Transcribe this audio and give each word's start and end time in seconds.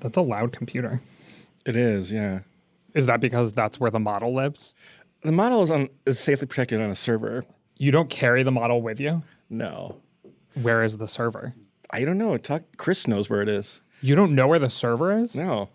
That's 0.00 0.16
a 0.18 0.22
loud 0.22 0.52
computer. 0.52 1.00
It 1.66 1.76
is, 1.76 2.10
yeah. 2.10 2.40
Is 2.94 3.06
that 3.06 3.20
because 3.20 3.52
that's 3.52 3.78
where 3.78 3.90
the 3.90 4.00
model 4.00 4.34
lives? 4.34 4.74
The 5.22 5.32
model 5.32 5.62
is 5.62 5.70
on 5.70 5.88
is 6.06 6.18
safely 6.18 6.46
protected 6.46 6.80
on 6.80 6.90
a 6.90 6.94
server. 6.94 7.44
You 7.76 7.90
don't 7.92 8.10
carry 8.10 8.42
the 8.42 8.50
model 8.50 8.82
with 8.82 9.00
you? 9.00 9.22
No, 9.48 9.96
Where 10.60 10.82
is 10.82 10.96
the 10.98 11.08
server? 11.08 11.54
I 11.90 12.04
don't 12.04 12.18
know. 12.18 12.36
Talk, 12.38 12.62
Chris 12.76 13.06
knows 13.08 13.28
where 13.28 13.42
it 13.42 13.48
is. 13.48 13.80
You 14.00 14.14
don't 14.14 14.34
know 14.34 14.46
where 14.48 14.58
the 14.58 14.70
server 14.70 15.12
is? 15.18 15.34
No, 15.36 15.68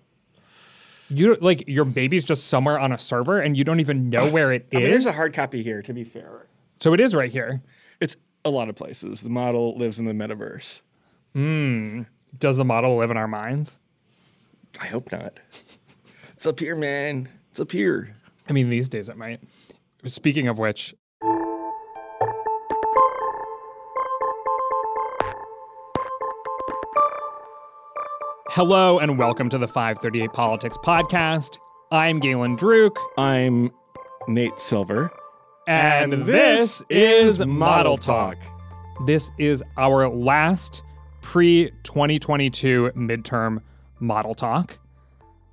You 1.09 1.27
don't, 1.27 1.41
like 1.41 1.63
your 1.67 1.85
baby's 1.85 2.23
just 2.23 2.47
somewhere 2.47 2.79
on 2.79 2.91
a 2.91 2.97
server 2.97 3.39
and 3.39 3.55
you 3.55 3.63
don't 3.63 3.79
even 3.79 4.09
know 4.09 4.29
where 4.31 4.51
it 4.53 4.67
is. 4.71 4.77
I 4.77 4.81
mean, 4.81 4.91
there's 4.91 5.05
a 5.05 5.11
hard 5.11 5.33
copy 5.33 5.61
here. 5.61 5.81
To 5.83 5.93
be 5.93 6.03
fair, 6.03 6.47
so 6.79 6.93
it 6.93 6.99
is 6.99 7.13
right 7.13 7.31
here. 7.31 7.61
it's 8.01 8.17
a 8.43 8.49
lot 8.49 8.69
of 8.69 8.75
places. 8.75 9.21
The 9.21 9.29
model 9.29 9.77
lives 9.77 9.99
in 9.99 10.05
the 10.05 10.13
metaverse. 10.13 10.81
Hmm. 11.33 12.03
Does 12.39 12.57
the 12.57 12.65
model 12.65 12.97
live 12.97 13.11
in 13.11 13.17
our 13.17 13.27
minds? 13.27 13.79
I 14.79 14.87
hope 14.87 15.11
not. 15.11 15.39
it's 16.33 16.45
up 16.45 16.59
here, 16.59 16.75
man. 16.75 17.29
It's 17.49 17.59
up 17.59 17.71
here. 17.71 18.15
I 18.49 18.53
mean, 18.53 18.69
these 18.69 18.89
days 18.89 19.09
it 19.09 19.17
might. 19.17 19.41
Speaking 20.05 20.47
of 20.47 20.59
which, 20.59 20.93
hello 28.49 28.99
and 28.99 29.17
welcome 29.17 29.49
to 29.49 29.57
the 29.57 29.67
538 29.67 30.33
Politics 30.33 30.77
Podcast. 30.83 31.57
I'm 31.91 32.19
Galen 32.19 32.57
Druk, 32.57 32.97
I'm 33.17 33.71
Nate 34.27 34.59
Silver, 34.59 35.11
and, 35.67 36.25
this 36.25 36.83
is 36.89 37.43
Model 37.45 37.97
Talk. 37.97 38.37
This 39.05 39.31
is 39.37 39.63
our 39.77 40.09
last 40.09 40.83
pre 41.21 41.71
2022 41.83 42.91
midterm 42.95 43.61
Model 44.05 44.35
Talk. 44.35 44.79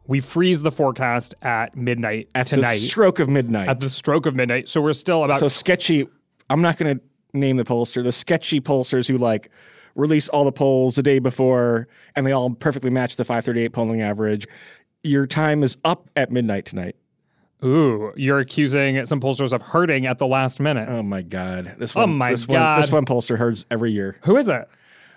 We 0.07 0.21
freeze 0.21 0.63
the 0.63 0.73
forecast 0.73 1.35
at 1.43 1.77
midnight 1.77 2.29
At 2.35 2.49
tonight. 2.49 2.73
the 2.73 2.79
stroke 2.79 3.19
of 3.21 3.29
midnight. 3.29 3.69
at 3.69 3.81
the 3.81 3.89
stroke 3.89 4.27
of 4.27 4.35
midnight. 4.35 4.69
So 4.69 4.81
we're 4.81 4.93
still 4.95 5.23
about 5.25 5.39
so 5.39 5.49
sketchy. 5.49 6.07
I'm 6.51 6.61
not 6.61 6.77
going 6.77 6.99
to 6.99 7.05
name 7.33 7.57
the 7.57 7.65
pollster. 7.65 8.03
The 8.03 8.13
sketchy 8.13 8.61
pollsters 8.61 9.07
who 9.09 9.17
like 9.17 9.51
release 9.95 10.29
all 10.29 10.45
the 10.45 10.53
polls 10.53 10.97
the 10.97 11.03
day 11.03 11.19
before, 11.19 11.87
and 12.17 12.27
they 12.27 12.33
all 12.33 12.51
perfectly 12.51 12.91
match 12.91 13.17
the 13.17 13.25
538 13.25 13.69
polling 13.73 14.01
average. 14.03 14.47
Your 15.05 15.27
time 15.27 15.63
is 15.63 15.77
up 15.85 16.11
at 16.17 16.31
midnight 16.33 16.65
tonight. 16.67 16.97
ooh, 17.65 18.13
you're 18.17 18.41
accusing 18.41 19.05
some 19.07 19.21
pollsters 19.21 19.53
of 19.53 19.63
herding 19.63 20.07
at 20.07 20.19
the 20.19 20.27
last 20.27 20.59
minute. 20.61 20.89
Oh 20.89 21.03
my 21.03 21.23
god! 21.23 21.77
This 21.79 21.95
oh 21.97 22.01
one, 22.01 22.19
my 22.19 22.31
this 22.33 22.49
One, 22.49 22.81
this 22.81 22.91
one 22.91 23.05
pollster 23.07 23.39
herds 23.39 23.67
every 23.71 23.93
year. 23.93 24.17
Who 24.25 24.37
is 24.37 24.49
it? 24.49 24.69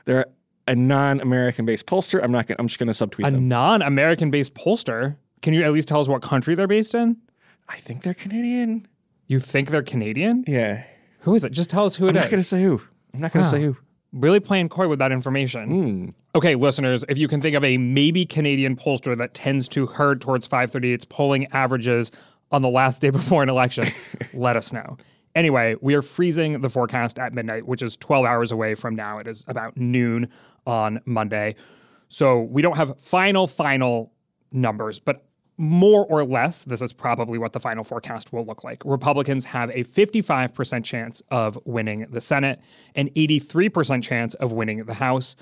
They're 0.05 0.25
a 0.67 0.75
non-American 0.75 1.65
based 1.65 1.85
pollster. 1.85 2.23
I'm 2.23 2.31
not. 2.31 2.47
Gonna, 2.47 2.57
I'm 2.59 2.67
just 2.67 2.79
going 2.79 2.91
to 2.91 2.93
subtweet 3.07 3.27
A 3.27 3.31
them. 3.31 3.47
non-American 3.47 4.31
based 4.31 4.53
pollster. 4.55 5.17
Can 5.41 5.53
you 5.53 5.63
at 5.63 5.71
least 5.73 5.87
tell 5.87 6.01
us 6.01 6.07
what 6.07 6.21
country 6.21 6.55
they're 6.55 6.67
based 6.67 6.95
in? 6.95 7.17
I 7.69 7.77
think 7.77 8.03
they're 8.03 8.13
Canadian. 8.13 8.87
You 9.27 9.39
think 9.39 9.69
they're 9.69 9.83
Canadian? 9.83 10.43
Yeah. 10.47 10.83
Who 11.21 11.35
is 11.35 11.43
it? 11.43 11.51
Just 11.51 11.69
tell 11.69 11.85
us 11.85 11.95
who 11.95 12.05
it 12.07 12.11
I'm 12.11 12.17
is. 12.17 12.23
not 12.23 12.29
going 12.31 12.41
to 12.41 12.47
say 12.47 12.63
who. 12.63 12.81
I'm 13.13 13.19
not 13.21 13.31
going 13.33 13.43
to 13.43 13.49
say 13.49 13.61
who. 13.61 13.75
really 14.13 14.39
playing 14.39 14.69
coy 14.69 14.87
with 14.87 14.99
that 14.99 15.11
information. 15.11 15.69
Hmm. 15.69 16.09
Okay, 16.37 16.55
listeners, 16.55 17.05
if 17.09 17.17
you 17.17 17.27
can 17.27 17.41
think 17.41 17.55
of 17.55 17.63
a 17.63 17.77
maybe 17.77 18.25
Canadian 18.25 18.75
pollster 18.75 19.17
that 19.17 19.33
tends 19.33 19.67
to 19.69 19.85
herd 19.87 20.19
towards 20.21 20.47
538's 20.47 21.05
polling 21.05 21.47
averages 21.53 22.11
on 22.51 22.61
the 22.61 22.69
last 22.69 23.01
day 23.01 23.09
before 23.09 23.41
an 23.41 23.49
election, 23.49 23.85
let 24.33 24.55
us 24.57 24.73
know. 24.73 24.97
Anyway, 25.35 25.75
we 25.81 25.93
are 25.93 26.01
freezing 26.01 26.61
the 26.61 26.69
forecast 26.69 27.19
at 27.19 27.33
midnight, 27.33 27.67
which 27.67 27.81
is 27.81 27.97
12 27.97 28.25
hours 28.25 28.51
away 28.51 28.73
from 28.73 28.95
now. 28.95 29.19
It 29.19 29.27
is 29.27 29.43
about 29.47 29.75
noon 29.75 30.29
on 30.65 31.01
Monday. 31.05 31.55
So 32.07 32.41
we 32.41 32.61
don't 32.61 32.77
have 32.77 32.97
final, 32.99 33.45
final 33.45 34.13
numbers, 34.51 34.99
but 34.99 35.25
more 35.57 36.05
or 36.05 36.23
less, 36.25 36.63
this 36.63 36.81
is 36.81 36.93
probably 36.93 37.37
what 37.37 37.53
the 37.53 37.59
final 37.59 37.83
forecast 37.83 38.33
will 38.33 38.45
look 38.45 38.63
like. 38.63 38.83
Republicans 38.85 39.45
have 39.45 39.69
a 39.69 39.83
55% 39.83 40.83
chance 40.83 41.21
of 41.31 41.57
winning 41.65 42.07
the 42.09 42.21
Senate, 42.21 42.59
an 42.95 43.09
83% 43.09 44.03
chance 44.03 44.33
of 44.35 44.51
winning 44.51 44.85
the 44.85 44.95
House. 44.95 45.35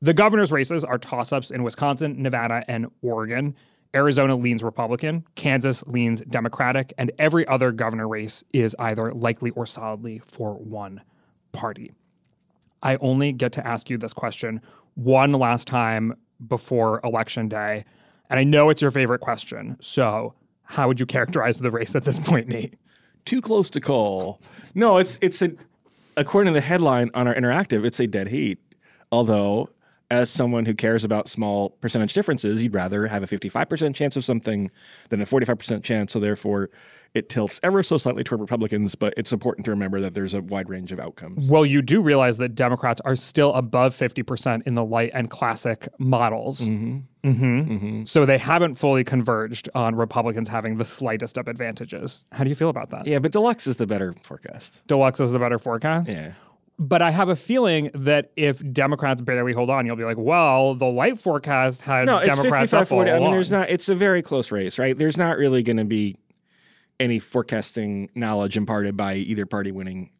The 0.00 0.14
governor's 0.14 0.50
races 0.50 0.84
are 0.84 0.98
toss 0.98 1.32
ups 1.32 1.50
in 1.50 1.62
Wisconsin, 1.62 2.20
Nevada, 2.20 2.64
and 2.66 2.88
Oregon. 3.02 3.54
Arizona 3.94 4.36
leans 4.36 4.62
Republican, 4.62 5.24
Kansas 5.34 5.84
leans 5.86 6.22
Democratic, 6.22 6.94
and 6.96 7.12
every 7.18 7.46
other 7.46 7.72
governor 7.72 8.08
race 8.08 8.42
is 8.52 8.74
either 8.78 9.12
likely 9.12 9.50
or 9.50 9.66
solidly 9.66 10.20
for 10.26 10.54
one 10.54 11.02
party. 11.52 11.92
I 12.82 12.96
only 12.96 13.32
get 13.32 13.52
to 13.52 13.66
ask 13.66 13.90
you 13.90 13.98
this 13.98 14.12
question 14.12 14.60
one 14.94 15.32
last 15.32 15.68
time 15.68 16.16
before 16.48 17.00
election 17.04 17.48
day. 17.48 17.84
And 18.30 18.40
I 18.40 18.44
know 18.44 18.70
it's 18.70 18.82
your 18.82 18.90
favorite 18.90 19.20
question. 19.20 19.76
So, 19.80 20.34
how 20.64 20.88
would 20.88 20.98
you 20.98 21.06
characterize 21.06 21.58
the 21.58 21.70
race 21.70 21.94
at 21.94 22.04
this 22.04 22.18
point, 22.18 22.48
Nate? 22.48 22.74
Too 23.24 23.40
close 23.40 23.70
to 23.70 23.80
call. 23.80 24.40
No, 24.74 24.96
it's 24.96 25.18
it's 25.20 25.42
a. 25.42 25.52
According 26.16 26.52
to 26.52 26.60
the 26.60 26.64
headline 26.64 27.10
on 27.14 27.26
our 27.26 27.34
interactive, 27.34 27.86
it's 27.86 28.00
a 28.00 28.06
dead 28.06 28.28
heat. 28.28 28.58
Although, 29.10 29.70
as 30.12 30.28
someone 30.28 30.66
who 30.66 30.74
cares 30.74 31.04
about 31.04 31.26
small 31.26 31.70
percentage 31.80 32.12
differences, 32.12 32.62
you'd 32.62 32.74
rather 32.74 33.06
have 33.06 33.22
a 33.22 33.26
55% 33.26 33.94
chance 33.94 34.14
of 34.14 34.24
something 34.26 34.70
than 35.08 35.22
a 35.22 35.24
45% 35.24 35.82
chance. 35.82 36.12
So 36.12 36.20
therefore, 36.20 36.68
it 37.14 37.30
tilts 37.30 37.58
ever 37.62 37.82
so 37.82 37.96
slightly 37.96 38.22
toward 38.22 38.42
Republicans. 38.42 38.94
But 38.94 39.14
it's 39.16 39.32
important 39.32 39.64
to 39.64 39.70
remember 39.70 40.00
that 40.02 40.12
there's 40.12 40.34
a 40.34 40.42
wide 40.42 40.68
range 40.68 40.92
of 40.92 41.00
outcomes. 41.00 41.48
Well, 41.48 41.64
you 41.64 41.80
do 41.80 42.02
realize 42.02 42.36
that 42.36 42.54
Democrats 42.54 43.00
are 43.06 43.16
still 43.16 43.54
above 43.54 43.94
50% 43.94 44.66
in 44.66 44.74
the 44.74 44.84
light 44.84 45.12
and 45.14 45.30
classic 45.30 45.88
models. 45.98 46.60
Mm-hmm. 46.60 48.04
So 48.04 48.26
they 48.26 48.36
haven't 48.36 48.74
fully 48.74 49.04
converged 49.04 49.70
on 49.74 49.94
Republicans 49.94 50.50
having 50.50 50.76
the 50.76 50.84
slightest 50.84 51.38
of 51.38 51.48
advantages. 51.48 52.26
How 52.32 52.44
do 52.44 52.50
you 52.50 52.56
feel 52.56 52.68
about 52.68 52.90
that? 52.90 53.06
Yeah, 53.06 53.18
but 53.18 53.32
deluxe 53.32 53.66
is 53.66 53.78
the 53.78 53.86
better 53.86 54.14
forecast. 54.22 54.82
Deluxe 54.88 55.20
is 55.20 55.32
the 55.32 55.38
better 55.38 55.58
forecast. 55.58 56.10
Yeah. 56.10 56.32
But 56.82 57.00
I 57.00 57.12
have 57.12 57.28
a 57.28 57.36
feeling 57.36 57.92
that 57.94 58.32
if 58.34 58.60
Democrats 58.72 59.20
barely 59.20 59.52
hold 59.52 59.70
on, 59.70 59.86
you'll 59.86 59.94
be 59.94 60.02
like, 60.02 60.16
well, 60.18 60.74
the 60.74 60.86
light 60.86 61.16
forecast 61.16 61.82
had 61.82 62.06
No, 62.06 62.16
it's 62.18 62.26
Democrats 62.26 62.72
55 62.72 62.74
up 62.74 62.92
all 62.92 62.98
40. 62.98 63.10
I 63.12 63.18
mean, 63.20 63.30
there's 63.30 63.52
not, 63.52 63.70
it's 63.70 63.88
a 63.88 63.94
very 63.94 64.20
close 64.20 64.50
race, 64.50 64.80
right? 64.80 64.98
There's 64.98 65.16
not 65.16 65.38
really 65.38 65.62
going 65.62 65.76
to 65.76 65.84
be 65.84 66.16
any 66.98 67.20
forecasting 67.20 68.10
knowledge 68.16 68.56
imparted 68.56 68.96
by 68.96 69.14
either 69.14 69.46
party 69.46 69.70
winning 69.70 70.10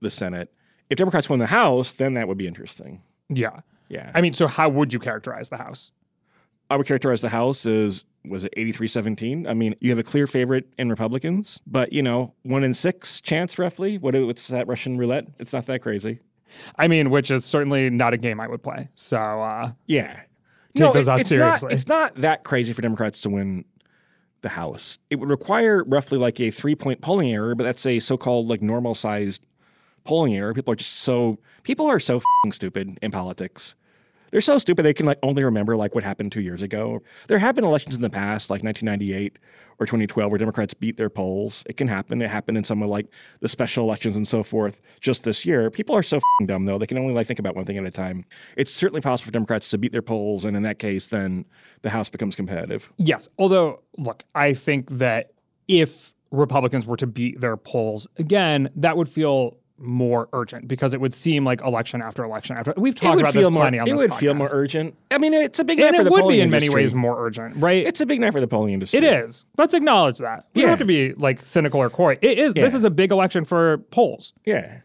the 0.00 0.10
Senate. 0.10 0.50
If 0.88 0.96
Democrats 0.96 1.28
win 1.28 1.40
the 1.40 1.46
House, 1.46 1.92
then 1.92 2.14
that 2.14 2.26
would 2.26 2.38
be 2.38 2.46
interesting. 2.46 3.02
Yeah. 3.28 3.60
Yeah. 3.90 4.10
I 4.14 4.22
mean, 4.22 4.32
so 4.32 4.46
how 4.46 4.70
would 4.70 4.94
you 4.94 4.98
characterize 4.98 5.50
the 5.50 5.58
House? 5.58 5.92
I 6.70 6.76
would 6.76 6.86
characterize 6.86 7.20
the 7.20 7.28
House 7.28 7.66
as 7.66 8.04
was 8.24 8.44
it 8.44 8.52
83 8.56 8.88
17? 8.88 9.46
I 9.46 9.54
mean, 9.54 9.76
you 9.80 9.90
have 9.90 9.98
a 9.98 10.02
clear 10.02 10.26
favorite 10.26 10.68
in 10.78 10.90
Republicans, 10.90 11.60
but 11.66 11.92
you 11.92 12.02
know, 12.02 12.34
one 12.42 12.64
in 12.64 12.74
six 12.74 13.20
chance 13.20 13.58
roughly. 13.58 13.98
What 13.98 14.14
what's 14.14 14.48
that 14.48 14.66
Russian 14.66 14.98
roulette? 14.98 15.26
It's 15.38 15.52
not 15.52 15.66
that 15.66 15.82
crazy. 15.82 16.20
I 16.78 16.88
mean, 16.88 17.10
which 17.10 17.30
is 17.30 17.44
certainly 17.44 17.90
not 17.90 18.14
a 18.14 18.16
game 18.16 18.40
I 18.40 18.46
would 18.46 18.62
play. 18.62 18.88
So, 18.94 19.16
uh, 19.16 19.72
Yeah. 19.86 20.20
Take 20.76 20.92
those 20.92 21.08
out 21.08 21.20
it's 21.20 21.30
seriously. 21.30 21.68
Not, 21.68 21.72
it's 21.72 21.88
not 21.88 22.14
that 22.16 22.44
crazy 22.44 22.74
for 22.74 22.82
Democrats 22.82 23.22
to 23.22 23.30
win 23.30 23.64
the 24.42 24.50
House. 24.50 24.98
It 25.08 25.16
would 25.16 25.30
require 25.30 25.82
roughly 25.84 26.18
like 26.18 26.38
a 26.38 26.50
three 26.50 26.74
point 26.74 27.00
polling 27.00 27.32
error, 27.32 27.54
but 27.54 27.64
that's 27.64 27.86
a 27.86 27.98
so 27.98 28.16
called 28.18 28.48
like 28.48 28.60
normal 28.60 28.94
sized 28.94 29.46
polling 30.04 30.36
error. 30.36 30.52
People 30.52 30.72
are 30.72 30.76
just 30.76 30.92
so 30.92 31.38
people 31.62 31.86
are 31.86 31.98
so 31.98 32.20
fing 32.20 32.52
stupid 32.52 32.98
in 33.00 33.10
politics. 33.10 33.74
They're 34.30 34.40
so 34.40 34.58
stupid 34.58 34.84
they 34.84 34.94
can 34.94 35.06
like 35.06 35.18
only 35.22 35.44
remember 35.44 35.76
like 35.76 35.94
what 35.94 36.04
happened 36.04 36.32
two 36.32 36.40
years 36.40 36.62
ago. 36.62 37.02
There 37.28 37.38
have 37.38 37.54
been 37.54 37.64
elections 37.64 37.96
in 37.96 38.02
the 38.02 38.10
past, 38.10 38.50
like 38.50 38.62
1998 38.62 39.38
or 39.78 39.86
2012, 39.86 40.30
where 40.30 40.38
Democrats 40.38 40.74
beat 40.74 40.96
their 40.96 41.10
polls. 41.10 41.62
It 41.66 41.76
can 41.76 41.88
happen. 41.88 42.22
It 42.22 42.30
happened 42.30 42.56
in 42.58 42.64
some 42.64 42.82
of 42.82 42.88
like 42.88 43.06
the 43.40 43.48
special 43.48 43.84
elections 43.84 44.16
and 44.16 44.26
so 44.26 44.42
forth 44.42 44.80
just 45.00 45.24
this 45.24 45.44
year. 45.44 45.70
People 45.70 45.94
are 45.94 46.02
so 46.02 46.18
dumb 46.46 46.64
though; 46.64 46.78
they 46.78 46.86
can 46.86 46.98
only 46.98 47.14
like 47.14 47.26
think 47.26 47.38
about 47.38 47.54
one 47.54 47.64
thing 47.64 47.78
at 47.78 47.84
a 47.84 47.90
time. 47.90 48.24
It's 48.56 48.72
certainly 48.72 49.00
possible 49.00 49.26
for 49.26 49.32
Democrats 49.32 49.70
to 49.70 49.78
beat 49.78 49.92
their 49.92 50.02
polls, 50.02 50.44
and 50.44 50.56
in 50.56 50.62
that 50.62 50.78
case, 50.78 51.08
then 51.08 51.44
the 51.82 51.90
House 51.90 52.08
becomes 52.08 52.34
competitive. 52.36 52.92
yes. 52.98 53.28
Although, 53.38 53.82
look, 53.96 54.24
I 54.34 54.54
think 54.54 54.90
that 54.90 55.32
if 55.68 56.14
Republicans 56.30 56.86
were 56.86 56.96
to 56.96 57.06
beat 57.06 57.40
their 57.40 57.56
polls 57.56 58.06
again, 58.18 58.70
that 58.76 58.96
would 58.96 59.08
feel 59.08 59.56
more 59.78 60.28
urgent 60.32 60.68
because 60.68 60.94
it 60.94 61.00
would 61.00 61.12
seem 61.12 61.44
like 61.44 61.60
election 61.62 62.00
after 62.02 62.24
election 62.24 62.56
after. 62.56 62.72
We've 62.76 62.94
talked 62.94 63.20
about 63.20 63.32
feel 63.34 63.50
this 63.50 63.54
more. 63.54 63.62
plenty 63.62 63.78
on 63.78 63.86
It 63.88 63.92
this 63.92 64.00
would 64.00 64.14
feel 64.14 64.34
more 64.34 64.48
urgent. 64.52 64.94
I 65.10 65.18
mean, 65.18 65.34
it's 65.34 65.58
a 65.58 65.64
big 65.64 65.78
night 65.78 65.86
for 65.86 65.92
the 65.92 65.92
thing. 65.92 65.96
And 65.96 65.96
for 65.96 66.00
it 66.00 66.04
the 66.04 66.10
would 66.12 66.20
polling 66.22 66.36
be 66.36 66.40
in 66.40 66.50
many 66.50 66.68
ways 66.68 66.94
more 66.94 67.24
urgent, 67.24 67.56
right? 67.56 67.86
It's 67.86 68.00
a 68.00 68.06
big 68.06 68.20
night 68.20 68.32
for 68.32 68.40
the 68.40 68.48
polling 68.48 68.72
industry. 68.72 68.98
It 68.98 69.04
is. 69.04 69.44
Let's 69.58 69.74
acknowledge 69.74 70.18
that. 70.18 70.46
We 70.54 70.62
Yeah. 70.62 70.66
don't 70.66 70.70
have 70.70 70.78
to 70.80 70.84
be 70.86 71.12
like 71.14 71.40
cynical 71.42 71.80
or 71.80 71.90
coy. 71.90 72.18
It 72.22 72.38
is. 72.38 72.54
This 72.54 72.74
is 72.74 72.84
a 72.84 72.90
big 72.90 73.12
election 73.12 73.44
for 73.44 73.78
polls. 73.90 74.32
Yeah. 74.44 74.78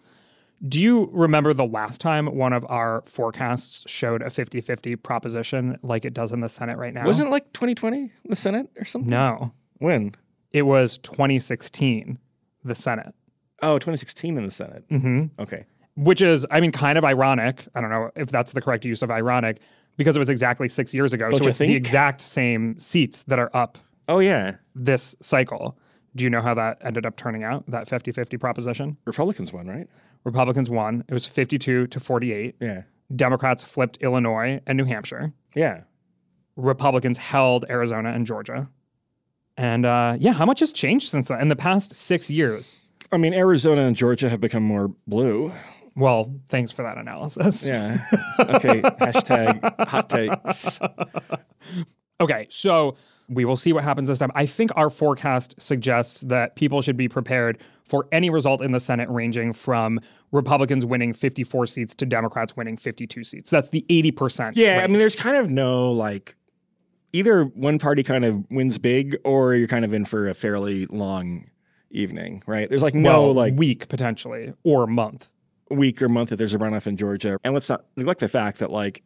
Do 0.67 0.79
you 0.79 1.09
remember 1.11 1.53
the 1.53 1.65
last 1.65 2.01
time 2.01 2.27
one 2.27 2.53
of 2.53 2.63
our 2.69 3.01
forecasts 3.07 3.89
showed 3.89 4.21
a 4.21 4.29
50 4.29 4.61
50 4.61 4.95
proposition 4.97 5.79
like 5.81 6.05
it 6.05 6.13
does 6.13 6.31
in 6.31 6.41
the 6.41 6.49
Senate 6.49 6.77
right 6.77 6.93
now? 6.93 7.05
Wasn't 7.05 7.27
it 7.27 7.31
like 7.31 7.51
2020 7.53 8.11
the 8.25 8.35
Senate 8.35 8.69
or 8.77 8.85
something? 8.85 9.09
No. 9.09 9.53
When? 9.79 10.13
It 10.51 10.63
was 10.63 10.97
2016, 10.99 12.19
the 12.63 12.75
Senate, 12.75 13.15
Oh, 13.61 13.77
2016 13.79 14.37
in 14.37 14.43
the 14.43 14.51
Senate. 14.51 14.87
Mm-hmm. 14.89 15.41
Okay. 15.41 15.65
which 15.95 16.21
is, 16.21 16.45
I 16.49 16.59
mean, 16.61 16.71
kind 16.71 16.97
of 16.97 17.05
ironic. 17.05 17.67
I 17.75 17.81
don't 17.81 17.89
know 17.89 18.11
if 18.15 18.29
that's 18.29 18.53
the 18.53 18.61
correct 18.61 18.85
use 18.85 19.01
of 19.01 19.11
ironic 19.11 19.61
because 19.97 20.15
it 20.15 20.19
was 20.19 20.29
exactly 20.29 20.67
six 20.69 20.93
years 20.93 21.13
ago. 21.13 21.29
Don't 21.29 21.43
so 21.43 21.49
it's 21.49 21.57
the 21.59 21.75
exact 21.75 22.21
same 22.21 22.79
seats 22.79 23.23
that 23.23 23.39
are 23.39 23.51
up 23.55 23.77
Oh 24.07 24.19
yeah, 24.19 24.55
this 24.75 25.15
cycle. 25.21 25.77
Do 26.15 26.25
you 26.25 26.29
know 26.29 26.41
how 26.41 26.53
that 26.55 26.79
ended 26.81 27.05
up 27.05 27.15
turning 27.15 27.45
out, 27.45 27.63
that 27.69 27.87
50 27.87 28.11
50 28.11 28.35
proposition? 28.37 28.97
Republicans 29.05 29.53
won, 29.53 29.67
right? 29.67 29.87
Republicans 30.25 30.69
won. 30.69 31.05
It 31.07 31.13
was 31.13 31.25
52 31.25 31.87
to 31.87 31.99
48. 31.99 32.55
Yeah, 32.59 32.83
Democrats 33.15 33.63
flipped 33.63 33.97
Illinois 34.01 34.59
and 34.67 34.77
New 34.77 34.83
Hampshire. 34.83 35.31
yeah. 35.55 35.83
Republicans 36.57 37.17
held 37.17 37.65
Arizona 37.69 38.09
and 38.09 38.27
Georgia. 38.27 38.69
And 39.55 39.85
uh, 39.85 40.17
yeah, 40.19 40.33
how 40.33 40.45
much 40.45 40.59
has 40.59 40.73
changed 40.73 41.09
since 41.09 41.29
then? 41.29 41.39
In 41.39 41.47
the 41.47 41.55
past 41.55 41.95
six 41.95 42.29
years? 42.29 42.77
I 43.11 43.17
mean, 43.17 43.33
Arizona 43.33 43.81
and 43.81 43.95
Georgia 43.95 44.29
have 44.29 44.39
become 44.39 44.63
more 44.63 44.89
blue. 45.07 45.53
Well, 45.95 46.33
thanks 46.47 46.71
for 46.71 46.83
that 46.83 46.97
analysis. 46.97 47.67
Yeah. 47.67 47.97
Okay. 48.39 48.81
Hashtag 48.99 49.87
hot 49.87 50.09
takes. 50.09 50.79
Okay, 52.21 52.47
so 52.49 52.95
we 53.27 53.45
will 53.45 53.57
see 53.57 53.73
what 53.73 53.83
happens 53.83 54.07
this 54.07 54.19
time. 54.19 54.31
I 54.35 54.45
think 54.45 54.71
our 54.75 54.89
forecast 54.89 55.55
suggests 55.59 56.21
that 56.21 56.55
people 56.55 56.81
should 56.81 56.97
be 56.97 57.09
prepared 57.09 57.59
for 57.83 58.07
any 58.11 58.29
result 58.29 58.61
in 58.61 58.71
the 58.71 58.79
Senate 58.79 59.09
ranging 59.09 59.53
from 59.53 59.99
Republicans 60.31 60.85
winning 60.85 61.13
54 61.13 61.65
seats 61.65 61.95
to 61.95 62.05
Democrats 62.05 62.55
winning 62.55 62.77
52 62.77 63.23
seats. 63.23 63.49
That's 63.49 63.69
the 63.69 63.85
80%. 63.89 64.53
Yeah, 64.55 64.81
I 64.83 64.87
mean, 64.87 64.99
there's 64.99 65.15
kind 65.15 65.35
of 65.35 65.49
no 65.49 65.91
like 65.91 66.35
either 67.13 67.45
one 67.45 67.79
party 67.79 68.03
kind 68.03 68.23
of 68.23 68.45
wins 68.49 68.77
big 68.77 69.17
or 69.25 69.55
you're 69.55 69.67
kind 69.67 69.83
of 69.83 69.93
in 69.93 70.05
for 70.05 70.29
a 70.29 70.33
fairly 70.33 70.85
long 70.85 71.45
evening, 71.91 72.43
right? 72.47 72.69
There's 72.69 72.83
like 72.83 72.95
no 72.95 73.27
well, 73.27 73.33
like 73.33 73.55
week 73.55 73.87
potentially 73.89 74.53
or 74.63 74.87
month. 74.87 75.29
week 75.69 76.01
or 76.01 76.09
month 76.09 76.29
that 76.29 76.35
there's 76.35 76.53
a 76.53 76.57
runoff 76.57 76.87
in 76.87 76.97
Georgia. 76.97 77.37
And 77.43 77.53
let's 77.53 77.69
not 77.69 77.85
neglect 77.95 78.19
the 78.19 78.27
fact 78.27 78.59
that 78.59 78.71
like 78.71 79.03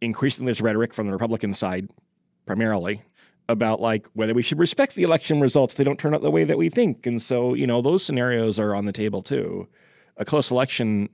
increasingly 0.00 0.48
there's 0.48 0.60
rhetoric 0.60 0.94
from 0.94 1.06
the 1.06 1.12
Republican 1.12 1.52
side 1.52 1.88
primarily 2.46 3.02
about 3.48 3.80
like 3.80 4.06
whether 4.14 4.34
we 4.34 4.42
should 4.42 4.58
respect 4.58 4.94
the 4.94 5.02
election 5.02 5.40
results 5.40 5.74
they 5.74 5.84
don't 5.84 5.98
turn 5.98 6.14
out 6.14 6.22
the 6.22 6.30
way 6.30 6.44
that 6.44 6.58
we 6.58 6.68
think. 6.68 7.06
And 7.06 7.20
so, 7.20 7.54
you 7.54 7.66
know, 7.66 7.80
those 7.82 8.04
scenarios 8.04 8.58
are 8.58 8.74
on 8.74 8.84
the 8.84 8.92
table 8.92 9.22
too. 9.22 9.68
A 10.16 10.24
close 10.24 10.50
election 10.50 11.08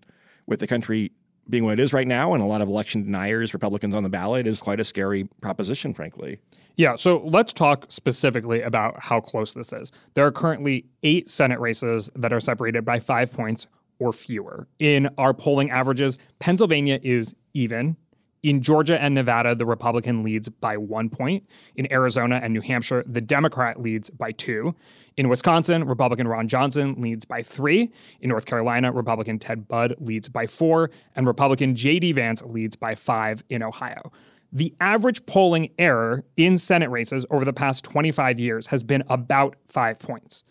with 0.46 0.60
the 0.60 0.66
country 0.66 1.12
being 1.48 1.64
what 1.64 1.74
it 1.74 1.82
is 1.82 1.92
right 1.92 2.06
now 2.06 2.34
and 2.34 2.42
a 2.42 2.46
lot 2.46 2.60
of 2.60 2.68
election 2.68 3.02
deniers, 3.04 3.52
Republicans 3.52 3.94
on 3.94 4.02
the 4.02 4.08
ballot 4.08 4.46
is 4.46 4.60
quite 4.60 4.80
a 4.80 4.84
scary 4.84 5.28
proposition, 5.40 5.92
frankly. 5.94 6.38
Yeah, 6.76 6.96
so 6.96 7.22
let's 7.24 7.52
talk 7.52 7.86
specifically 7.88 8.60
about 8.62 9.00
how 9.00 9.20
close 9.20 9.52
this 9.52 9.72
is. 9.72 9.92
There 10.14 10.26
are 10.26 10.32
currently 10.32 10.86
eight 11.02 11.28
Senate 11.28 11.60
races 11.60 12.10
that 12.16 12.32
are 12.32 12.40
separated 12.40 12.84
by 12.84 12.98
five 12.98 13.32
points 13.32 13.66
or 14.00 14.12
fewer. 14.12 14.66
In 14.80 15.08
our 15.18 15.32
polling 15.32 15.70
averages, 15.70 16.18
Pennsylvania 16.40 16.98
is 17.02 17.34
even. 17.52 17.96
In 18.44 18.60
Georgia 18.60 19.02
and 19.02 19.14
Nevada, 19.14 19.54
the 19.54 19.64
Republican 19.64 20.22
leads 20.22 20.50
by 20.50 20.76
one 20.76 21.08
point. 21.08 21.48
In 21.76 21.90
Arizona 21.90 22.40
and 22.42 22.52
New 22.52 22.60
Hampshire, 22.60 23.02
the 23.06 23.22
Democrat 23.22 23.80
leads 23.80 24.10
by 24.10 24.32
two. 24.32 24.74
In 25.16 25.30
Wisconsin, 25.30 25.84
Republican 25.84 26.28
Ron 26.28 26.46
Johnson 26.46 26.94
leads 26.98 27.24
by 27.24 27.42
three. 27.42 27.90
In 28.20 28.28
North 28.28 28.44
Carolina, 28.44 28.92
Republican 28.92 29.38
Ted 29.38 29.66
Budd 29.66 29.94
leads 29.98 30.28
by 30.28 30.46
four. 30.46 30.90
And 31.16 31.26
Republican 31.26 31.74
J.D. 31.74 32.12
Vance 32.12 32.42
leads 32.42 32.76
by 32.76 32.94
five 32.94 33.42
in 33.48 33.62
Ohio. 33.62 34.12
The 34.52 34.74
average 34.78 35.24
polling 35.24 35.70
error 35.78 36.22
in 36.36 36.58
Senate 36.58 36.90
races 36.90 37.24
over 37.30 37.46
the 37.46 37.54
past 37.54 37.82
25 37.84 38.38
years 38.38 38.66
has 38.66 38.82
been 38.82 39.04
about 39.08 39.56
five 39.70 39.98
points. 39.98 40.44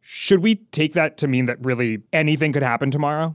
Should 0.00 0.40
we 0.40 0.54
take 0.70 0.92
that 0.92 1.18
to 1.18 1.26
mean 1.26 1.46
that 1.46 1.58
really 1.64 2.04
anything 2.12 2.52
could 2.52 2.62
happen 2.62 2.92
tomorrow? 2.92 3.34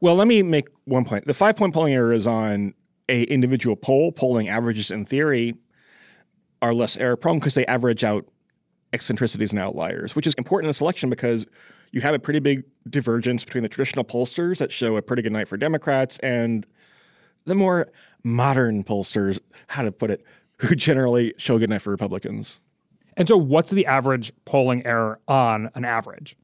Well, 0.00 0.14
let 0.14 0.26
me 0.26 0.42
make 0.42 0.68
one 0.84 1.04
point. 1.04 1.26
The 1.26 1.34
five 1.34 1.56
point 1.56 1.74
polling 1.74 1.92
error 1.92 2.14
is 2.14 2.26
on 2.26 2.72
a 3.08 3.24
individual 3.24 3.76
poll. 3.76 4.12
Polling 4.12 4.48
averages, 4.48 4.90
in 4.90 5.04
theory, 5.04 5.54
are 6.62 6.74
less 6.74 6.96
error 6.96 7.16
prone 7.16 7.38
because 7.38 7.54
they 7.54 7.66
average 7.66 8.04
out 8.04 8.26
eccentricities 8.92 9.50
and 9.52 9.60
outliers, 9.60 10.16
which 10.16 10.26
is 10.26 10.34
important 10.34 10.66
in 10.66 10.68
this 10.70 10.80
election 10.80 11.10
because 11.10 11.46
you 11.92 12.00
have 12.00 12.14
a 12.14 12.18
pretty 12.18 12.38
big 12.38 12.64
divergence 12.88 13.44
between 13.44 13.62
the 13.62 13.68
traditional 13.68 14.04
pollsters 14.04 14.58
that 14.58 14.72
show 14.72 14.96
a 14.96 15.02
pretty 15.02 15.22
good 15.22 15.32
night 15.32 15.48
for 15.48 15.56
Democrats 15.56 16.18
and 16.20 16.66
the 17.44 17.54
more 17.54 17.90
modern 18.24 18.84
pollsters, 18.84 19.38
how 19.68 19.82
to 19.82 19.92
put 19.92 20.10
it, 20.10 20.24
who 20.58 20.74
generally 20.74 21.32
show 21.38 21.56
a 21.56 21.58
good 21.58 21.70
night 21.70 21.82
for 21.82 21.90
Republicans. 21.90 22.60
And 23.16 23.28
so, 23.28 23.36
what's 23.36 23.70
the 23.70 23.86
average 23.86 24.32
polling 24.44 24.84
error 24.84 25.20
on 25.26 25.70
an 25.74 25.84
average? 25.84 26.36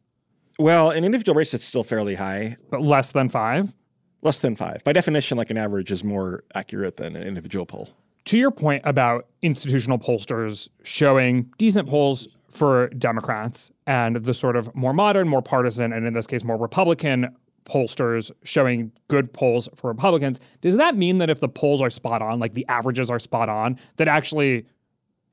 Well, 0.58 0.90
in 0.90 1.04
individual 1.04 1.36
race, 1.36 1.52
it's 1.54 1.64
still 1.64 1.84
fairly 1.84 2.14
high, 2.14 2.56
But 2.70 2.82
less 2.82 3.12
than 3.12 3.28
five? 3.28 3.74
Less 4.22 4.38
than 4.38 4.56
five. 4.56 4.82
By 4.84 4.92
definition, 4.92 5.36
like 5.36 5.50
an 5.50 5.58
average 5.58 5.90
is 5.90 6.02
more 6.04 6.44
accurate 6.54 6.96
than 6.96 7.16
an 7.16 7.22
individual 7.26 7.66
poll. 7.66 7.90
To 8.26 8.38
your 8.38 8.50
point 8.52 8.82
about 8.84 9.26
institutional 9.42 9.98
pollsters 9.98 10.68
showing 10.84 11.50
decent 11.58 11.88
polls 11.88 12.28
for 12.48 12.88
Democrats 12.90 13.72
and 13.86 14.16
the 14.16 14.32
sort 14.34 14.56
of 14.56 14.72
more 14.74 14.92
modern, 14.92 15.28
more 15.28 15.42
partisan, 15.42 15.92
and 15.92 16.06
in 16.06 16.12
this 16.14 16.26
case, 16.26 16.44
more 16.44 16.56
Republican 16.56 17.34
pollsters 17.64 18.30
showing 18.44 18.92
good 19.08 19.32
polls 19.32 19.68
for 19.74 19.88
Republicans, 19.88 20.38
does 20.60 20.76
that 20.76 20.96
mean 20.96 21.18
that 21.18 21.30
if 21.30 21.40
the 21.40 21.48
polls 21.48 21.80
are 21.80 21.90
spot 21.90 22.20
on, 22.22 22.38
like 22.38 22.54
the 22.54 22.66
averages 22.68 23.10
are 23.10 23.18
spot 23.18 23.48
on, 23.48 23.78
that 23.96 24.08
actually 24.08 24.66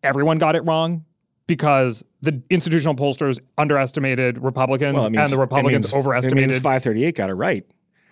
everyone 0.04 0.38
got 0.38 0.56
it 0.56 0.62
wrong? 0.66 1.06
Because 1.48 2.04
the 2.22 2.42
institutional 2.52 2.94
pollsters 2.96 3.40
underestimated 3.58 4.38
Republicans 4.38 4.94
Well, 4.96 5.10
means- 5.10 5.24
and 5.24 5.32
the 5.32 5.38
it 5.38 5.40
Republicans 5.40 5.86
means- 5.86 5.94
It 5.94 5.98
overestimated. 5.98 6.50
means 6.52 6.62
538 6.62 7.16
got 7.16 7.30
it 7.30 7.34
right. 7.34 7.66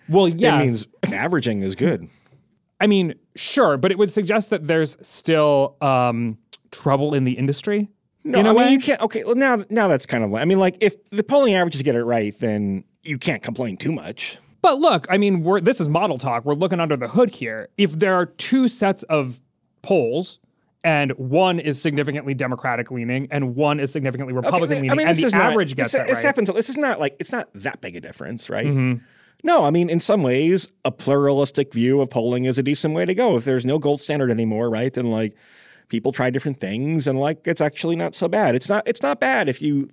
Well, 0.08 0.28
yes. 0.28 0.54
It 0.54 0.64
means 0.64 0.86
averaging 1.12 1.62
is 1.62 1.74
good. 1.74 2.08
I 2.80 2.86
mean, 2.86 3.14
sure, 3.36 3.76
but 3.76 3.90
it 3.90 3.98
would 3.98 4.10
suggest 4.10 4.50
that 4.50 4.64
there's 4.64 4.96
still 5.02 5.76
um, 5.80 6.38
trouble 6.70 7.14
in 7.14 7.24
the 7.24 7.32
industry. 7.32 7.88
No, 8.24 8.40
in 8.40 8.46
I 8.46 8.50
mean 8.50 8.56
way. 8.58 8.70
you 8.72 8.80
can't. 8.80 9.00
Okay, 9.00 9.24
well 9.24 9.34
now 9.36 9.64
now 9.70 9.88
that's 9.88 10.06
kind 10.06 10.22
of. 10.24 10.34
I 10.34 10.44
mean, 10.44 10.58
like 10.58 10.76
if 10.80 10.94
the 11.10 11.22
polling 11.24 11.54
averages 11.54 11.82
get 11.82 11.94
it 11.94 12.04
right, 12.04 12.38
then 12.38 12.84
you 13.02 13.18
can't 13.18 13.42
complain 13.42 13.76
too 13.76 13.92
much. 13.92 14.38
But 14.60 14.80
look, 14.80 15.06
I 15.08 15.18
mean, 15.18 15.42
we're 15.42 15.60
this 15.60 15.80
is 15.80 15.88
model 15.88 16.18
talk. 16.18 16.44
We're 16.44 16.54
looking 16.54 16.78
under 16.80 16.96
the 16.96 17.08
hood 17.08 17.30
here. 17.34 17.68
If 17.78 17.98
there 17.98 18.14
are 18.14 18.26
two 18.26 18.68
sets 18.68 19.02
of 19.04 19.40
polls 19.82 20.40
and 20.84 21.12
one 21.12 21.58
is 21.58 21.80
significantly 21.80 22.34
Democratic 22.34 22.90
leaning 22.90 23.28
and 23.30 23.54
one 23.56 23.80
is 23.80 23.90
significantly 23.92 24.34
Republican 24.34 24.64
Okay, 24.78 24.80
leaning, 24.88 25.00
and 25.00 25.10
this 25.10 25.20
the 25.20 25.26
is 25.28 25.34
not- 25.34 25.52
average 25.52 25.74
gets 25.74 25.92
this, 25.92 26.00
it 26.02 26.06
this 26.08 26.22
happens. 26.22 26.50
This 26.52 26.68
is 26.68 26.76
not 26.76 27.00
like 27.00 27.16
it's 27.18 27.32
not 27.32 27.48
that 27.54 27.80
big 27.80 27.96
a 27.96 28.00
difference, 28.00 28.50
right? 28.50 28.66
Mm-hmm. 28.66 29.04
No, 29.44 29.64
I 29.64 29.70
mean, 29.70 29.88
in 29.88 30.00
some 30.00 30.22
ways, 30.22 30.68
a 30.84 30.90
pluralistic 30.90 31.72
view 31.72 32.00
of 32.00 32.10
polling 32.10 32.44
is 32.44 32.58
a 32.58 32.62
decent 32.62 32.94
way 32.94 33.04
to 33.04 33.14
go. 33.14 33.36
If 33.36 33.44
there's 33.44 33.64
no 33.64 33.78
gold 33.78 34.02
standard 34.02 34.30
anymore, 34.30 34.68
right? 34.68 34.92
Then 34.92 35.10
like 35.10 35.36
people 35.88 36.12
try 36.12 36.30
different 36.30 36.58
things, 36.58 37.06
and 37.06 37.20
like 37.20 37.46
it's 37.46 37.60
actually 37.60 37.96
not 37.96 38.14
so 38.14 38.28
bad. 38.28 38.54
It's 38.54 38.68
not. 38.68 38.86
It's 38.86 39.02
not 39.02 39.20
bad 39.20 39.48
if 39.48 39.62
you, 39.62 39.90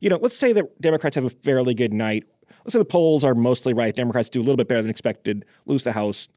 you 0.00 0.08
know, 0.08 0.18
let's 0.20 0.36
say 0.36 0.52
that 0.54 0.80
Democrats 0.80 1.16
have 1.16 1.24
a 1.24 1.30
fairly 1.30 1.74
good 1.74 1.92
night. 1.92 2.24
Let's 2.64 2.72
say 2.72 2.78
the 2.78 2.84
polls 2.84 3.22
are 3.22 3.34
mostly 3.34 3.74
right. 3.74 3.94
Democrats 3.94 4.28
do 4.28 4.40
a 4.40 4.42
little 4.42 4.56
bit 4.56 4.68
better 4.68 4.82
than 4.82 4.90
expected, 4.90 5.44
lose 5.66 5.84
the 5.84 5.92
House, 5.92 6.28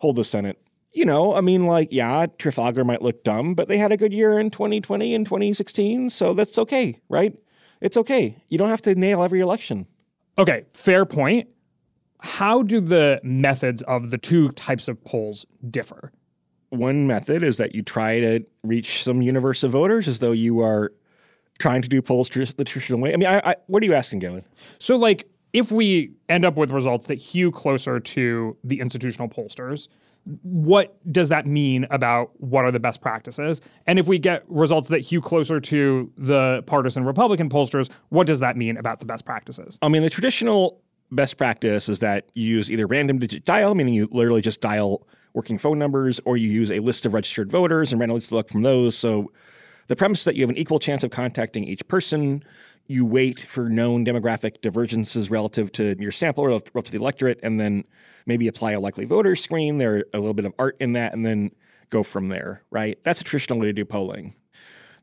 hold 0.00 0.16
the 0.16 0.24
Senate. 0.24 0.60
You 0.92 1.04
know, 1.04 1.34
I 1.34 1.42
mean, 1.42 1.66
like, 1.66 1.88
yeah, 1.90 2.24
Trafalgar 2.38 2.82
might 2.84 3.02
look 3.02 3.22
dumb, 3.22 3.54
but 3.54 3.68
they 3.68 3.76
had 3.76 3.92
a 3.92 3.98
good 3.98 4.14
year 4.14 4.38
in 4.38 4.50
2020 4.50 5.14
and 5.14 5.26
2016, 5.26 6.08
so 6.08 6.32
that's 6.32 6.56
okay, 6.56 7.00
right? 7.10 7.36
It's 7.82 7.98
okay. 7.98 8.36
You 8.48 8.56
don't 8.56 8.70
have 8.70 8.80
to 8.82 8.94
nail 8.94 9.22
every 9.22 9.40
election. 9.40 9.86
Okay, 10.38 10.64
fair 10.72 11.04
point. 11.04 11.48
How 12.26 12.64
do 12.64 12.80
the 12.80 13.20
methods 13.22 13.82
of 13.82 14.10
the 14.10 14.18
two 14.18 14.50
types 14.50 14.88
of 14.88 15.02
polls 15.04 15.46
differ? 15.70 16.12
One 16.70 17.06
method 17.06 17.44
is 17.44 17.56
that 17.58 17.74
you 17.74 17.82
try 17.82 18.18
to 18.18 18.44
reach 18.64 19.04
some 19.04 19.22
universe 19.22 19.62
of 19.62 19.70
voters 19.70 20.08
as 20.08 20.18
though 20.18 20.32
you 20.32 20.58
are 20.58 20.90
trying 21.60 21.82
to 21.82 21.88
do 21.88 22.02
polls 22.02 22.28
the 22.28 22.64
traditional 22.64 23.00
way. 23.00 23.14
I 23.14 23.16
mean, 23.16 23.28
I, 23.28 23.40
I, 23.50 23.56
what 23.68 23.80
are 23.82 23.86
you 23.86 23.94
asking, 23.94 24.18
Galen? 24.18 24.44
So, 24.80 24.96
like, 24.96 25.28
if 25.52 25.70
we 25.70 26.14
end 26.28 26.44
up 26.44 26.56
with 26.56 26.72
results 26.72 27.06
that 27.06 27.14
hew 27.14 27.52
closer 27.52 28.00
to 28.00 28.56
the 28.64 28.80
institutional 28.80 29.28
pollsters, 29.28 29.86
what 30.42 30.98
does 31.12 31.28
that 31.28 31.46
mean 31.46 31.86
about 31.90 32.32
what 32.40 32.64
are 32.64 32.72
the 32.72 32.80
best 32.80 33.00
practices? 33.00 33.60
And 33.86 34.00
if 34.00 34.08
we 34.08 34.18
get 34.18 34.42
results 34.48 34.88
that 34.88 34.98
hew 34.98 35.20
closer 35.20 35.60
to 35.60 36.12
the 36.18 36.64
partisan 36.66 37.04
Republican 37.04 37.48
pollsters, 37.48 37.88
what 38.08 38.26
does 38.26 38.40
that 38.40 38.56
mean 38.56 38.76
about 38.76 38.98
the 38.98 39.06
best 39.06 39.24
practices? 39.24 39.78
I 39.80 39.88
mean, 39.88 40.02
the 40.02 40.10
traditional 40.10 40.82
best 41.10 41.36
practice 41.36 41.88
is 41.88 42.00
that 42.00 42.26
you 42.34 42.46
use 42.46 42.70
either 42.70 42.86
random 42.86 43.18
digit 43.18 43.44
dial, 43.44 43.74
meaning 43.74 43.94
you 43.94 44.08
literally 44.10 44.40
just 44.40 44.60
dial 44.60 45.06
working 45.34 45.58
phone 45.58 45.78
numbers, 45.78 46.20
or 46.24 46.36
you 46.36 46.48
use 46.48 46.70
a 46.70 46.80
list 46.80 47.04
of 47.06 47.14
registered 47.14 47.50
voters 47.50 47.92
and 47.92 48.00
randomly 48.00 48.20
select 48.20 48.50
from 48.50 48.62
those. 48.62 48.96
So 48.96 49.30
the 49.88 49.96
premise 49.96 50.20
is 50.20 50.24
that 50.24 50.34
you 50.34 50.42
have 50.42 50.50
an 50.50 50.56
equal 50.56 50.78
chance 50.78 51.04
of 51.04 51.10
contacting 51.10 51.64
each 51.64 51.86
person. 51.88 52.42
You 52.86 53.04
wait 53.04 53.40
for 53.40 53.68
known 53.68 54.04
demographic 54.04 54.60
divergences 54.60 55.30
relative 55.30 55.72
to 55.72 55.96
your 55.98 56.12
sample 56.12 56.44
or 56.44 56.48
relative 56.48 56.84
to 56.84 56.92
the 56.92 56.98
electorate, 56.98 57.40
and 57.42 57.60
then 57.60 57.84
maybe 58.26 58.48
apply 58.48 58.72
a 58.72 58.80
likely 58.80 59.04
voter 59.04 59.36
screen. 59.36 59.78
There 59.78 60.04
a 60.14 60.18
little 60.18 60.34
bit 60.34 60.44
of 60.44 60.54
art 60.58 60.76
in 60.80 60.92
that, 60.94 61.12
and 61.12 61.26
then 61.26 61.50
go 61.90 62.02
from 62.02 62.28
there, 62.28 62.62
right? 62.70 62.98
That's 63.04 63.20
a 63.20 63.24
traditional 63.24 63.58
way 63.58 63.66
to 63.66 63.72
do 63.72 63.84
polling. 63.84 64.34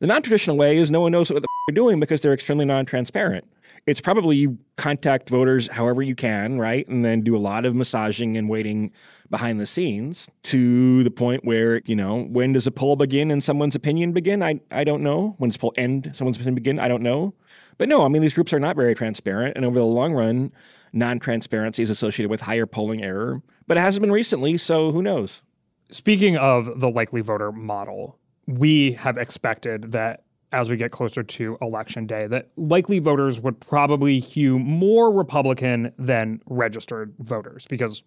The 0.03 0.07
non 0.07 0.21
traditional 0.21 0.57
way 0.57 0.75
is 0.75 0.91
no 0.91 0.99
one 0.99 1.13
knows 1.13 1.29
what 1.29 1.41
the 1.41 1.45
f- 1.45 1.63
they're 1.69 1.75
doing 1.75 1.97
because 1.97 2.19
they're 2.19 2.33
extremely 2.33 2.65
non 2.65 2.85
transparent. 2.85 3.47
It's 3.85 4.01
probably 4.01 4.35
you 4.35 4.57
contact 4.75 5.29
voters 5.29 5.69
however 5.71 6.01
you 6.01 6.13
can, 6.13 6.59
right? 6.59 6.85
And 6.89 7.05
then 7.05 7.21
do 7.21 7.37
a 7.37 7.39
lot 7.39 7.63
of 7.63 7.73
massaging 7.73 8.35
and 8.35 8.49
waiting 8.49 8.91
behind 9.29 9.61
the 9.61 9.65
scenes 9.65 10.27
to 10.43 11.05
the 11.05 11.09
point 11.09 11.45
where, 11.45 11.81
you 11.85 11.95
know, 11.95 12.23
when 12.23 12.51
does 12.51 12.67
a 12.67 12.71
poll 12.71 12.97
begin 12.97 13.31
and 13.31 13.41
someone's 13.41 13.75
opinion 13.75 14.11
begin? 14.11 14.43
I, 14.43 14.59
I 14.71 14.83
don't 14.83 15.03
know. 15.03 15.35
When 15.37 15.51
does 15.51 15.55
a 15.55 15.59
poll 15.59 15.73
end, 15.77 16.11
someone's 16.13 16.35
opinion 16.35 16.55
begin? 16.55 16.79
I 16.79 16.89
don't 16.89 17.01
know. 17.01 17.33
But 17.77 17.87
no, 17.87 18.03
I 18.03 18.09
mean, 18.09 18.21
these 18.21 18.33
groups 18.33 18.51
are 18.51 18.59
not 18.59 18.75
very 18.75 18.95
transparent. 18.95 19.55
And 19.55 19.63
over 19.63 19.79
the 19.79 19.85
long 19.85 20.11
run, 20.11 20.51
non 20.91 21.17
transparency 21.17 21.81
is 21.81 21.89
associated 21.89 22.29
with 22.29 22.41
higher 22.41 22.65
polling 22.65 23.01
error. 23.01 23.41
But 23.67 23.77
it 23.77 23.79
hasn't 23.79 24.01
been 24.01 24.11
recently, 24.11 24.57
so 24.57 24.91
who 24.91 25.01
knows? 25.01 25.43
Speaking 25.91 26.35
of 26.35 26.81
the 26.81 26.89
likely 26.89 27.21
voter 27.21 27.53
model, 27.53 28.19
we 28.47 28.93
have 28.93 29.17
expected 29.17 29.91
that 29.91 30.23
as 30.51 30.69
we 30.69 30.77
get 30.77 30.91
closer 30.91 31.23
to 31.23 31.57
election 31.61 32.05
day, 32.05 32.27
that 32.27 32.49
likely 32.55 32.99
voters 32.99 33.41
would 33.41 33.59
probably 33.59 34.19
hew 34.19 34.59
more 34.59 35.11
Republican 35.11 35.91
than 35.97 36.41
registered 36.47 37.13
voters 37.19 37.67
because. 37.67 38.03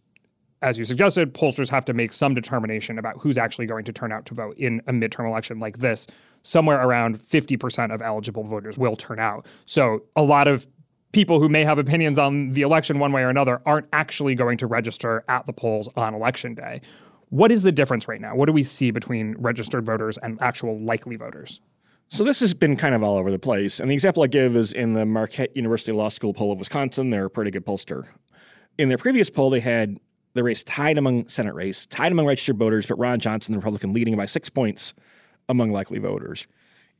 As 0.63 0.79
you 0.79 0.87
suggested, 0.87 1.35
pollsters 1.35 1.69
have 1.69 1.85
to 1.85 1.93
make 1.93 2.15
some 2.15 2.33
determination 2.35 2.99
about 2.99 3.21
who's 3.21 3.37
actually 3.37 3.67
going 3.67 3.85
to 3.85 3.93
turn 3.93 4.11
out 4.11 4.25
to 4.25 4.35
vote 4.35 4.57
in 4.57 4.81
a 4.87 4.93
midterm 4.93 5.29
election 5.29 5.61
like 5.61 5.79
this. 5.79 6.07
Somewhere 6.43 6.81
around 6.81 7.19
50% 7.19 7.95
of 7.95 8.01
eligible 8.01 8.43
voters 8.43 8.79
will 8.79 8.97
turn 8.97 9.19
out. 9.19 9.47
So, 9.67 10.05
a 10.17 10.23
lot 10.23 10.49
of 10.49 10.67
people 11.17 11.41
who 11.41 11.49
may 11.49 11.65
have 11.65 11.79
opinions 11.79 12.19
on 12.19 12.51
the 12.51 12.61
election 12.61 12.99
one 12.99 13.11
way 13.11 13.23
or 13.23 13.31
another 13.31 13.63
aren't 13.65 13.87
actually 13.93 14.35
going 14.35 14.59
to 14.59 14.67
register 14.67 15.25
at 15.29 15.47
the 15.47 15.53
polls 15.53 15.89
on 15.97 16.15
election 16.15 16.55
day. 16.55 16.81
What 17.37 17.53
is 17.53 17.63
the 17.63 17.71
difference 17.71 18.09
right 18.09 18.19
now? 18.19 18.35
What 18.35 18.47
do 18.47 18.55
we 18.55 18.63
see 18.63 18.91
between 18.91 19.37
registered 19.39 19.85
voters 19.85 20.17
and 20.17 20.41
actual 20.41 20.81
likely 20.81 21.17
voters? 21.17 21.61
So 22.09 22.25
this 22.25 22.41
has 22.41 22.55
been 22.55 22.77
kind 22.77 22.95
of 22.95 23.03
all 23.03 23.19
over 23.19 23.31
the 23.31 23.39
place. 23.39 23.79
And 23.79 23.91
the 23.91 23.95
example 23.95 24.23
I 24.23 24.27
give 24.27 24.57
is 24.57 24.73
in 24.73 24.95
the 24.95 25.05
Marquette 25.05 25.55
University 25.55 25.93
Law 25.93 26.09
School 26.09 26.33
poll 26.33 26.51
of 26.51 26.59
Wisconsin. 26.59 27.11
They're 27.11 27.27
a 27.27 27.31
pretty 27.31 27.51
good 27.51 27.67
pollster. 27.67 28.07
In 28.79 28.89
their 28.89 28.97
previous 28.97 29.29
poll, 29.29 29.51
they 29.51 29.61
had 29.61 29.99
the 30.33 30.43
race 30.43 30.65
tied 30.65 30.97
among 30.97 31.29
Senate 31.29 31.55
race, 31.55 31.85
tied 31.85 32.11
among 32.11 32.25
registered 32.25 32.57
voters, 32.57 32.87
but 32.87 32.99
Ron 32.99 33.21
Johnson, 33.21 33.53
the 33.53 33.59
Republican, 33.59 33.93
leading 33.93 34.17
by 34.17 34.25
six 34.25 34.49
points 34.49 34.95
among 35.47 35.73
likely 35.73 35.99
voters. 35.99 36.47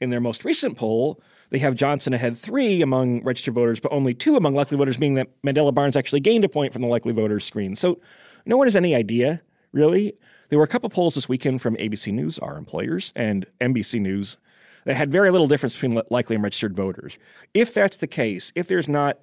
In 0.03 0.11
their 0.11 0.21
most 0.21 0.45
recent 0.45 0.77
poll, 0.77 1.19
they 1.49 1.61
have 1.61 1.77
Johnson 1.77 2.13
ahead 2.13 2.37
three 2.37 2.83
among 2.83 3.25
registered 3.25 3.55
voters, 3.55 3.81
but 3.81 3.91
only 3.91 4.13
two 4.13 4.37
among 4.37 4.55
likely 4.55 4.77
voters, 4.77 4.99
meaning 4.99 5.15
that 5.15 5.31
Mandela 5.41 5.75
Barnes 5.75 5.97
actually 5.97 6.21
gained 6.21 6.45
a 6.45 6.49
point 6.51 6.75
from 6.75 6.83
the 6.83 6.89
likely 6.89 7.15
voters 7.15 7.47
screen. 7.47 7.75
So 7.75 8.03
no 8.45 8.59
one 8.59 8.67
has 8.67 8.77
any 8.77 8.95
idea, 8.95 9.41
really. 9.77 10.15
There 10.49 10.59
were 10.59 10.65
a 10.65 10.69
couple 10.69 10.89
polls 10.89 11.15
this 11.15 11.29
weekend 11.29 11.61
from 11.61 11.77
ABC 11.77 12.13
News, 12.13 12.39
our 12.39 12.57
employers, 12.57 13.13
and 13.15 13.47
NBC 13.61 14.01
News 14.01 14.39
that 14.85 14.97
had 14.97 15.13
very 15.13 15.31
little 15.31 15.47
difference 15.47 15.75
between 15.75 16.01
likely 16.11 16.35
and 16.35 16.43
registered 16.43 16.75
voters. 16.75 17.19
If 17.53 17.75
that's 17.75 17.99
the 17.99 18.07
case, 18.07 18.53
if 18.55 18.67
there's 18.67 18.89
not 18.89 19.19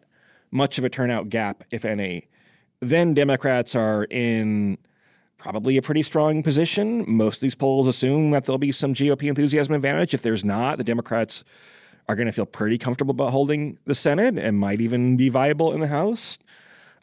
much 0.51 0.77
of 0.77 0.83
a 0.83 0.89
turnout 0.89 1.29
gap, 1.29 1.63
if 1.71 1.83
any, 1.83 2.27
then 2.79 3.13
Democrats 3.13 3.75
are 3.75 4.05
in 4.11 4.77
probably 5.37 5.75
a 5.77 5.81
pretty 5.81 6.03
strong 6.03 6.43
position. 6.43 7.03
Most 7.07 7.37
of 7.37 7.41
these 7.41 7.55
polls 7.55 7.87
assume 7.87 8.31
that 8.31 8.45
there'll 8.45 8.59
be 8.59 8.71
some 8.71 8.93
GOP 8.93 9.23
enthusiasm 9.27 9.73
advantage. 9.73 10.13
If 10.13 10.21
there's 10.21 10.45
not, 10.45 10.77
the 10.77 10.83
Democrats 10.83 11.43
are 12.07 12.15
going 12.15 12.27
to 12.27 12.31
feel 12.31 12.45
pretty 12.45 12.77
comfortable 12.77 13.11
about 13.11 13.31
holding 13.31 13.79
the 13.85 13.95
Senate 13.95 14.37
and 14.37 14.59
might 14.59 14.81
even 14.81 15.17
be 15.17 15.29
viable 15.29 15.73
in 15.73 15.79
the 15.79 15.87
House. 15.87 16.37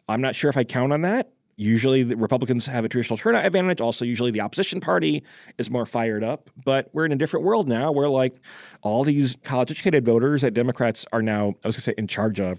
I'm 0.07 0.21
not 0.21 0.35
sure 0.35 0.49
if 0.49 0.57
I 0.57 0.63
count 0.63 0.93
on 0.93 1.01
that. 1.01 1.31
Usually, 1.61 2.01
the 2.01 2.17
Republicans 2.17 2.65
have 2.65 2.85
a 2.85 2.89
traditional 2.89 3.17
turnout 3.17 3.45
advantage. 3.45 3.79
Also, 3.81 4.03
usually 4.03 4.31
the 4.31 4.41
opposition 4.41 4.81
party 4.81 5.23
is 5.59 5.69
more 5.69 5.85
fired 5.85 6.23
up. 6.23 6.49
But 6.65 6.89
we're 6.91 7.05
in 7.05 7.11
a 7.11 7.15
different 7.15 7.45
world 7.45 7.67
now 7.67 7.91
where, 7.91 8.09
like, 8.09 8.33
all 8.81 9.03
these 9.03 9.37
college 9.43 9.69
educated 9.69 10.03
voters 10.03 10.41
that 10.41 10.55
Democrats 10.55 11.05
are 11.13 11.21
now, 11.21 11.53
I 11.63 11.67
was 11.67 11.75
going 11.75 11.81
to 11.81 11.81
say, 11.81 11.93
in 11.99 12.07
charge 12.07 12.39
of, 12.39 12.57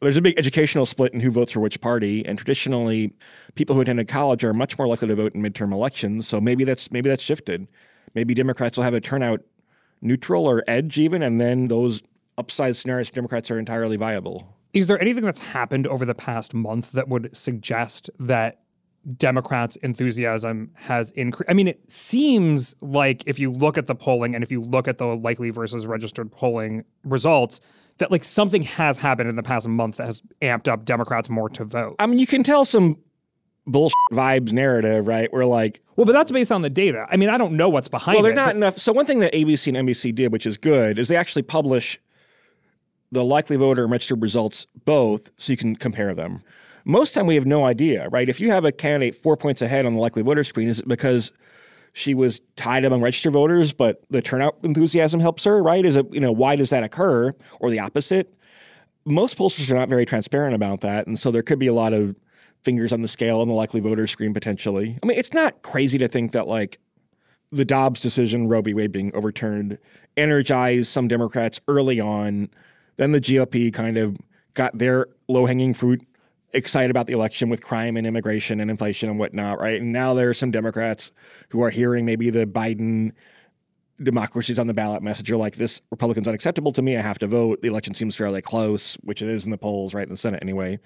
there's 0.00 0.16
a 0.16 0.22
big 0.22 0.38
educational 0.38 0.86
split 0.86 1.12
in 1.12 1.20
who 1.20 1.30
votes 1.30 1.52
for 1.52 1.60
which 1.60 1.82
party, 1.82 2.24
and 2.24 2.38
traditionally, 2.38 3.12
people 3.56 3.74
who 3.74 3.82
attended 3.82 4.08
college 4.08 4.42
are 4.42 4.54
much 4.54 4.78
more 4.78 4.88
likely 4.88 5.08
to 5.08 5.14
vote 5.14 5.34
in 5.34 5.42
midterm 5.42 5.70
elections. 5.70 6.26
So 6.26 6.40
maybe 6.40 6.64
that's 6.64 6.90
maybe 6.90 7.10
that's 7.10 7.22
shifted. 7.22 7.68
Maybe 8.14 8.32
Democrats 8.32 8.78
will 8.78 8.84
have 8.84 8.94
a 8.94 9.02
turnout 9.02 9.42
neutral 10.00 10.46
or 10.46 10.64
edge 10.66 10.96
even, 10.96 11.22
and 11.22 11.38
then 11.38 11.68
those 11.68 12.02
upside 12.38 12.76
scenarios 12.76 13.08
for 13.08 13.16
Democrats 13.16 13.50
are 13.50 13.58
entirely 13.58 13.98
viable. 13.98 14.56
Is 14.72 14.86
there 14.86 15.00
anything 15.00 15.24
that's 15.24 15.44
happened 15.44 15.86
over 15.86 16.04
the 16.04 16.14
past 16.14 16.54
month 16.54 16.92
that 16.92 17.08
would 17.08 17.34
suggest 17.36 18.10
that 18.18 18.60
Democrats' 19.16 19.76
enthusiasm 19.76 20.70
has 20.74 21.10
increased? 21.12 21.50
I 21.50 21.54
mean, 21.54 21.68
it 21.68 21.90
seems 21.90 22.74
like 22.80 23.24
if 23.26 23.38
you 23.38 23.50
look 23.50 23.78
at 23.78 23.86
the 23.86 23.94
polling 23.94 24.34
and 24.34 24.44
if 24.44 24.52
you 24.52 24.60
look 24.60 24.86
at 24.86 24.98
the 24.98 25.06
likely 25.06 25.50
versus 25.50 25.86
registered 25.86 26.30
polling 26.30 26.84
results, 27.04 27.60
that 27.98 28.10
like 28.10 28.24
something 28.24 28.62
has 28.62 28.98
happened 28.98 29.28
in 29.28 29.36
the 29.36 29.42
past 29.42 29.66
month 29.66 29.96
that 29.96 30.06
has 30.06 30.22
amped 30.42 30.68
up 30.68 30.84
Democrats 30.84 31.28
more 31.28 31.48
to 31.50 31.64
vote. 31.64 31.96
I 31.98 32.06
mean, 32.06 32.18
you 32.18 32.26
can 32.26 32.42
tell 32.42 32.64
some 32.64 32.98
bullshit 33.66 33.94
vibes 34.12 34.52
narrative, 34.52 35.06
right? 35.06 35.32
We're 35.32 35.44
like, 35.44 35.82
well, 35.96 36.04
but 36.04 36.12
that's 36.12 36.30
based 36.30 36.52
on 36.52 36.62
the 36.62 36.70
data. 36.70 37.06
I 37.10 37.16
mean, 37.16 37.28
I 37.28 37.38
don't 37.38 37.54
know 37.54 37.68
what's 37.68 37.88
behind 37.88 38.16
well, 38.16 38.24
it. 38.24 38.28
Well, 38.28 38.36
they're 38.36 38.46
not 38.46 38.56
enough. 38.56 38.78
So 38.78 38.92
one 38.92 39.06
thing 39.06 39.20
that 39.20 39.32
ABC 39.32 39.74
and 39.74 39.88
NBC 39.88 40.14
did, 40.14 40.32
which 40.32 40.46
is 40.46 40.56
good, 40.56 40.98
is 40.98 41.08
they 41.08 41.16
actually 41.16 41.42
publish 41.42 42.00
the 43.12 43.24
likely 43.24 43.56
voter 43.56 43.82
and 43.82 43.92
registered 43.92 44.22
results 44.22 44.66
both 44.84 45.30
so 45.36 45.52
you 45.52 45.56
can 45.56 45.76
compare 45.76 46.14
them. 46.14 46.42
Most 46.84 47.14
time 47.14 47.26
we 47.26 47.34
have 47.34 47.46
no 47.46 47.64
idea, 47.64 48.08
right? 48.08 48.28
If 48.28 48.40
you 48.40 48.50
have 48.50 48.64
a 48.64 48.72
candidate 48.72 49.14
four 49.14 49.36
points 49.36 49.62
ahead 49.62 49.84
on 49.86 49.94
the 49.94 50.00
likely 50.00 50.22
voter 50.22 50.44
screen, 50.44 50.68
is 50.68 50.80
it 50.80 50.88
because 50.88 51.32
she 51.92 52.14
was 52.14 52.40
tied 52.56 52.84
among 52.84 53.02
registered 53.02 53.32
voters, 53.32 53.72
but 53.72 54.02
the 54.10 54.22
turnout 54.22 54.56
enthusiasm 54.62 55.20
helps 55.20 55.44
her, 55.44 55.62
right? 55.62 55.84
Is 55.84 55.96
it, 55.96 56.06
you 56.12 56.20
know, 56.20 56.32
why 56.32 56.56
does 56.56 56.70
that 56.70 56.84
occur? 56.84 57.34
Or 57.58 57.70
the 57.70 57.80
opposite? 57.80 58.32
Most 59.04 59.36
pollsters 59.36 59.70
are 59.70 59.74
not 59.74 59.88
very 59.88 60.06
transparent 60.06 60.54
about 60.54 60.80
that. 60.82 61.06
And 61.06 61.18
so 61.18 61.30
there 61.30 61.42
could 61.42 61.58
be 61.58 61.66
a 61.66 61.74
lot 61.74 61.92
of 61.92 62.14
fingers 62.62 62.92
on 62.92 63.02
the 63.02 63.08
scale 63.08 63.40
on 63.40 63.48
the 63.48 63.54
likely 63.54 63.80
voter 63.80 64.06
screen 64.06 64.32
potentially. 64.34 64.98
I 65.02 65.06
mean, 65.06 65.18
it's 65.18 65.32
not 65.32 65.62
crazy 65.62 65.98
to 65.98 66.08
think 66.08 66.32
that 66.32 66.46
like 66.46 66.78
the 67.50 67.64
Dobbs 67.64 68.00
decision, 68.00 68.48
Roe 68.48 68.62
v. 68.62 68.74
Wade 68.74 68.92
being 68.92 69.14
overturned, 69.14 69.78
energized 70.16 70.88
some 70.88 71.08
Democrats 71.08 71.60
early 71.66 71.98
on. 71.98 72.50
Then 73.00 73.12
the 73.12 73.20
GOP 73.20 73.72
kind 73.72 73.96
of 73.96 74.18
got 74.52 74.76
their 74.76 75.06
low 75.26 75.46
hanging 75.46 75.72
fruit 75.72 76.06
excited 76.52 76.90
about 76.90 77.06
the 77.06 77.14
election 77.14 77.48
with 77.48 77.62
crime 77.62 77.96
and 77.96 78.06
immigration 78.06 78.60
and 78.60 78.70
inflation 78.70 79.08
and 79.08 79.18
whatnot, 79.18 79.58
right? 79.58 79.80
And 79.80 79.90
now 79.90 80.12
there 80.12 80.28
are 80.28 80.34
some 80.34 80.50
Democrats 80.50 81.10
who 81.48 81.62
are 81.62 81.70
hearing 81.70 82.04
maybe 82.04 82.28
the 82.28 82.46
Biden 82.46 83.12
democracies 84.02 84.58
on 84.58 84.66
the 84.66 84.74
ballot 84.74 85.02
message 85.02 85.30
are 85.30 85.38
like, 85.38 85.56
this 85.56 85.80
Republican's 85.90 86.28
unacceptable 86.28 86.72
to 86.72 86.82
me. 86.82 86.94
I 86.94 87.00
have 87.00 87.18
to 87.20 87.26
vote. 87.26 87.62
The 87.62 87.68
election 87.68 87.94
seems 87.94 88.16
fairly 88.16 88.42
close, 88.42 88.96
which 88.96 89.22
it 89.22 89.30
is 89.30 89.46
in 89.46 89.50
the 89.50 89.56
polls, 89.56 89.94
right? 89.94 90.04
In 90.04 90.10
the 90.10 90.18
Senate 90.18 90.40
anyway. 90.42 90.78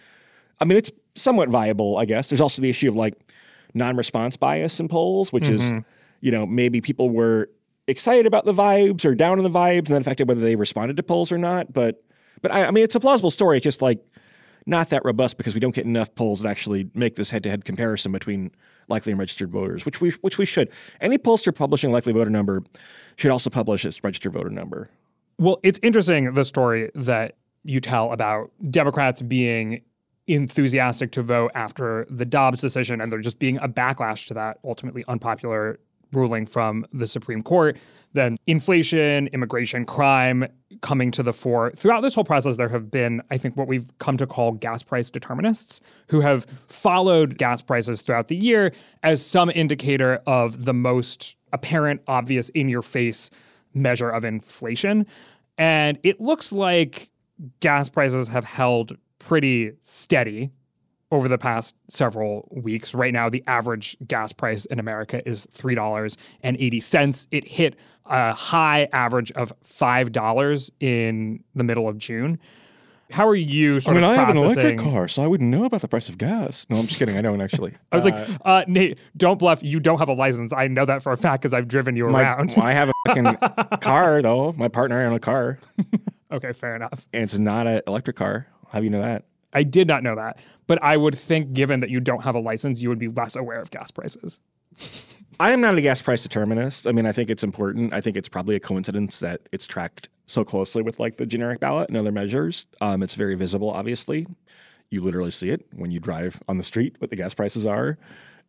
I 0.61 0.67
mean, 0.67 0.79
it's 0.79 0.93
somewhat 1.17 1.49
viable, 1.49 1.97
I 1.97 2.05
guess. 2.05 2.29
There's 2.29 2.41
also 2.41 2.63
the 2.63 2.71
issue 2.71 2.89
of 2.89 2.95
like 2.95 3.15
non 3.75 3.97
response 3.97 4.37
bias 4.37 4.79
in 4.79 4.87
polls, 4.87 5.33
which 5.33 5.47
mm-hmm. 5.47 5.79
is, 5.79 5.85
you 6.21 6.31
know, 6.31 6.47
maybe 6.47 6.81
people 6.81 7.11
were 7.11 7.51
excited 7.87 8.27
about 8.27 8.45
the 8.45 8.53
vibes 8.53 9.05
or 9.05 9.15
down 9.15 9.39
on 9.39 9.45
the 9.45 9.51
vibes 9.51 9.87
and 9.87 9.89
that 9.89 10.01
affected 10.01 10.29
whether 10.29 10.41
they 10.41 10.57
responded 10.57 10.97
to 10.97 11.03
polls 11.03 11.33
or 11.33 11.39
not. 11.39 11.73
But, 11.73 12.04
but 12.45 12.53
I, 12.53 12.67
I 12.67 12.71
mean, 12.73 12.85
it's 12.85 12.95
a 12.95 13.01
plausible 13.01 13.31
story. 13.31 13.57
It's 13.57 13.65
just 13.65 13.81
like, 13.81 14.05
not 14.67 14.91
that 14.91 15.03
robust 15.03 15.39
because 15.39 15.55
we 15.55 15.61
don't 15.61 15.75
get 15.75 15.87
enough 15.87 16.15
polls 16.15 16.43
that 16.43 16.49
actually 16.49 16.91
make 16.93 17.17
this 17.17 17.31
head-to-head 17.31 17.65
comparison 17.65 18.13
between 18.13 18.51
likely 18.87 19.13
and 19.13 19.19
registered 19.19 19.51
voters, 19.51 19.87
which 19.87 20.03
we 20.03 20.11
which 20.21 20.37
we 20.37 20.45
should. 20.45 20.71
Any 21.01 21.17
pollster 21.17 21.55
publishing 21.55 21.91
likely 21.91 22.13
voter 22.13 22.29
number 22.29 22.63
should 23.17 23.31
also 23.31 23.49
publish 23.49 23.87
its 23.87 24.05
registered 24.05 24.35
voter 24.35 24.51
number. 24.51 24.91
Well, 25.39 25.59
it's 25.63 25.81
interesting 25.83 26.35
the 26.35 26.45
story 26.45 26.91
that 26.95 27.37
you 27.63 27.81
tell 27.81 28.13
about 28.13 28.51
Democrats 28.71 29.23
being 29.23 29.81
enthusiastic 30.27 31.13
to 31.13 31.23
vote 31.23 31.51
after 31.55 32.07
the 32.11 32.27
Dobbs 32.27 32.61
decision 32.61 33.01
and 33.01 33.11
there 33.11 33.21
just 33.21 33.39
being 33.39 33.57
a 33.59 33.69
backlash 33.69 34.29
to 34.29 34.35
that 34.35 34.59
ultimately 34.65 35.03
unpopular 35.09 35.79
ruling 36.13 36.47
from 36.47 36.87
the 36.93 37.07
Supreme 37.07 37.43
Court. 37.43 37.77
Then 38.13 38.37
inflation, 38.47 39.29
immigration, 39.29 39.85
crime 39.85 40.47
coming 40.81 41.11
to 41.13 41.23
the 41.23 41.33
fore. 41.33 41.71
Throughout 41.73 42.01
this 42.01 42.15
whole 42.15 42.25
process, 42.25 42.57
there 42.57 42.69
have 42.69 42.91
been, 42.91 43.23
I 43.31 43.39
think, 43.39 43.57
what 43.57 43.69
we've 43.69 43.87
come 43.99 44.17
to 44.19 44.27
call 44.27 44.53
gas 44.53 44.83
price 44.83 45.11
determinists 45.11 45.81
who 46.09 46.21
have 46.21 46.47
followed 46.69 47.39
gas 47.39 47.63
prices 47.63 48.03
throughout 48.03 48.29
the 48.29 48.37
year 48.37 48.73
as 49.03 49.25
some 49.25 49.51
indicator 49.51 50.21
of 50.27 50.65
the 50.65 50.75
most 50.75 51.37
apparent, 51.53 52.03
obvious, 52.07 52.49
in 52.51 52.69
your 52.69 52.83
face 52.83 53.31
measure 53.75 54.11
of 54.11 54.25
inflation. 54.25 55.07
And 55.59 55.99
it 56.03 56.21
looks 56.21 56.53
like 56.53 57.11
gas 57.61 57.89
prices 57.89 58.29
have 58.29 58.45
held 58.45 58.97
pretty 59.19 59.73
steady 59.81 60.51
over 61.11 61.29
the 61.29 61.39
past 61.39 61.77
several 61.89 62.49
weeks. 62.51 62.95
Right 62.95 63.13
now, 63.13 63.29
the 63.29 63.45
average 63.47 63.97
gas 64.07 64.33
price 64.33 64.65
in 64.65 64.79
America 64.79 65.27
is 65.29 65.47
$3.80. 65.47 67.27
It 67.31 67.47
hit 67.47 67.77
a 68.07 68.33
high 68.33 68.89
average 68.93 69.31
of 69.33 69.53
$5 69.65 70.71
in 70.81 71.45
the 71.55 71.65
middle 71.65 71.89
of 71.89 71.99
June. 71.99 72.39
How 73.11 73.29
are 73.29 73.35
you 73.37 73.79
I 73.87 73.93
mean, 73.93 74.03
of 74.03 74.11
I 74.11 74.15
have 74.17 74.31
an 74.31 74.39
electric 74.39 74.79
car, 74.79 75.09
so 75.09 75.23
I 75.23 75.27
wouldn't 75.27 75.51
know 75.51 75.65
about 75.65 75.83
the 75.83 75.89
price 75.89 76.09
of 76.09 76.17
gas. 76.17 76.67
No, 76.71 76.79
I'm 76.79 76.87
just 76.87 76.99
kidding. 76.99 77.17
I 77.17 77.23
don't 77.23 77.41
actually. 77.41 77.75
I 77.93 77.97
was 77.97 78.05
like, 78.07 78.15
uh, 78.45 78.65
Nate, 78.67 78.99
don't 79.17 79.39
bluff. 79.39 79.63
You 79.63 79.79
don't 79.79 79.99
have 79.99 80.09
a 80.09 80.15
license. 80.15 80.53
I 80.55 80.69
know 80.69 80.87
that 80.87 81.03
for 81.03 81.13
a 81.13 81.17
fact 81.17 81.43
because 81.43 81.53
I've 81.53 81.69
driven 81.69 81.97
you 81.97 82.09
My, 82.09 82.23
around. 82.23 82.55
well, 82.57 82.65
I 82.67 82.73
have 82.73 82.89
a 82.89 82.93
fucking 83.07 83.37
car 83.81 84.23
though. 84.23 84.53
My 84.55 84.69
partner 84.69 85.05
and 85.05 85.15
a 85.15 85.21
car, 85.21 85.59
okay, 86.33 86.53
fair 86.55 86.75
enough. 86.75 87.07
and 87.13 87.23
it's 87.25 87.37
not 87.37 87.67
an 87.67 87.83
electric 87.87 88.17
car. 88.17 88.47
How 88.73 88.79
do 88.79 88.85
you 88.85 88.91
know 88.91 89.03
that? 89.03 89.27
I 89.55 89.63
did 89.63 89.89
not 89.89 90.03
know 90.03 90.17
that, 90.17 90.45
but 90.67 90.83
I 90.83 90.97
would 90.97 91.17
think, 91.17 91.53
given 91.53 91.81
that 91.81 91.91
you 91.91 92.01
don't 92.01 92.25
have 92.25 92.35
a 92.35 92.41
license, 92.41 92.83
you 92.83 92.89
would 92.89 92.99
be 92.99 93.09
less 93.09 93.37
aware 93.37 93.61
of 93.61 93.71
gas 93.71 93.91
prices. 93.91 94.41
I 95.41 95.53
am 95.53 95.61
not 95.61 95.77
a 95.77 95.81
gas 95.81 96.03
price 96.03 96.23
determinist. 96.23 96.87
I 96.87 96.93
mean, 96.93 97.07
I 97.07 97.13
think 97.13 97.31
it's 97.31 97.43
important. 97.43 97.93
I 97.93 98.01
think 98.01 98.17
it's 98.17 98.29
probably 98.29 98.57
a 98.57 98.61
coincidence 98.61 99.21
that 99.21 99.49
it's 99.53 99.67
tracked 99.67 100.09
so 100.27 100.45
closely 100.45 100.83
with 100.83 100.99
like 101.01 101.17
the 101.17 101.27
generic 101.27 101.61
ballot 101.61 101.89
and 101.89 101.97
other 101.97 102.13
measures. 102.13 102.67
Um, 102.81 103.03
it's 103.03 103.15
very 103.15 103.35
visible, 103.35 103.71
obviously. 103.71 104.27
You 104.91 105.01
literally 105.01 105.31
see 105.31 105.51
it 105.51 105.67
when 105.75 105.91
you 105.91 106.01
drive 106.01 106.41
on 106.49 106.59
the 106.59 106.65
street 106.65 106.97
what 106.99 107.11
the 107.11 107.17
gas 107.17 107.35
prices 107.35 107.67
are. 107.67 107.99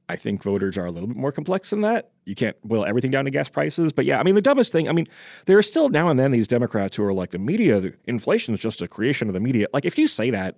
I 0.08 0.16
think 0.16 0.44
voters 0.44 0.78
are 0.78 0.86
a 0.86 0.92
little 0.92 1.08
bit 1.08 1.18
more 1.18 1.32
complex 1.32 1.72
than 1.72 1.82
that. 1.82 2.12
You 2.26 2.36
can't 2.36 2.56
boil 2.64 2.86
everything 2.86 3.10
down 3.10 3.26
to 3.26 3.32
gas 3.32 3.50
prices. 3.50 3.92
But 3.92 4.06
yeah, 4.06 4.20
I 4.20 4.24
mean, 4.24 4.36
the 4.36 4.42
dumbest 4.42 4.72
thing, 4.72 4.88
I 4.88 4.92
mean, 4.92 5.08
there 5.48 5.58
are 5.58 5.64
still 5.64 5.90
now 5.90 6.10
and 6.10 6.20
then 6.20 6.32
these 6.32 6.48
Democrats 6.48 6.96
who 6.96 7.04
are 7.04 7.14
like, 7.14 7.32
the 7.32 7.40
media, 7.40 7.80
the 7.80 7.96
inflation 8.06 8.54
is 8.54 8.60
just 8.60 8.82
a 8.82 8.88
creation 8.88 9.28
of 9.28 9.34
the 9.34 9.40
media. 9.40 9.66
Like, 9.74 9.86
if 9.86 9.98
you 9.98 10.08
say 10.08 10.30
that, 10.30 10.58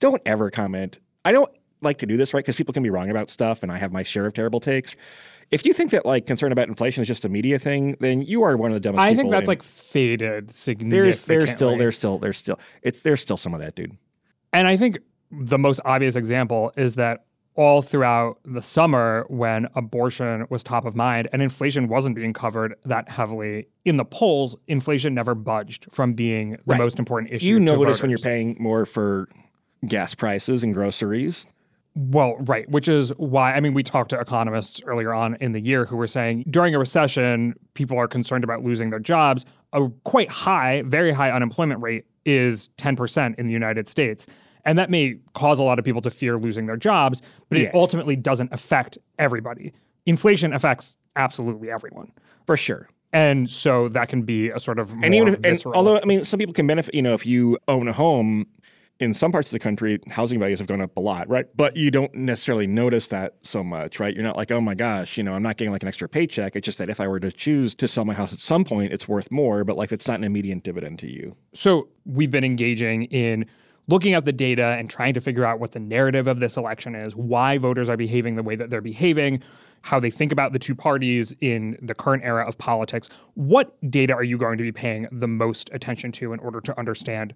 don't 0.00 0.22
ever 0.26 0.50
comment. 0.50 1.00
I 1.24 1.32
don't 1.32 1.50
like 1.80 1.98
to 1.98 2.06
do 2.06 2.16
this, 2.16 2.32
right? 2.34 2.40
Because 2.44 2.56
people 2.56 2.72
can 2.72 2.82
be 2.82 2.90
wrong 2.90 3.10
about 3.10 3.30
stuff, 3.30 3.62
and 3.62 3.70
I 3.72 3.78
have 3.78 3.92
my 3.92 4.02
share 4.02 4.26
of 4.26 4.32
terrible 4.34 4.60
takes. 4.60 4.96
If 5.50 5.64
you 5.66 5.72
think 5.72 5.90
that 5.90 6.06
like 6.06 6.26
concern 6.26 6.52
about 6.52 6.68
inflation 6.68 7.02
is 7.02 7.08
just 7.08 7.24
a 7.24 7.28
media 7.28 7.58
thing, 7.58 7.96
then 8.00 8.22
you 8.22 8.42
are 8.42 8.56
one 8.56 8.70
of 8.70 8.74
the 8.74 8.80
dumbest. 8.80 9.02
I 9.02 9.14
think 9.14 9.30
that's 9.30 9.44
in- 9.44 9.48
like 9.48 9.62
faded 9.62 10.50
significantly. 10.54 10.98
there's 10.98 11.20
there's 11.22 11.50
still 11.50 11.76
there's 11.76 11.96
still 11.96 12.18
there's 12.18 12.38
still 12.38 12.58
it's 12.82 13.00
there's 13.00 13.20
still 13.20 13.36
some 13.36 13.52
of 13.54 13.60
that, 13.60 13.74
dude. 13.74 13.96
And 14.52 14.66
I 14.66 14.76
think 14.76 14.98
the 15.30 15.58
most 15.58 15.80
obvious 15.84 16.16
example 16.16 16.72
is 16.76 16.94
that 16.94 17.24
all 17.56 17.82
throughout 17.82 18.38
the 18.44 18.62
summer, 18.62 19.26
when 19.28 19.68
abortion 19.76 20.46
was 20.50 20.62
top 20.64 20.84
of 20.86 20.96
mind 20.96 21.28
and 21.32 21.40
inflation 21.42 21.86
wasn't 21.88 22.16
being 22.16 22.32
covered 22.32 22.74
that 22.84 23.08
heavily 23.08 23.68
in 23.84 23.96
the 23.96 24.04
polls, 24.04 24.56
inflation 24.66 25.14
never 25.14 25.34
budged 25.36 25.86
from 25.92 26.14
being 26.14 26.52
the 26.52 26.58
Right. 26.66 26.78
most 26.80 26.98
important 26.98 27.32
issue. 27.32 27.46
You 27.46 27.60
notice 27.60 28.00
when 28.02 28.10
you're 28.10 28.18
paying 28.18 28.56
more 28.58 28.86
for 28.86 29.28
gas 29.88 30.14
prices 30.14 30.62
and 30.62 30.74
groceries. 30.74 31.46
Well, 31.96 32.36
right, 32.40 32.68
which 32.68 32.88
is 32.88 33.10
why 33.18 33.54
I 33.54 33.60
mean 33.60 33.72
we 33.72 33.84
talked 33.84 34.10
to 34.10 34.18
economists 34.20 34.82
earlier 34.84 35.12
on 35.14 35.36
in 35.40 35.52
the 35.52 35.60
year 35.60 35.84
who 35.84 35.96
were 35.96 36.08
saying 36.08 36.44
during 36.50 36.74
a 36.74 36.78
recession 36.78 37.54
people 37.74 37.96
are 37.98 38.08
concerned 38.08 38.42
about 38.42 38.64
losing 38.64 38.90
their 38.90 38.98
jobs. 38.98 39.44
A 39.72 39.88
quite 40.02 40.28
high, 40.30 40.82
very 40.86 41.12
high 41.12 41.30
unemployment 41.30 41.80
rate 41.80 42.04
is 42.24 42.68
10% 42.78 43.38
in 43.38 43.46
the 43.46 43.52
United 43.52 43.88
States. 43.88 44.26
And 44.64 44.78
that 44.78 44.90
may 44.90 45.18
cause 45.34 45.60
a 45.60 45.62
lot 45.62 45.78
of 45.78 45.84
people 45.84 46.00
to 46.00 46.10
fear 46.10 46.38
losing 46.38 46.66
their 46.66 46.76
jobs, 46.76 47.20
but 47.48 47.58
Yeah. 47.58 47.68
it 47.68 47.74
ultimately 47.74 48.16
doesn't 48.16 48.52
affect 48.52 48.98
everybody. 49.18 49.72
Inflation 50.06 50.52
affects 50.52 50.96
absolutely 51.16 51.70
everyone. 51.70 52.10
For 52.46 52.56
sure. 52.56 52.88
And 53.12 53.48
so 53.48 53.88
that 53.90 54.08
can 54.08 54.22
be 54.22 54.50
a 54.50 54.58
sort 54.58 54.78
of 54.80 54.90
And 55.02 55.14
even 55.14 55.28
if, 55.34 55.44
and 55.44 55.74
although 55.74 56.00
I 56.00 56.04
mean, 56.04 56.24
some 56.24 56.38
people 56.38 56.54
can 56.54 56.66
benefit. 56.66 56.94
You 56.94 57.02
know, 57.02 57.14
if 57.14 57.24
you 57.24 57.58
own 57.68 57.86
a 57.86 57.92
home, 57.92 58.46
in 59.00 59.12
some 59.12 59.32
parts 59.32 59.48
of 59.48 59.52
the 59.52 59.58
country, 59.58 59.98
housing 60.08 60.38
values 60.38 60.60
have 60.60 60.68
gone 60.68 60.80
up 60.80 60.96
a 60.96 61.00
lot, 61.00 61.28
right? 61.28 61.46
But 61.56 61.76
you 61.76 61.90
don't 61.90 62.14
necessarily 62.14 62.66
notice 62.66 63.08
that 63.08 63.34
so 63.42 63.64
much, 63.64 63.98
right? 63.98 64.14
You're 64.14 64.22
not 64.22 64.36
like, 64.36 64.52
oh 64.52 64.60
my 64.60 64.74
gosh, 64.74 65.16
you 65.18 65.24
know, 65.24 65.34
I'm 65.34 65.42
not 65.42 65.56
getting 65.56 65.72
like 65.72 65.82
an 65.82 65.88
extra 65.88 66.08
paycheck. 66.08 66.54
It's 66.54 66.64
just 66.64 66.78
that 66.78 66.88
if 66.88 67.00
I 67.00 67.08
were 67.08 67.20
to 67.20 67.32
choose 67.32 67.74
to 67.76 67.88
sell 67.88 68.04
my 68.04 68.14
house 68.14 68.32
at 68.32 68.40
some 68.40 68.64
point, 68.64 68.92
it's 68.92 69.08
worth 69.08 69.30
more, 69.30 69.64
but 69.64 69.76
like 69.76 69.90
it's 69.90 70.06
not 70.06 70.18
an 70.18 70.24
immediate 70.24 70.62
dividend 70.62 71.00
to 71.00 71.10
you. 71.10 71.36
So 71.54 71.88
we've 72.04 72.30
been 72.30 72.44
engaging 72.44 73.04
in 73.04 73.46
looking 73.88 74.14
at 74.14 74.24
the 74.24 74.32
data 74.32 74.76
and 74.78 74.88
trying 74.88 75.14
to 75.14 75.20
figure 75.20 75.44
out 75.44 75.58
what 75.58 75.72
the 75.72 75.80
narrative 75.80 76.28
of 76.28 76.38
this 76.38 76.56
election 76.56 76.94
is, 76.94 77.16
why 77.16 77.58
voters 77.58 77.88
are 77.88 77.96
behaving 77.96 78.36
the 78.36 78.42
way 78.42 78.56
that 78.56 78.70
they're 78.70 78.80
behaving, 78.80 79.42
how 79.82 80.00
they 80.00 80.10
think 80.10 80.32
about 80.32 80.52
the 80.52 80.58
two 80.58 80.74
parties 80.74 81.34
in 81.40 81.76
the 81.82 81.94
current 81.94 82.24
era 82.24 82.46
of 82.46 82.56
politics. 82.58 83.10
What 83.34 83.76
data 83.90 84.14
are 84.14 84.22
you 84.22 84.38
going 84.38 84.56
to 84.56 84.64
be 84.64 84.72
paying 84.72 85.08
the 85.10 85.28
most 85.28 85.68
attention 85.72 86.12
to 86.12 86.32
in 86.32 86.40
order 86.40 86.60
to 86.62 86.78
understand 86.78 87.34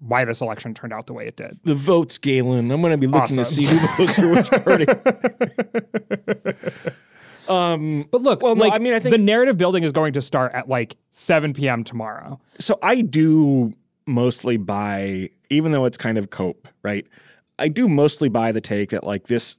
why 0.00 0.24
this 0.24 0.40
election 0.40 0.74
turned 0.74 0.92
out 0.92 1.06
the 1.06 1.12
way 1.12 1.26
it 1.26 1.36
did? 1.36 1.58
The 1.64 1.74
votes, 1.74 2.18
Galen. 2.18 2.70
I'm 2.70 2.80
going 2.80 2.92
to 2.92 2.98
be 2.98 3.06
looking 3.06 3.36
to 3.36 3.44
see 3.44 3.64
who 3.64 3.78
votes 3.96 4.14
for 4.14 4.28
which 4.28 4.50
party. 4.50 4.86
um, 7.48 8.08
But 8.10 8.22
look, 8.22 8.42
Well, 8.42 8.54
no, 8.54 8.64
like, 8.64 8.72
I 8.72 8.78
mean, 8.78 8.94
I 8.94 9.00
think- 9.00 9.12
the 9.12 9.22
narrative 9.22 9.58
building 9.58 9.84
is 9.84 9.92
going 9.92 10.12
to 10.14 10.22
start 10.22 10.52
at 10.54 10.68
like 10.68 10.96
7 11.10 11.52
p.m. 11.52 11.84
tomorrow. 11.84 12.40
So 12.58 12.78
I 12.82 13.00
do 13.00 13.74
mostly 14.06 14.56
buy, 14.56 15.30
even 15.50 15.72
though 15.72 15.84
it's 15.84 15.98
kind 15.98 16.18
of 16.18 16.30
cope, 16.30 16.68
right? 16.82 17.06
I 17.58 17.68
do 17.68 17.88
mostly 17.88 18.28
buy 18.28 18.52
the 18.52 18.60
take 18.60 18.90
that 18.90 19.04
like 19.04 19.26
this 19.26 19.56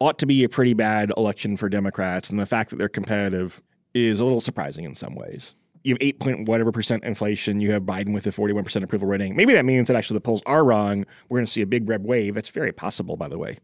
ought 0.00 0.18
to 0.18 0.26
be 0.26 0.44
a 0.44 0.48
pretty 0.48 0.74
bad 0.74 1.12
election 1.16 1.56
for 1.56 1.68
Democrats, 1.68 2.30
and 2.30 2.38
the 2.38 2.46
fact 2.46 2.70
that 2.70 2.76
they're 2.76 2.88
competitive 2.88 3.60
is 3.94 4.20
a 4.20 4.24
little 4.24 4.40
surprising 4.40 4.84
in 4.84 4.94
some 4.94 5.14
ways. 5.14 5.54
You 5.88 5.94
have 5.94 6.02
eight 6.02 6.20
point 6.20 6.46
whatever 6.46 6.70
percent 6.70 7.02
inflation. 7.02 7.62
You 7.62 7.72
have 7.72 7.84
Biden 7.84 8.12
with 8.12 8.26
a 8.26 8.32
forty-one 8.32 8.62
percent 8.62 8.84
approval 8.84 9.08
rating. 9.08 9.34
Maybe 9.34 9.54
that 9.54 9.64
means 9.64 9.88
that 9.88 9.96
actually 9.96 10.16
the 10.18 10.20
polls 10.20 10.42
are 10.44 10.62
wrong. 10.62 11.06
We're 11.28 11.38
going 11.38 11.46
to 11.46 11.52
see 11.52 11.62
a 11.62 11.66
big 11.66 11.88
red 11.88 12.04
wave. 12.04 12.34
That's 12.34 12.50
very 12.50 12.72
possible, 12.72 13.16
by 13.16 13.28
the 13.28 13.38
way. 13.38 13.58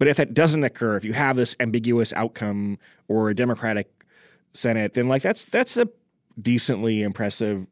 But 0.00 0.08
if 0.08 0.16
that 0.16 0.34
doesn't 0.34 0.64
occur, 0.64 0.96
if 0.96 1.04
you 1.04 1.12
have 1.12 1.36
this 1.36 1.54
ambiguous 1.60 2.12
outcome 2.14 2.78
or 3.06 3.30
a 3.30 3.34
Democratic 3.34 4.04
Senate, 4.52 4.94
then 4.94 5.06
like 5.06 5.22
that's 5.22 5.44
that's 5.44 5.76
a 5.76 5.88
decently 6.40 7.02
impressive 7.02 7.66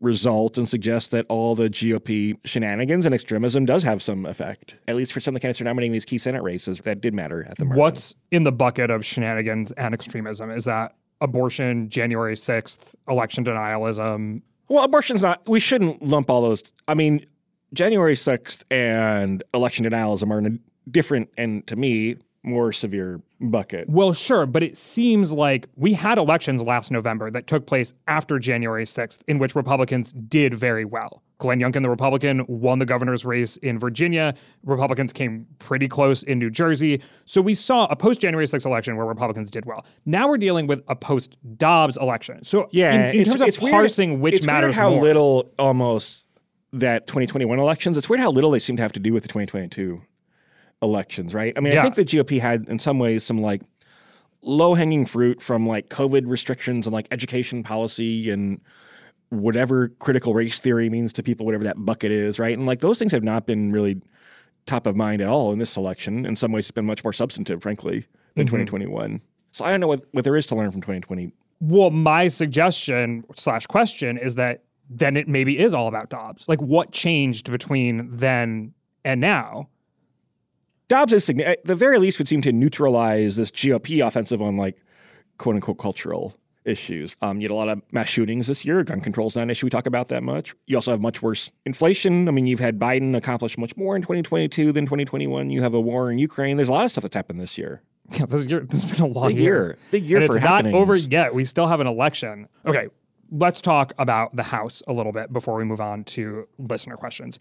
result 0.00 0.58
and 0.58 0.68
suggests 0.68 1.10
that 1.10 1.24
all 1.28 1.54
the 1.54 1.70
GOP 1.70 2.36
shenanigans 2.44 3.06
and 3.06 3.14
extremism 3.14 3.64
does 3.64 3.82
have 3.82 4.02
some 4.02 4.26
effect. 4.26 4.76
At 4.86 4.96
least 4.96 5.12
for 5.12 5.20
some 5.20 5.34
of 5.34 5.40
the 5.40 5.40
candidates 5.40 5.58
who 5.58 5.64
are 5.64 5.66
nominating 5.66 5.92
these 5.92 6.04
key 6.04 6.18
Senate 6.18 6.42
races, 6.42 6.78
that 6.80 7.00
did 7.00 7.14
matter 7.14 7.44
at 7.48 7.58
the 7.58 7.64
margin. 7.64 7.80
What's 7.80 8.14
in 8.30 8.44
the 8.44 8.52
bucket 8.52 8.90
of 8.90 9.04
shenanigans 9.04 9.72
and 9.72 9.94
extremism? 9.94 10.50
Is 10.50 10.64
that 10.64 10.94
abortion, 11.22 11.88
January 11.88 12.34
6th, 12.34 12.94
election 13.08 13.44
denialism, 13.44 14.42
Well, 14.68 14.84
abortion's 14.84 15.22
not. 15.22 15.48
We 15.48 15.60
shouldn't 15.60 16.02
lump 16.02 16.28
all 16.28 16.42
those. 16.42 16.62
I 16.88 16.94
mean, 16.94 17.24
January 17.72 18.16
sixth 18.16 18.64
and 18.70 19.42
election 19.54 19.84
denialism 19.86 20.30
are 20.30 20.58
different 20.90 21.30
and 21.38 21.66
to 21.66 21.76
me 21.76 22.16
more 22.44 22.72
severe 22.72 23.20
bucket. 23.40 23.88
Well, 23.88 24.12
sure, 24.12 24.46
but 24.46 24.62
it 24.62 24.76
seems 24.76 25.32
like 25.32 25.68
we 25.76 25.92
had 25.92 26.18
elections 26.18 26.60
last 26.62 26.90
November 26.90 27.30
that 27.30 27.46
took 27.46 27.66
place 27.66 27.94
after 28.08 28.38
January 28.38 28.84
6th, 28.84 29.20
in 29.28 29.38
which 29.38 29.54
Republicans 29.54 30.12
did 30.12 30.52
very 30.54 30.84
well. 30.84 31.22
Glenn 31.38 31.58
Youngkin, 31.60 31.82
the 31.82 31.90
Republican, 31.90 32.44
won 32.46 32.78
the 32.78 32.86
governor's 32.86 33.24
race 33.24 33.56
in 33.58 33.78
Virginia. 33.78 34.32
Republicans 34.64 35.12
came 35.12 35.46
pretty 35.58 35.88
close 35.88 36.22
in 36.22 36.38
New 36.38 36.50
Jersey. 36.50 37.00
So 37.24 37.40
we 37.42 37.54
saw 37.54 37.86
a 37.86 37.96
post 37.96 38.20
January 38.20 38.46
6th 38.46 38.64
election 38.66 38.96
where 38.96 39.06
Republicans 39.06 39.50
did 39.50 39.64
well. 39.66 39.84
Now 40.06 40.28
we're 40.28 40.38
dealing 40.38 40.66
with 40.68 40.82
a 40.88 40.94
post 40.96 41.36
Dobbs 41.56 41.96
election. 41.96 42.44
So, 42.44 42.68
Yeah, 42.70 43.10
in, 43.10 43.18
in 43.20 43.24
terms 43.24 43.40
of 43.40 43.48
it's 43.48 43.60
weird- 43.60 43.72
parsing 43.72 44.20
which 44.20 44.34
it's 44.36 44.46
matters 44.46 44.76
weird 44.76 44.76
how 44.76 44.90
more, 44.90 45.02
little 45.02 45.50
almost 45.58 46.24
that 46.72 47.06
2021 47.08 47.58
elections. 47.58 47.96
It's 47.96 48.08
weird 48.08 48.20
how 48.20 48.30
little 48.30 48.50
they 48.52 48.58
seem 48.60 48.76
to 48.76 48.82
have 48.82 48.92
to 48.92 49.00
do 49.00 49.12
with 49.12 49.22
the 49.24 49.28
2022 49.28 50.00
elections, 50.82 51.32
right? 51.32 51.52
I 51.56 51.60
mean, 51.60 51.72
Yeah. 51.72 51.80
I 51.80 51.82
think 51.82 51.94
the 51.94 52.04
GOP 52.04 52.40
had 52.40 52.66
in 52.68 52.78
some 52.78 52.98
ways 52.98 53.24
some 53.24 53.40
like 53.40 53.62
low 54.42 54.74
hanging 54.74 55.06
fruit 55.06 55.40
from 55.40 55.66
like 55.66 55.88
COVID 55.88 56.24
restrictions 56.26 56.86
and 56.86 56.92
like 56.92 57.06
education 57.10 57.62
policy 57.62 58.30
and 58.30 58.60
whatever 59.30 59.88
critical 59.88 60.34
race 60.34 60.58
theory 60.60 60.90
means 60.90 61.12
to 61.14 61.22
people, 61.22 61.46
whatever 61.46 61.64
that 61.64 61.76
bucket 61.78 62.10
is, 62.10 62.38
right? 62.38 62.56
And 62.56 62.66
like 62.66 62.80
those 62.80 62.98
things 62.98 63.12
have 63.12 63.22
not 63.22 63.46
been 63.46 63.72
really 63.72 64.02
top 64.66 64.86
of 64.86 64.96
mind 64.96 65.22
at 65.22 65.28
all 65.28 65.52
in 65.52 65.58
this 65.58 65.76
election. 65.76 66.26
In 66.26 66.36
some 66.36 66.52
ways, 66.52 66.64
it's 66.64 66.70
been 66.70 66.86
much 66.86 67.02
more 67.02 67.12
substantive, 67.12 67.62
frankly, 67.62 68.06
than 68.34 68.46
mm-hmm. 68.46 68.56
2021. 68.66 69.20
So 69.52 69.64
I 69.64 69.70
don't 69.70 69.80
know 69.80 69.86
what, 69.86 70.04
what 70.12 70.24
there 70.24 70.36
is 70.36 70.46
to 70.46 70.56
learn 70.56 70.70
from 70.70 70.80
2020. 70.80 71.32
Well, 71.60 71.90
my 71.90 72.28
suggestion 72.28 73.24
slash 73.34 73.66
question 73.66 74.18
is 74.18 74.34
that 74.34 74.64
then 74.90 75.16
it 75.16 75.28
maybe 75.28 75.58
is 75.58 75.74
all 75.74 75.88
about 75.88 76.10
Dobbs. 76.10 76.48
Like, 76.48 76.60
what 76.60 76.92
changed 76.92 77.50
between 77.50 78.08
then 78.14 78.74
and 79.04 79.20
now? 79.20 79.68
Dobbs 80.92 81.14
is 81.14 81.30
at 81.30 81.64
the 81.64 81.74
very 81.74 81.98
least 81.98 82.18
would 82.18 82.28
seem 82.28 82.42
to 82.42 82.52
neutralize 82.52 83.36
this 83.36 83.50
GOP 83.50 84.06
offensive 84.06 84.42
on 84.42 84.58
like 84.58 84.76
quote 85.38 85.54
unquote 85.54 85.78
cultural 85.78 86.36
issues. 86.66 87.16
Um, 87.22 87.40
you 87.40 87.46
had 87.46 87.50
a 87.50 87.54
lot 87.54 87.70
of 87.70 87.80
mass 87.92 88.08
shootings 88.08 88.46
this 88.46 88.62
year. 88.62 88.84
Gun 88.84 89.00
control 89.00 89.28
is 89.28 89.34
not 89.34 89.44
an 89.44 89.50
issue 89.50 89.64
we 89.64 89.70
talk 89.70 89.86
about 89.86 90.08
that 90.08 90.22
much. 90.22 90.54
You 90.66 90.76
also 90.76 90.90
have 90.90 91.00
much 91.00 91.22
worse 91.22 91.50
inflation. 91.64 92.28
I 92.28 92.30
mean, 92.30 92.46
you've 92.46 92.60
had 92.60 92.78
Biden 92.78 93.16
accomplish 93.16 93.56
much 93.56 93.74
more 93.74 93.96
in 93.96 94.02
2022 94.02 94.70
than 94.70 94.84
2021. 94.84 95.48
You 95.48 95.62
have 95.62 95.72
a 95.72 95.80
war 95.80 96.12
in 96.12 96.18
Ukraine. 96.18 96.58
There's 96.58 96.68
a 96.68 96.72
lot 96.72 96.84
of 96.84 96.90
stuff 96.90 97.00
that's 97.00 97.16
happened 97.16 97.40
this 97.40 97.56
year. 97.56 97.80
Yeah, 98.12 98.26
this, 98.26 98.44
year, 98.44 98.60
this 98.60 98.82
has 98.82 98.98
been 98.98 99.10
a 99.10 99.18
long 99.18 99.28
Big 99.28 99.38
year. 99.38 99.78
Big 99.92 100.04
year 100.04 100.18
and 100.18 100.26
for 100.26 100.36
it's 100.36 100.44
not 100.44 100.66
over 100.66 100.94
yet. 100.94 101.32
We 101.32 101.46
still 101.46 101.68
have 101.68 101.80
an 101.80 101.86
election. 101.86 102.48
Okay, 102.66 102.88
let's 103.30 103.62
talk 103.62 103.94
about 103.96 104.36
the 104.36 104.42
House 104.42 104.82
a 104.86 104.92
little 104.92 105.12
bit 105.12 105.32
before 105.32 105.54
we 105.54 105.64
move 105.64 105.80
on 105.80 106.04
to 106.04 106.46
listener 106.58 106.96
questions. 106.98 107.38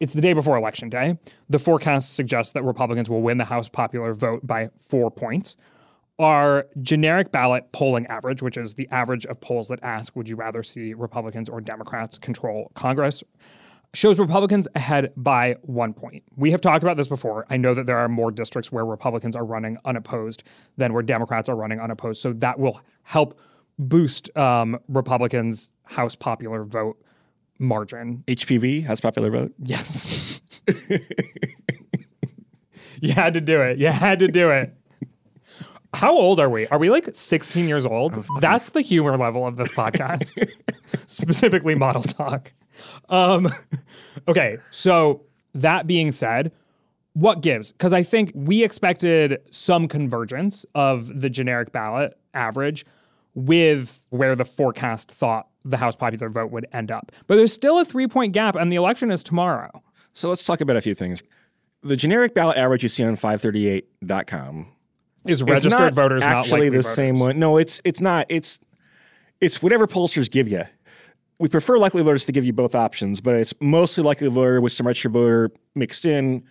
It's 0.00 0.14
the 0.14 0.22
day 0.22 0.32
before 0.32 0.56
Election 0.56 0.88
Day. 0.88 1.18
The 1.50 1.58
forecast 1.58 2.14
suggests 2.14 2.54
that 2.54 2.62
Republicans 2.62 3.10
will 3.10 3.20
win 3.20 3.36
the 3.36 3.44
House 3.44 3.68
popular 3.68 4.14
vote 4.14 4.46
by 4.46 4.70
four 4.80 5.10
points. 5.10 5.58
Our 6.18 6.66
generic 6.80 7.30
ballot 7.32 7.70
polling 7.72 8.06
average, 8.06 8.40
which 8.40 8.56
is 8.56 8.74
the 8.74 8.88
average 8.90 9.26
of 9.26 9.42
polls 9.42 9.68
that 9.68 9.78
ask, 9.82 10.16
would 10.16 10.26
you 10.26 10.36
rather 10.36 10.62
see 10.62 10.94
Republicans 10.94 11.50
or 11.50 11.60
Democrats 11.60 12.16
control 12.16 12.72
Congress, 12.74 13.22
shows 13.92 14.18
Republicans 14.18 14.66
ahead 14.74 15.12
by 15.18 15.56
one 15.62 15.92
point. 15.92 16.22
We 16.34 16.50
have 16.52 16.62
talked 16.62 16.82
about 16.82 16.96
this 16.96 17.08
before. 17.08 17.44
I 17.50 17.58
know 17.58 17.74
that 17.74 17.84
there 17.84 17.98
are 17.98 18.08
more 18.08 18.30
districts 18.30 18.72
where 18.72 18.86
Republicans 18.86 19.36
are 19.36 19.44
running 19.44 19.76
unopposed 19.84 20.44
than 20.78 20.94
where 20.94 21.02
Democrats 21.02 21.50
are 21.50 21.56
running 21.56 21.78
unopposed. 21.78 22.22
So 22.22 22.32
that 22.32 22.58
will 22.58 22.80
help 23.02 23.38
boost 23.78 24.34
um, 24.34 24.78
Republicans' 24.88 25.72
House 25.84 26.16
popular 26.16 26.64
vote 26.64 27.02
margin. 27.60 28.24
HPV 28.26 28.84
has 28.84 29.00
popular 29.00 29.30
vote. 29.30 29.52
Yes. 29.62 30.40
you 33.00 33.12
had 33.12 33.34
to 33.34 33.40
do 33.40 33.60
it. 33.60 33.78
You 33.78 33.88
had 33.88 34.18
to 34.20 34.28
do 34.28 34.50
it. 34.50 34.74
How 35.92 36.16
old 36.16 36.38
are 36.38 36.48
we? 36.48 36.66
Are 36.68 36.78
we 36.78 36.88
like 36.88 37.08
16 37.12 37.68
years 37.68 37.84
old? 37.84 38.24
That's 38.40 38.70
the 38.70 38.80
humor 38.80 39.16
level 39.16 39.46
of 39.46 39.56
this 39.56 39.74
podcast, 39.74 40.48
specifically 41.06 41.74
model 41.74 42.02
talk. 42.02 42.52
Um, 43.08 43.48
okay, 44.28 44.58
so 44.70 45.22
that 45.54 45.88
being 45.88 46.12
said, 46.12 46.52
what 47.14 47.42
gives? 47.42 47.72
Because 47.72 47.92
I 47.92 48.04
think 48.04 48.30
we 48.34 48.62
expected 48.62 49.40
some 49.50 49.88
convergence 49.88 50.64
of 50.76 51.20
the 51.20 51.28
generic 51.28 51.72
ballot 51.72 52.16
average 52.34 52.86
with 53.34 54.06
where 54.10 54.36
the 54.36 54.44
forecast 54.44 55.10
thought 55.10 55.48
the 55.64 55.76
House 55.76 55.96
popular 55.96 56.28
vote 56.28 56.50
would 56.50 56.66
end 56.72 56.90
up. 56.90 57.12
But 57.26 57.36
there's 57.36 57.52
still 57.52 57.78
a 57.78 57.84
three 57.84 58.06
point 58.06 58.32
gap, 58.32 58.56
and 58.56 58.72
the 58.72 58.76
election 58.76 59.10
is 59.10 59.22
tomorrow. 59.22 59.70
So 60.12 60.28
let's 60.28 60.44
talk 60.44 60.60
about 60.60 60.76
a 60.76 60.80
few 60.80 60.94
things. 60.94 61.22
The 61.82 61.96
generic 61.96 62.34
ballot 62.34 62.56
average 62.56 62.82
you 62.82 62.88
see 62.88 63.04
on 63.04 63.16
538.com 63.16 64.66
is 65.26 65.42
registered 65.42 65.72
not 65.72 65.94
voters 65.94 66.20
not 66.20 66.30
actually 66.30 66.52
likely 66.52 66.68
the 66.68 66.82
voters. 66.82 66.94
same 66.94 67.18
one. 67.18 67.38
No, 67.38 67.56
it's 67.56 67.80
it's 67.84 68.00
not. 68.00 68.26
It's 68.28 68.58
it's 69.40 69.62
whatever 69.62 69.86
pollsters 69.86 70.30
give 70.30 70.48
you. 70.48 70.64
We 71.38 71.48
prefer 71.48 71.78
likely 71.78 72.02
voters 72.02 72.26
to 72.26 72.32
give 72.32 72.44
you 72.44 72.52
both 72.52 72.74
options, 72.74 73.20
but 73.20 73.34
it's 73.34 73.54
mostly 73.60 74.04
likely 74.04 74.28
voter 74.28 74.60
with 74.60 74.72
some 74.72 74.86
registered 74.86 75.12
voter 75.12 75.50
mixed 75.74 76.04
in. 76.04 76.44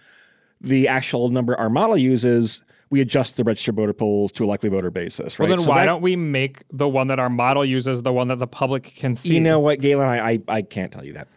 The 0.62 0.88
actual 0.88 1.30
number 1.30 1.58
our 1.58 1.70
model 1.70 1.96
uses, 1.96 2.64
we 2.90 3.02
adjust 3.02 3.38
the 3.38 3.44
registered 3.44 3.76
voter 3.76 3.94
polls 3.94 4.32
to 4.34 4.44
a 4.44 4.48
likely 4.48 4.70
voter 4.70 4.92
basis. 4.92 5.40
Right. 5.40 5.48
Well, 5.48 5.58
then 5.58 5.64
So 5.66 5.70
why 5.70 5.80
that- 5.82 5.86
don't 5.86 6.02
we 6.02 6.16
make 6.16 6.64
the 6.72 6.88
one 6.88 7.08
that 7.08 7.20
our 7.20 7.30
model 7.30 7.64
uses 7.64 8.02
the 8.02 8.14
one 8.14 8.28
that 8.30 8.38
the 8.40 8.48
public 8.48 8.84
can 8.96 9.16
see? 9.16 9.34
you 9.34 9.40
know 9.40 9.60
what, 9.60 9.80
Galen? 9.80 10.08
I 10.08 10.32
I, 10.32 10.40
I 10.48 10.62
can't 10.62 10.92
tell 10.92 11.06
you 11.06 11.14
that. 11.14 11.28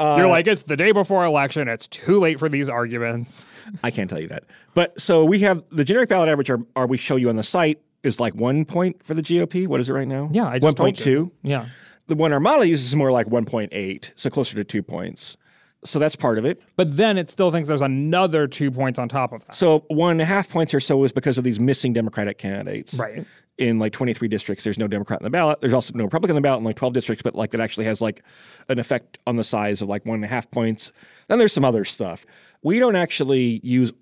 You're 0.00 0.26
uh, 0.26 0.28
like, 0.30 0.46
it's 0.46 0.62
the 0.62 0.78
day 0.78 0.92
before 0.92 1.26
election. 1.26 1.68
It's 1.68 1.86
too 1.86 2.20
late 2.20 2.38
for 2.38 2.48
these 2.48 2.70
arguments. 2.70 3.44
I 3.84 3.90
can't 3.90 4.08
tell 4.08 4.18
you 4.18 4.28
that. 4.28 4.44
But 4.72 4.98
so 4.98 5.26
we 5.26 5.40
have 5.40 5.62
the 5.70 5.84
generic 5.84 6.08
ballot 6.08 6.30
average, 6.30 6.48
are, 6.48 6.60
are 6.74 6.86
we 6.86 6.96
show 6.96 7.16
you 7.16 7.28
on 7.28 7.36
the 7.36 7.42
site 7.42 7.82
is 8.02 8.18
like 8.18 8.34
one 8.34 8.64
point 8.64 9.02
for 9.04 9.12
the 9.12 9.20
GOP. 9.22 9.66
What 9.66 9.78
is 9.78 9.90
it 9.90 9.92
right 9.92 10.08
now? 10.08 10.30
Yeah, 10.32 10.46
I 10.48 10.52
just 10.54 10.62
one 10.64 10.74
told 10.74 10.86
point 10.86 10.98
you. 11.00 11.04
two. 11.04 11.32
Yeah. 11.42 11.66
The 12.06 12.14
one 12.16 12.32
our 12.32 12.40
model 12.40 12.64
uses 12.64 12.86
is 12.86 12.96
more 12.96 13.12
like 13.12 13.26
one 13.28 13.44
point 13.44 13.72
eight, 13.74 14.10
so 14.16 14.30
closer 14.30 14.56
to 14.56 14.64
two 14.64 14.82
points. 14.82 15.36
So 15.84 15.98
that's 15.98 16.16
part 16.16 16.38
of 16.38 16.44
it. 16.44 16.62
But 16.76 16.96
then 16.96 17.16
it 17.16 17.30
still 17.30 17.50
thinks 17.50 17.68
there's 17.68 17.80
another 17.80 18.46
two 18.46 18.70
points 18.70 18.98
on 18.98 19.08
top 19.08 19.32
of 19.32 19.44
that. 19.46 19.54
So 19.54 19.84
one 19.88 20.12
and 20.12 20.20
a 20.20 20.26
half 20.26 20.48
points 20.48 20.74
or 20.74 20.80
so 20.80 21.02
is 21.04 21.12
because 21.12 21.38
of 21.38 21.44
these 21.44 21.58
missing 21.58 21.92
Democratic 21.92 22.38
candidates. 22.38 22.94
Right. 22.94 23.26
In 23.56 23.78
like 23.78 23.92
23 23.92 24.28
districts, 24.28 24.64
there's 24.64 24.78
no 24.78 24.88
Democrat 24.88 25.20
in 25.20 25.24
the 25.24 25.30
ballot. 25.30 25.60
There's 25.60 25.74
also 25.74 25.92
no 25.94 26.04
Republican 26.04 26.36
in 26.36 26.42
the 26.42 26.46
ballot 26.46 26.58
in 26.60 26.64
like 26.64 26.76
12 26.76 26.94
districts, 26.94 27.22
but 27.22 27.34
like 27.34 27.50
that 27.50 27.60
actually 27.60 27.86
has 27.86 28.00
like 28.00 28.22
an 28.68 28.78
effect 28.78 29.18
on 29.26 29.36
the 29.36 29.44
size 29.44 29.82
of 29.82 29.88
like 29.88 30.04
one 30.04 30.16
and 30.16 30.24
a 30.24 30.28
half 30.28 30.50
points. 30.50 30.92
Then 31.28 31.38
there's 31.38 31.52
some 31.52 31.64
other 31.64 31.84
stuff. 31.84 32.24
We 32.62 32.78
don't 32.78 32.96
actually 32.96 33.60
use 33.62 33.92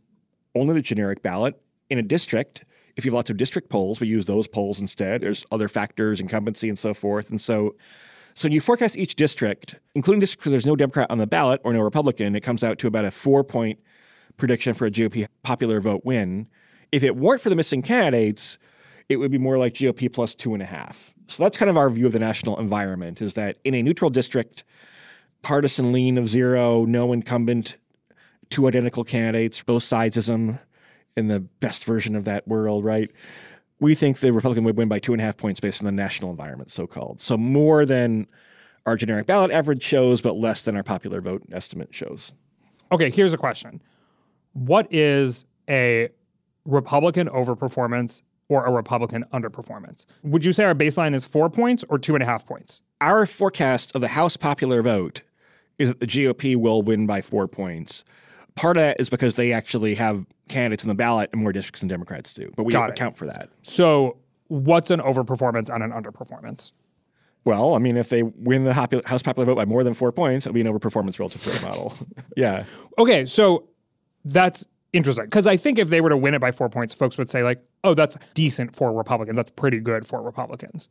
only 0.54 0.74
the 0.74 0.82
generic 0.82 1.22
ballot 1.22 1.60
in 1.90 1.98
a 1.98 2.02
district. 2.02 2.64
If 2.96 3.04
you 3.04 3.10
have 3.12 3.16
lots 3.16 3.30
of 3.30 3.36
district 3.36 3.68
polls, 3.68 4.00
we 4.00 4.08
use 4.08 4.26
those 4.26 4.48
polls 4.48 4.80
instead. 4.80 5.20
There's 5.20 5.44
other 5.52 5.68
factors, 5.68 6.20
incumbency, 6.20 6.68
and 6.68 6.78
so 6.78 6.94
forth. 6.94 7.30
And 7.30 7.40
so, 7.40 7.76
so 8.38 8.46
when 8.46 8.52
you 8.52 8.60
forecast 8.60 8.96
each 8.96 9.16
district, 9.16 9.80
including 9.96 10.20
districts 10.20 10.46
where 10.46 10.52
there's 10.52 10.64
no 10.64 10.76
Democrat 10.76 11.10
on 11.10 11.18
the 11.18 11.26
ballot 11.26 11.60
or 11.64 11.72
no 11.72 11.80
Republican, 11.80 12.36
it 12.36 12.40
comes 12.40 12.62
out 12.62 12.78
to 12.78 12.86
about 12.86 13.04
a 13.04 13.10
four 13.10 13.42
point 13.42 13.80
prediction 14.36 14.74
for 14.74 14.86
a 14.86 14.92
GOP 14.92 15.26
popular 15.42 15.80
vote 15.80 16.02
win. 16.04 16.46
If 16.92 17.02
it 17.02 17.16
weren't 17.16 17.40
for 17.40 17.50
the 17.50 17.56
missing 17.56 17.82
candidates, 17.82 18.56
it 19.08 19.16
would 19.16 19.32
be 19.32 19.38
more 19.38 19.58
like 19.58 19.74
GOP 19.74 20.12
plus 20.12 20.36
two 20.36 20.54
and 20.54 20.62
a 20.62 20.66
half. 20.66 21.12
So 21.26 21.42
that's 21.42 21.58
kind 21.58 21.68
of 21.68 21.76
our 21.76 21.90
view 21.90 22.06
of 22.06 22.12
the 22.12 22.20
national 22.20 22.60
environment 22.60 23.20
is 23.20 23.34
that 23.34 23.56
in 23.64 23.74
a 23.74 23.82
neutral 23.82 24.08
district, 24.08 24.62
partisan 25.42 25.90
lean 25.90 26.16
of 26.16 26.28
zero, 26.28 26.84
no 26.84 27.12
incumbent, 27.12 27.76
two 28.50 28.68
identical 28.68 29.02
candidates, 29.02 29.64
both 29.64 29.82
sidesism 29.82 30.60
in 31.16 31.26
the 31.26 31.40
best 31.40 31.84
version 31.84 32.14
of 32.14 32.24
that 32.26 32.46
world, 32.46 32.84
right? 32.84 33.10
We 33.80 33.94
think 33.94 34.18
the 34.18 34.32
Republican 34.32 34.64
would 34.64 34.76
win 34.76 34.88
by 34.88 34.98
two 34.98 35.12
and 35.12 35.20
a 35.20 35.24
half 35.24 35.36
points 35.36 35.60
based 35.60 35.80
on 35.80 35.86
the 35.86 35.92
national 35.92 36.30
environment, 36.30 36.70
so 36.70 36.86
called. 36.86 37.20
So 37.20 37.36
more 37.36 37.86
than 37.86 38.26
our 38.86 38.96
generic 38.96 39.26
ballot 39.26 39.50
average 39.50 39.82
shows, 39.82 40.20
but 40.20 40.36
less 40.36 40.62
than 40.62 40.76
our 40.76 40.82
popular 40.82 41.20
vote 41.20 41.42
estimate 41.52 41.94
shows. 41.94 42.32
Okay, 42.90 43.10
here's 43.10 43.32
a 43.32 43.38
question. 43.38 43.80
What 44.54 44.92
is 44.92 45.44
a 45.68 46.08
Republican 46.64 47.28
overperformance 47.28 48.22
or 48.48 48.64
a 48.64 48.72
Republican 48.72 49.24
underperformance? 49.32 50.06
Would 50.22 50.44
you 50.44 50.52
say 50.52 50.64
our 50.64 50.74
baseline 50.74 51.14
is 51.14 51.24
four 51.24 51.50
points 51.50 51.84
or 51.88 51.98
two 51.98 52.14
and 52.14 52.22
a 52.22 52.26
half 52.26 52.46
points? 52.46 52.82
Our 53.00 53.26
forecast 53.26 53.94
of 53.94 54.00
the 54.00 54.08
House 54.08 54.36
popular 54.36 54.82
vote 54.82 55.20
is 55.78 55.88
that 55.88 56.00
the 56.00 56.06
GOP 56.06 56.56
will 56.56 56.82
win 56.82 57.06
by 57.06 57.20
four 57.20 57.46
points. 57.46 58.04
Part 58.58 58.76
of 58.76 58.82
that 58.82 59.00
is 59.00 59.08
because 59.08 59.34
they 59.36 59.52
actually 59.52 59.94
have 59.96 60.24
candidates 60.48 60.82
in 60.84 60.88
the 60.88 60.94
ballot 60.94 61.30
in 61.32 61.40
more 61.42 61.52
districts 61.52 61.80
than 61.80 61.88
Democrats 61.88 62.32
do, 62.32 62.52
but 62.56 62.64
we 62.64 62.72
Got 62.72 62.80
don't 62.80 62.88
it. 62.90 62.92
account 62.92 63.16
for 63.16 63.26
that. 63.26 63.50
So, 63.62 64.16
what's 64.48 64.90
an 64.90 65.00
overperformance 65.00 65.68
and 65.74 65.82
an 65.82 65.90
underperformance? 65.92 66.72
Well, 67.44 67.74
I 67.74 67.78
mean, 67.78 67.96
if 67.96 68.08
they 68.08 68.22
win 68.24 68.64
the 68.64 68.72
Hopu- 68.72 69.04
House 69.06 69.22
popular 69.22 69.46
vote 69.46 69.54
by 69.56 69.64
more 69.64 69.82
than 69.84 69.94
four 69.94 70.12
points, 70.12 70.44
it'll 70.46 70.54
be 70.54 70.60
an 70.60 70.66
overperformance 70.66 71.18
relative 71.18 71.42
to 71.44 71.50
the 71.50 71.66
model. 71.66 71.94
yeah. 72.36 72.64
Okay, 72.98 73.24
so 73.24 73.68
that's 74.24 74.66
interesting 74.92 75.24
because 75.26 75.46
I 75.46 75.56
think 75.56 75.78
if 75.78 75.88
they 75.88 76.00
were 76.00 76.10
to 76.10 76.16
win 76.16 76.34
it 76.34 76.40
by 76.40 76.50
four 76.50 76.68
points, 76.68 76.92
folks 76.92 77.16
would 77.16 77.28
say 77.30 77.42
like, 77.42 77.62
"Oh, 77.84 77.94
that's 77.94 78.16
decent 78.34 78.74
for 78.76 78.92
Republicans. 78.92 79.36
That's 79.36 79.52
pretty 79.52 79.78
good 79.80 80.06
for 80.06 80.20
Republicans." 80.22 80.88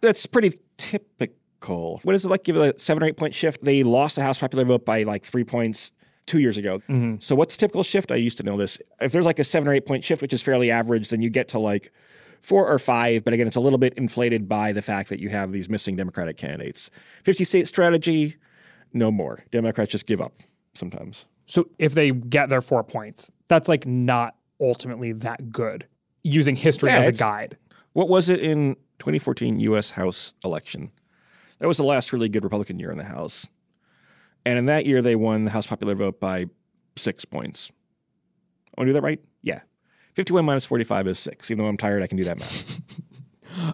That's 0.00 0.24
pretty 0.26 0.52
typical. 0.76 2.00
What 2.04 2.14
is 2.14 2.24
it 2.24 2.28
like? 2.28 2.44
Give 2.44 2.56
it 2.56 2.76
a 2.76 2.78
seven 2.78 3.02
or 3.02 3.06
eight 3.06 3.16
point 3.16 3.34
shift. 3.34 3.64
They 3.64 3.82
lost 3.82 4.16
the 4.16 4.22
House 4.22 4.38
popular 4.38 4.64
vote 4.64 4.84
by 4.84 5.02
like 5.02 5.24
three 5.24 5.44
points 5.44 5.90
two 6.28 6.38
years 6.38 6.56
ago. 6.56 6.78
Mm-hmm. 6.88 7.16
So 7.18 7.34
what's 7.34 7.56
typical 7.56 7.82
shift? 7.82 8.12
I 8.12 8.16
used 8.16 8.36
to 8.36 8.44
know 8.44 8.56
this. 8.56 8.78
If 9.00 9.12
there's 9.12 9.26
like 9.26 9.38
a 9.38 9.44
seven 9.44 9.68
or 9.68 9.72
eight 9.72 9.86
point 9.86 10.04
shift, 10.04 10.22
which 10.22 10.32
is 10.32 10.42
fairly 10.42 10.70
average, 10.70 11.10
then 11.10 11.22
you 11.22 11.30
get 11.30 11.48
to 11.48 11.58
like 11.58 11.92
four 12.40 12.68
or 12.68 12.78
five. 12.78 13.24
But 13.24 13.34
again, 13.34 13.46
it's 13.46 13.56
a 13.56 13.60
little 13.60 13.78
bit 13.78 13.94
inflated 13.94 14.48
by 14.48 14.72
the 14.72 14.82
fact 14.82 15.08
that 15.08 15.18
you 15.20 15.30
have 15.30 15.52
these 15.52 15.68
missing 15.68 15.96
Democratic 15.96 16.36
candidates. 16.36 16.90
50 17.24 17.44
state 17.44 17.66
strategy, 17.66 18.36
no 18.92 19.10
more. 19.10 19.40
Democrats 19.50 19.92
just 19.92 20.06
give 20.06 20.20
up 20.20 20.34
sometimes. 20.74 21.24
So 21.46 21.68
if 21.78 21.94
they 21.94 22.10
get 22.10 22.48
their 22.50 22.62
four 22.62 22.84
points, 22.84 23.30
that's 23.48 23.68
like 23.68 23.86
not 23.86 24.36
ultimately 24.60 25.12
that 25.12 25.50
good. 25.50 25.86
Using 26.22 26.56
history 26.56 26.90
Yeah, 26.90 26.98
as 26.98 27.06
a 27.08 27.12
guide. 27.12 27.56
What 27.94 28.08
was 28.08 28.28
it 28.28 28.40
in 28.40 28.74
2014 28.98 29.58
U.S. 29.60 29.92
House 29.92 30.34
election? 30.44 30.90
That 31.58 31.68
was 31.68 31.78
the 31.78 31.84
last 31.84 32.12
really 32.12 32.28
good 32.28 32.44
Republican 32.44 32.78
year 32.78 32.90
in 32.90 32.98
the 32.98 33.04
House. 33.04 33.48
And 34.48 34.56
in 34.56 34.64
that 34.64 34.86
year, 34.86 35.02
they 35.02 35.14
won 35.14 35.44
the 35.44 35.50
House 35.50 35.66
popular 35.66 35.94
vote 35.94 36.20
by 36.20 36.46
six 36.96 37.26
points. 37.26 37.70
I 38.68 38.80
want 38.80 38.86
to 38.86 38.90
do 38.90 38.94
that 38.94 39.02
right? 39.02 39.20
Yeah. 39.42 39.60
51 40.14 40.42
minus 40.46 40.64
45 40.64 41.06
is 41.08 41.18
six. 41.18 41.50
Even 41.50 41.64
though 41.64 41.68
I'm 41.68 41.76
tired, 41.76 42.02
I 42.02 42.06
can 42.06 42.16
do 42.16 42.24
that 42.24 42.38
math. 42.38 42.80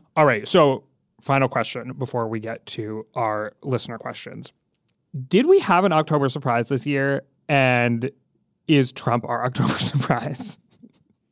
All 0.17 0.27
right. 0.27 0.49
So, 0.49 0.83
final 1.21 1.49
question 1.49 1.93
before 1.93 2.27
we 2.27 2.41
get 2.41 2.67
to 2.67 3.07
our 3.15 3.53
listener 3.63 3.99
questions. 3.99 4.53
Did 5.29 5.47
we 5.47 5.61
have 5.61 5.85
an 5.85 5.93
October 5.93 6.29
surprise 6.29 6.67
this 6.67 6.89
year? 6.89 7.23
And 7.49 8.11
is 8.67 8.91
Trump 8.91 9.25
our 9.29 9.45
October 9.47 9.79
surprise? 9.79 10.59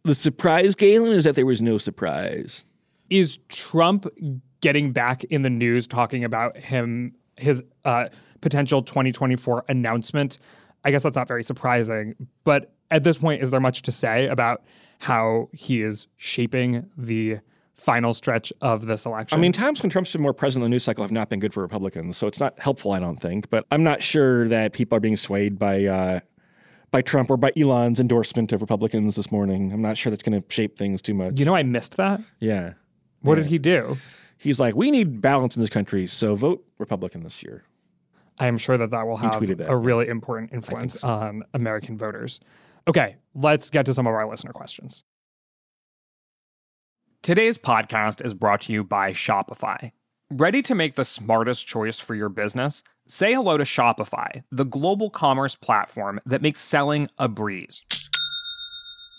the 0.05 0.14
surprise, 0.14 0.76
Galen, 0.76 1.14
is 1.14 1.24
that 1.24 1.35
there 1.35 1.46
was 1.46 1.61
no 1.61 1.78
surprise. 1.78 2.64
Is 3.11 3.40
Trump 3.48 4.07
getting 4.61 4.92
back 4.92 5.24
in 5.24 5.42
the 5.42 5.50
news 5.50 5.88
talking 5.88 6.22
about 6.22 6.57
him, 6.57 7.16
his 7.37 7.64
uh, 7.85 8.07
potential 8.42 8.83
2024 8.83 9.64
announcement? 9.68 10.38
I 10.85 10.90
guess 10.90 11.05
that's 11.05 11.16
not 11.16 11.28
very 11.28 11.42
surprising. 11.44 12.14
But 12.44 12.72
at 12.90 13.05
this 13.05 13.16
point, 13.16 13.42
is 13.42 13.50
there 13.50 13.61
much 13.61 13.81
to 13.83 13.92
say 13.92 14.26
about 14.26 14.62
how 14.98 15.48
he 15.52 15.81
is 15.81 16.07
shaping 16.18 16.90
the 16.98 17.38
final 17.74 18.12
stretch 18.12 18.52
of 18.61 18.87
this 18.87 19.07
election? 19.07 19.38
I 19.38 19.40
mean, 19.40 19.52
times 19.52 19.83
when 19.83 19.88
Trump's 19.90 20.12
been 20.12 20.20
more 20.22 20.35
present 20.35 20.62
in 20.62 20.70
the 20.70 20.74
news 20.74 20.85
cycle 20.85 21.02
have 21.02 21.11
not 21.12 21.28
been 21.31 21.40
good 21.40 21.55
for 21.55 21.62
Republicans, 21.62 22.16
so 22.18 22.26
it's 22.26 22.38
not 22.40 22.59
helpful, 22.61 22.92
I 22.92 22.98
don't 22.98 23.16
think. 23.20 23.48
But 23.48 23.64
I'm 23.70 23.83
not 23.83 24.02
sure 24.02 24.46
that 24.48 24.72
people 24.74 24.96
are 24.96 25.00
being 25.00 25.16
swayed 25.16 25.59
by 25.59 25.85
uh, 25.87 26.20
by 26.90 27.00
Trump 27.00 27.31
or 27.31 27.37
by 27.38 27.50
Elon's 27.57 27.98
endorsement 27.98 28.52
of 28.52 28.61
Republicans 28.61 29.16
this 29.16 29.33
morning. 29.33 29.72
I'm 29.72 29.81
not 29.83 29.96
sure 29.96 30.11
that's 30.11 30.22
going 30.22 30.40
to 30.40 30.46
shape 30.52 30.76
things 30.76 31.00
too 31.00 31.14
much. 31.14 31.38
you 31.38 31.46
know, 31.46 31.55
I 31.57 31.62
missed 31.62 31.96
that. 31.96 32.20
Yeah, 32.38 32.74
What 33.22 33.37
did 33.37 33.46
he 33.46 33.59
do? 33.59 33.96
he's 34.37 34.61
like, 34.61 34.74
we 34.76 34.90
need 34.90 35.20
balance 35.22 35.57
in 35.57 35.62
this 35.62 35.70
country, 35.70 36.07
so 36.07 36.35
vote 36.37 36.64
Republican 36.78 37.22
this 37.22 37.42
year. 37.42 37.62
I 38.38 38.47
am 38.47 38.59
sure 38.59 38.79
that 38.79 38.90
that 38.90 39.07
will 39.07 39.16
have 39.18 39.47
that, 39.47 39.68
a 39.68 39.77
really 39.77 40.09
important 40.09 40.53
influence 40.53 41.05
on 41.05 41.45
American 41.55 41.97
voters. 41.97 42.40
Okay, 42.88 43.16
let's 43.35 43.71
get 43.71 43.87
to 43.87 43.95
some 43.95 44.07
of 44.07 44.14
our 44.14 44.29
listener 44.29 44.53
questions. 44.53 45.05
Today's 47.23 47.57
podcast 47.57 48.25
is 48.25 48.35
brought 48.35 48.62
to 48.62 48.73
you 48.73 48.83
by 48.83 49.12
Shopify. 49.12 49.92
Ready 50.31 50.62
to 50.62 50.75
make 50.75 50.97
the 50.97 51.05
smartest 51.05 51.66
choice 51.66 51.99
for 51.99 52.14
your 52.14 52.29
business? 52.29 52.83
Say 53.07 53.35
hello 53.35 53.59
to 53.59 53.64
Shopify, 53.64 54.42
the 54.51 54.64
global 54.64 55.11
commerce 55.11 55.55
platform 55.55 56.21
that 56.27 56.42
makes 56.42 56.61
selling 56.61 57.09
a 57.18 57.29
breeze. 57.29 57.83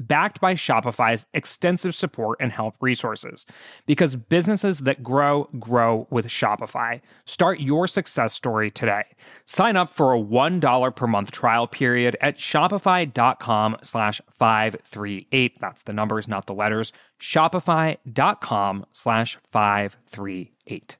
backed 0.00 0.40
by 0.40 0.54
Shopify's 0.54 1.26
extensive 1.34 1.94
support 1.94 2.38
and 2.40 2.50
help 2.50 2.74
resources. 2.80 3.46
Because 3.86 4.16
businesses 4.16 4.80
that 4.80 5.02
grow, 5.02 5.48
grow 5.58 6.06
with 6.10 6.26
Shopify. 6.26 7.00
Start 7.26 7.60
your 7.60 7.86
success 7.86 8.34
story 8.34 8.70
today. 8.70 9.04
Sign 9.46 9.76
up 9.76 9.90
for 9.90 10.14
a 10.14 10.20
$1 10.20 10.96
per 10.96 11.06
month 11.06 11.30
trial 11.30 11.66
period 11.66 12.16
at 12.20 12.38
shopify.com 12.38 13.76
slash 13.82 14.20
538. 14.30 15.60
That's 15.60 15.82
the 15.82 15.92
numbers, 15.92 16.26
not 16.26 16.46
the 16.46 16.54
letters. 16.54 16.92
Shopify.com 17.20 18.86
slash 18.92 19.38
538. 19.52 20.96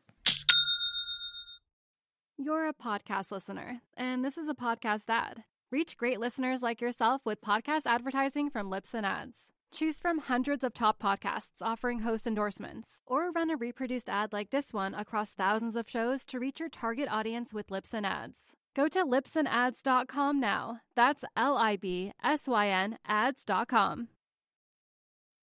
You're 2.43 2.69
a 2.69 2.73
podcast 2.73 3.33
listener, 3.33 3.83
and 3.99 4.25
this 4.25 4.39
is 4.39 4.49
a 4.49 4.55
podcast 4.55 5.05
ad. 5.11 5.45
Reach 5.73 5.97
great 5.97 6.19
listeners 6.19 6.63
like 6.63 6.81
yourself 6.81 7.21
with 7.25 7.41
podcast 7.41 7.83
advertising 7.87 8.51
from 8.51 8.69
Libsyn 8.71 9.05
Ads. 9.05 9.51
Choose 9.71 10.01
from 10.01 10.19
hundreds 10.19 10.65
of 10.65 10.75
top 10.75 11.01
podcasts 11.01 11.63
offering 11.63 12.01
host 12.01 12.27
endorsements, 12.27 13.03
or 13.07 13.31
run 13.31 13.51
a 13.51 13.57
reproduced 13.57 14.11
ad 14.11 14.33
like 14.33 14.51
this 14.51 14.73
one 14.73 14.95
across 14.95 15.33
thousands 15.33 15.77
of 15.77 15.89
shows 15.89 16.27
to 16.27 16.41
reach 16.41 16.59
your 16.59 16.69
target 16.69 17.09
audience 17.09 17.55
with 17.55 17.69
Libsyn 17.69 18.05
Ads. 18.05 18.57
Go 18.75 18.89
to 18.89 19.05
libsynads.com 19.05 20.41
now. 20.41 20.81
That's 20.97 21.25
L 21.37 21.57
I 21.57 21.77
B 21.77 22.13
S 22.21 22.49
Y 22.49 22.67
N 22.67 22.99
ads.com. 23.07 24.09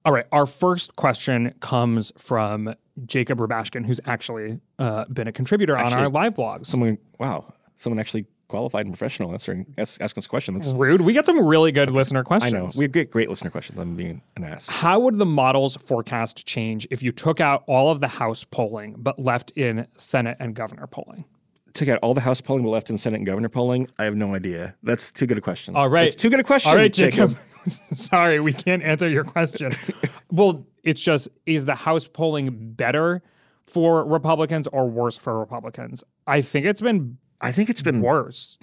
All 0.03 0.11
right. 0.11 0.25
Our 0.33 0.45
first 0.45 0.97
question 0.97 1.53
comes 1.61 2.11
from 2.17 2.75
Jacob 3.05 3.39
Rubashkin, 3.39 3.85
who's 3.85 4.01
actually 4.05 4.59
uh, 4.77 5.05
been 5.05 5.29
a 5.29 5.31
contributor 5.31 5.77
Actually, 5.77 5.93
on 5.93 5.99
our 6.01 6.09
live 6.09 6.35
blog. 6.35 6.65
Someone, 6.65 6.97
wow, 7.17 7.53
someone 7.77 7.99
actually 7.99 8.25
qualified 8.47 8.85
and 8.85 8.93
professional 8.93 9.31
answering, 9.31 9.73
ask, 9.77 10.01
asking 10.01 10.21
us 10.21 10.27
questions. 10.27 10.67
That's, 10.67 10.77
Rude. 10.77 11.01
We 11.01 11.13
get 11.13 11.25
some 11.25 11.43
really 11.43 11.71
good 11.71 11.91
listener 11.91 12.21
I 12.21 12.23
questions. 12.23 12.77
know. 12.77 12.81
We 12.81 12.87
get 12.87 13.11
great 13.11 13.29
listener 13.29 13.49
questions. 13.49 13.77
I'm 13.79 13.95
being 13.95 14.21
an 14.35 14.43
ass. 14.43 14.67
How 14.69 14.99
would 14.99 15.17
the 15.17 15.25
model's 15.25 15.75
forecast 15.77 16.45
change 16.45 16.87
if 16.91 17.03
you 17.03 17.11
took 17.11 17.41
out 17.41 17.63
all 17.67 17.91
of 17.91 17.99
the 17.99 18.07
House 18.07 18.43
polling 18.43 18.95
but 18.97 19.19
left 19.19 19.51
in 19.51 19.87
Senate 19.97 20.37
and 20.39 20.55
governor 20.55 20.87
polling? 20.87 21.25
Took 21.73 21.89
out 21.89 21.99
all 22.01 22.13
the 22.13 22.21
House 22.21 22.41
polling, 22.41 22.63
but 22.63 22.69
left 22.69 22.89
in 22.89 22.97
Senate 22.97 23.17
and 23.17 23.25
governor 23.25 23.49
polling. 23.49 23.87
I 23.99 24.05
have 24.05 24.15
no 24.15 24.33
idea. 24.33 24.75
That's 24.81 25.11
too 25.11 25.27
good 25.27 25.37
a 25.37 25.41
question. 25.41 25.75
All 25.75 25.89
right. 25.89 26.07
It's 26.07 26.15
too 26.15 26.29
good 26.29 26.39
a 26.39 26.43
question. 26.43 26.71
All 26.71 26.77
right, 26.77 26.91
Jacob. 26.91 27.37
Sorry, 27.67 28.39
we 28.39 28.53
can't 28.53 28.81
answer 28.81 29.09
your 29.09 29.25
question. 29.25 29.71
well, 30.31 30.65
it's 30.83 31.03
just 31.03 31.27
is 31.45 31.65
the 31.65 31.75
House 31.75 32.07
polling 32.07 32.49
better 32.73 33.21
for 33.65 34.05
Republicans 34.05 34.67
or 34.67 34.89
worse 34.89 35.17
for 35.17 35.37
Republicans? 35.37 36.03
I 36.25 36.41
think 36.41 36.65
it's 36.65 36.81
been 36.81 37.17
I 37.41 37.51
think 37.51 37.69
it's 37.69 37.81
been 37.81 38.01
worse. 38.01 38.57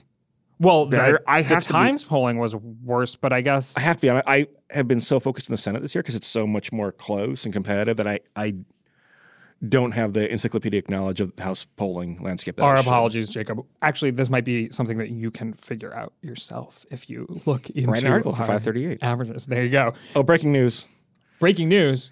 Well, 0.61 0.87
the, 0.87 1.21
I 1.27 1.43
the 1.43 1.49
have 1.49 1.67
be- 1.67 1.73
Times 1.73 2.05
polling 2.05 2.39
was 2.39 2.55
worse, 2.55 3.17
but 3.17 3.33
I 3.33 3.41
guess 3.41 3.77
I 3.77 3.81
have 3.81 3.97
to 3.97 4.03
be 4.03 4.09
honest. 4.09 4.29
I 4.29 4.47
have 4.71 4.87
been 4.87 5.01
so 5.01 5.19
focused 5.21 5.49
in 5.49 5.53
the 5.53 5.59
Senate 5.59 5.83
this 5.83 5.95
year 5.95 6.03
because 6.03 6.15
it's 6.15 6.27
so 6.27 6.47
much 6.47 6.73
more 6.73 6.93
close 6.93 7.45
and 7.45 7.53
competitive 7.53 7.97
that 7.97 8.07
I, 8.07 8.21
I 8.37 8.55
don't 9.69 9.93
have 9.93 10.13
the 10.13 10.31
encyclopedic 10.31 10.89
knowledge 10.89 11.21
of 11.21 11.35
the 11.37 11.43
House 11.43 11.65
polling 11.77 12.19
landscape. 12.23 12.63
Our 12.63 12.77
apologies, 12.77 13.29
Jacob. 13.29 13.65
Actually, 13.83 14.13
this 14.13 14.31
might 14.31 14.45
be 14.45 14.71
something 14.71 14.99
that 14.99 15.11
you 15.11 15.31
can 15.31 15.55
figure 15.55 15.93
out 15.93 16.13
yourself 16.23 16.85
if 16.91 17.11
you 17.11 17.27
look 17.47 17.71
into 17.71 17.91
Write 17.91 18.05
an 18.05 18.13
article 18.13 18.33
for 18.33 18.39
538. 18.45 19.03
averages. 19.03 19.47
There 19.47 19.63
you 19.65 19.71
go. 19.71 19.95
Oh, 20.15 20.23
breaking 20.23 20.53
news. 20.53 20.87
Breaking 21.41 21.69
news. 21.69 22.11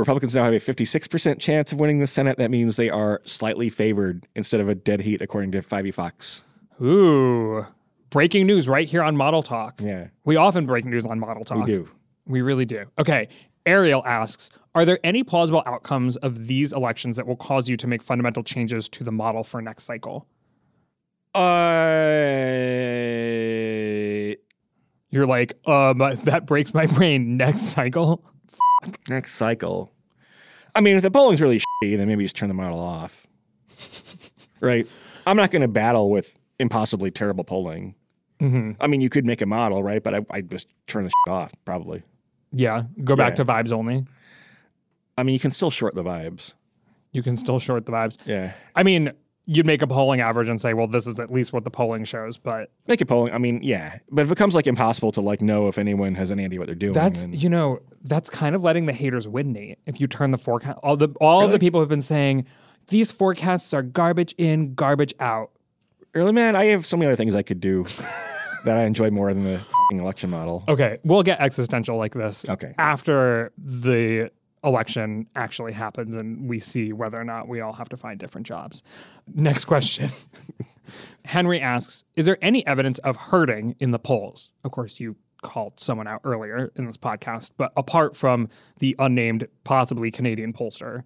Republicans 0.00 0.34
now 0.34 0.44
have 0.44 0.52
a 0.52 0.58
56% 0.58 1.38
chance 1.38 1.72
of 1.72 1.78
winning 1.78 2.00
the 2.00 2.06
Senate. 2.06 2.36
That 2.38 2.50
means 2.50 2.76
they 2.76 2.90
are 2.90 3.20
slightly 3.24 3.68
favored 3.68 4.26
instead 4.34 4.60
of 4.60 4.68
a 4.68 4.74
dead 4.74 5.02
heat, 5.02 5.22
according 5.22 5.52
to 5.52 5.60
Fivey 5.62 5.94
Fox. 5.94 6.44
Ooh. 6.82 7.66
Breaking 8.10 8.46
news 8.46 8.68
right 8.68 8.88
here 8.88 9.02
on 9.02 9.16
Model 9.16 9.42
Talk. 9.42 9.80
Yeah, 9.80 10.08
We 10.24 10.36
often 10.36 10.66
break 10.66 10.84
news 10.84 11.06
on 11.06 11.20
Model 11.20 11.44
Talk. 11.44 11.64
we 11.64 11.72
do. 11.72 11.88
We 12.26 12.42
really 12.42 12.64
do. 12.64 12.86
Okay. 12.98 13.28
Ariel 13.66 14.02
asks 14.06 14.50
Are 14.74 14.84
there 14.84 14.98
any 15.04 15.22
plausible 15.22 15.62
outcomes 15.66 16.16
of 16.16 16.46
these 16.48 16.72
elections 16.72 17.16
that 17.16 17.26
will 17.26 17.36
cause 17.36 17.68
you 17.68 17.76
to 17.76 17.86
make 17.86 18.02
fundamental 18.02 18.42
changes 18.42 18.88
to 18.88 19.04
the 19.04 19.12
model 19.12 19.44
for 19.44 19.62
next 19.62 19.84
cycle? 19.84 20.26
Uh, 21.32 21.38
You're 25.10 25.26
like, 25.26 25.54
um, 25.68 25.98
that 26.24 26.44
breaks 26.46 26.74
my 26.74 26.86
brain. 26.86 27.36
Next 27.36 27.62
cycle? 27.62 28.24
Next 29.08 29.34
cycle. 29.34 29.90
I 30.74 30.80
mean, 30.80 30.96
if 30.96 31.02
the 31.02 31.10
polling's 31.10 31.40
really 31.40 31.58
shitty, 31.58 31.96
then 31.96 32.06
maybe 32.08 32.24
just 32.24 32.36
turn 32.36 32.48
the 32.48 32.54
model 32.54 32.78
off. 32.78 33.26
right? 34.60 34.86
I'm 35.26 35.36
not 35.36 35.50
going 35.50 35.62
to 35.62 35.68
battle 35.68 36.10
with 36.10 36.32
impossibly 36.58 37.10
terrible 37.10 37.44
polling. 37.44 37.94
hmm 38.38 38.72
I 38.80 38.86
mean, 38.86 39.00
you 39.00 39.08
could 39.08 39.24
make 39.26 39.42
a 39.42 39.46
model, 39.46 39.82
right? 39.82 40.02
But 40.02 40.14
I, 40.14 40.20
I'd 40.30 40.50
just 40.50 40.68
turn 40.86 41.04
the 41.04 41.10
shit 41.26 41.32
off, 41.32 41.52
probably. 41.64 42.02
Yeah. 42.52 42.84
Go 43.04 43.16
back 43.16 43.32
Yeah. 43.32 43.36
to 43.36 43.44
vibes 43.44 43.72
only. 43.72 44.06
I 45.18 45.22
mean, 45.22 45.32
you 45.34 45.38
can 45.40 45.50
still 45.50 45.70
short 45.70 45.94
the 45.94 46.02
vibes. 46.04 46.54
You 47.12 47.22
can 47.22 47.36
still 47.36 47.58
short 47.58 47.86
the 47.86 47.92
vibes. 47.92 48.16
Yeah. 48.24 48.52
I 48.74 48.82
mean, 48.82 49.12
you'd 49.46 49.66
make 49.66 49.82
a 49.82 49.86
polling 49.86 50.20
average 50.20 50.48
and 50.48 50.60
say, 50.60 50.74
well, 50.74 50.86
this 50.86 51.06
is 51.06 51.18
at 51.18 51.32
least 51.32 51.52
what 51.52 51.64
the 51.64 51.70
polling 51.70 52.04
shows, 52.04 52.36
but 52.38 52.70
Make 52.86 53.00
a 53.00 53.06
polling. 53.06 53.32
I 53.32 53.38
mean, 53.38 53.60
yeah. 53.62 53.98
But 54.10 54.22
if 54.22 54.28
it 54.28 54.34
becomes 54.34 54.54
like 54.54 54.66
impossible 54.66 55.10
to 55.12 55.20
like 55.20 55.42
know 55.42 55.66
if 55.68 55.78
anyone 55.78 56.14
has 56.14 56.30
any 56.30 56.44
idea 56.44 56.58
what 56.58 56.66
they're 56.66 56.74
doing, 56.74 56.92
that's 56.92 57.22
then- 57.22 57.32
you 57.32 57.48
know 57.48 57.80
that's 58.04 58.30
kind 58.30 58.54
of 58.54 58.62
letting 58.62 58.86
the 58.86 58.92
haters 58.92 59.26
win, 59.26 59.52
Nate. 59.52 59.78
If 59.86 60.00
you 60.00 60.06
turn 60.06 60.30
the 60.30 60.38
forecast, 60.38 60.78
all 60.82 60.96
the 60.96 61.08
all 61.20 61.44
of 61.44 61.50
the 61.50 61.58
people 61.58 61.80
have 61.80 61.88
been 61.88 62.02
saying 62.02 62.46
these 62.88 63.10
forecasts 63.12 63.74
are 63.74 63.82
garbage 63.82 64.34
in, 64.38 64.74
garbage 64.74 65.14
out. 65.20 65.50
really, 66.14 66.32
man, 66.32 66.54
I 66.56 66.66
have 66.66 66.86
so 66.86 66.96
many 66.96 67.06
other 67.08 67.16
things 67.16 67.34
I 67.34 67.42
could 67.42 67.60
do 67.60 67.84
that 68.64 68.76
I 68.76 68.84
enjoy 68.84 69.10
more 69.10 69.32
than 69.34 69.44
the 69.44 69.60
election 69.92 70.30
model. 70.30 70.64
Okay, 70.68 70.98
we'll 71.04 71.22
get 71.22 71.40
existential 71.40 71.96
like 71.96 72.14
this. 72.14 72.48
Okay. 72.48 72.74
after 72.78 73.52
the 73.58 74.30
election 74.62 75.26
actually 75.34 75.72
happens 75.72 76.14
and 76.14 76.48
we 76.48 76.58
see 76.58 76.92
whether 76.92 77.20
or 77.20 77.24
not 77.24 77.48
we 77.48 77.60
all 77.60 77.72
have 77.72 77.88
to 77.88 77.96
find 77.96 78.18
different 78.20 78.46
jobs. 78.46 78.82
Next 79.34 79.64
question. 79.64 80.10
Henry 81.24 81.60
asks, 81.60 82.04
is 82.16 82.26
there 82.26 82.38
any 82.42 82.66
evidence 82.66 82.98
of 82.98 83.16
herding 83.16 83.76
in 83.78 83.90
the 83.90 83.98
polls? 83.98 84.50
Of 84.64 84.72
course, 84.72 84.98
you 85.00 85.16
called 85.42 85.78
someone 85.80 86.06
out 86.06 86.20
earlier 86.24 86.72
in 86.76 86.84
this 86.84 86.96
podcast, 86.96 87.50
but 87.56 87.72
apart 87.76 88.16
from 88.16 88.48
the 88.78 88.96
unnamed, 88.98 89.46
possibly 89.64 90.10
Canadian 90.10 90.52
pollster, 90.52 91.04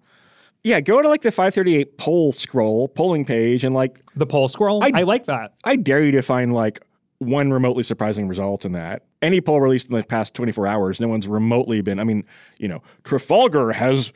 Yeah, 0.63 0.81
go 0.81 1.01
to 1.01 1.07
like 1.07 1.21
the 1.21 1.31
538 1.31 1.97
poll 1.97 2.31
scroll, 2.31 2.87
polling 2.87 3.23
page, 3.25 3.63
and 3.63 3.75
like 3.75 4.01
the 4.15 4.25
poll 4.25 4.47
scroll. 4.47 4.83
I, 4.83 4.91
I- 4.93 5.03
like 5.03 5.25
that. 5.25 5.53
I 5.63 5.75
dare 5.75 6.01
you 6.01 6.11
to 6.13 6.21
find 6.23 6.53
like 6.53 6.79
one 7.19 7.51
remotely 7.51 7.83
surprising 7.83 8.27
result 8.27 8.65
in 8.65 8.73
that. 8.73 9.03
Any 9.21 9.41
poll 9.41 9.61
released 9.61 9.89
in 9.89 9.95
the 9.95 10.03
past 10.03 10.33
24 10.33 10.67
hours, 10.67 10.99
no 10.99 11.07
one's 11.07 11.27
remotely 11.27 11.81
been. 11.81 11.99
I 11.99 12.03
mean, 12.03 12.25
you 12.59 12.67
know, 12.67 12.81
Trafalgar 13.03 13.71
has 13.71 14.11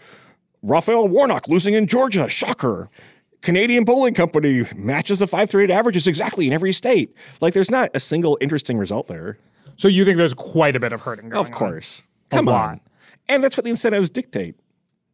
Raphael 0.62 1.08
Warnock 1.08 1.48
losing 1.48 1.74
in 1.74 1.88
Georgia. 1.88 2.28
Shocker. 2.30 2.90
Canadian 3.42 3.86
polling 3.86 4.14
company 4.14 4.64
matches 4.76 5.20
the 5.20 5.28
538 5.28 5.74
averages 5.74 6.08
exactly 6.08 6.46
in 6.46 6.52
every 6.52 6.74
state. 6.74 7.16
Like, 7.40 7.54
there's 7.54 7.72
not 7.72 7.90
a 7.94 8.00
single 8.02 8.38
interesting 8.42 8.78
result 8.78 9.08
there. 9.08 9.38
So 9.78 9.88
you 9.88 10.04
think 10.04 10.18
there's 10.18 10.34
quite 10.34 10.76
a 10.76 10.80
bit 10.80 10.92
of 10.92 11.00
herding 11.00 11.30
going 11.30 11.40
Of 11.40 11.48
on. 11.48 11.54
course. 11.54 12.04
A 12.32 12.36
Come 12.36 12.50
on. 12.50 12.82
And 13.30 13.42
that's 13.42 13.56
what 13.56 13.64
the 13.64 13.70
incentives 13.70 14.10
dictate. 14.10 14.56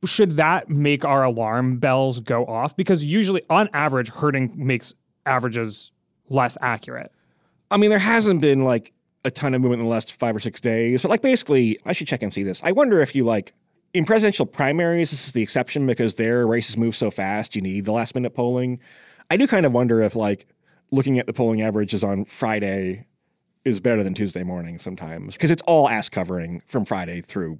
should 0.05 0.31
that 0.37 0.69
make 0.69 1.05
our 1.05 1.23
alarm 1.23 1.77
bells 1.77 2.19
go 2.19 2.45
off? 2.47 2.75
Because 2.75 3.05
usually, 3.05 3.43
on 3.49 3.69
average, 3.73 4.09
herding 4.09 4.51
makes 4.55 4.93
averages 5.27 5.91
less 6.27 6.57
accurate. 6.61 7.11
I 7.71 7.77
mean, 7.77 7.89
there 7.89 7.99
hasn't 7.99 8.41
been 8.41 8.63
like 8.63 8.93
a 9.23 9.31
ton 9.31 9.53
of 9.53 9.61
movement 9.61 9.81
in 9.81 9.85
the 9.85 9.91
last 9.91 10.13
five 10.13 10.35
or 10.35 10.39
six 10.39 10.61
days, 10.61 11.01
but 11.01 11.09
like 11.09 11.21
basically, 11.21 11.79
I 11.85 11.93
should 11.93 12.07
check 12.07 12.21
and 12.21 12.33
see 12.33 12.43
this. 12.43 12.63
I 12.63 12.71
wonder 12.71 13.01
if 13.01 13.15
you 13.15 13.23
like 13.23 13.53
in 13.93 14.05
presidential 14.05 14.45
primaries, 14.45 15.11
this 15.11 15.25
is 15.27 15.33
the 15.33 15.41
exception 15.41 15.87
because 15.87 16.15
their 16.15 16.45
races 16.45 16.77
move 16.77 16.95
so 16.95 17.09
fast, 17.09 17.55
you 17.55 17.61
need 17.61 17.85
the 17.85 17.93
last 17.93 18.13
minute 18.13 18.31
polling. 18.35 18.79
I 19.31 19.37
do 19.37 19.47
kind 19.47 19.65
of 19.65 19.71
wonder 19.71 20.01
if 20.01 20.15
like 20.15 20.45
looking 20.91 21.17
at 21.17 21.27
the 21.27 21.33
polling 21.33 21.61
averages 21.61 22.03
on 22.03 22.25
Friday 22.25 23.07
is 23.63 23.79
better 23.79 24.03
than 24.03 24.13
Tuesday 24.13 24.43
morning 24.43 24.77
sometimes 24.77 25.33
because 25.33 25.49
it's 25.49 25.63
all 25.63 25.89
ass 25.89 26.09
covering 26.09 26.61
from 26.67 26.85
Friday 26.85 27.21
through 27.21 27.57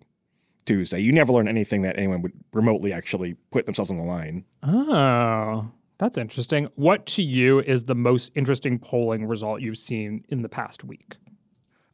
Tuesday. 0.66 1.00
You 1.00 1.14
never 1.14 1.32
learn 1.32 1.48
anything 1.48 1.84
that 1.84 1.98
anyone 1.98 2.22
would 2.22 2.34
remotely 2.54 2.92
actually 2.92 3.36
put 3.52 3.66
themselves 3.66 3.90
on 3.90 3.98
the 3.98 4.04
line. 4.04 4.44
Oh, 4.62 5.72
that's 5.98 6.18
interesting. 6.18 6.70
What 6.76 7.06
to 7.08 7.24
you 7.24 7.60
is 7.60 7.86
the 7.86 7.96
most 7.96 8.32
interesting 8.36 8.80
polling 8.80 9.26
result 9.26 9.62
you've 9.62 9.78
seen 9.78 10.26
in 10.30 10.42
the 10.42 10.50
past 10.50 10.84
week? 10.84 11.16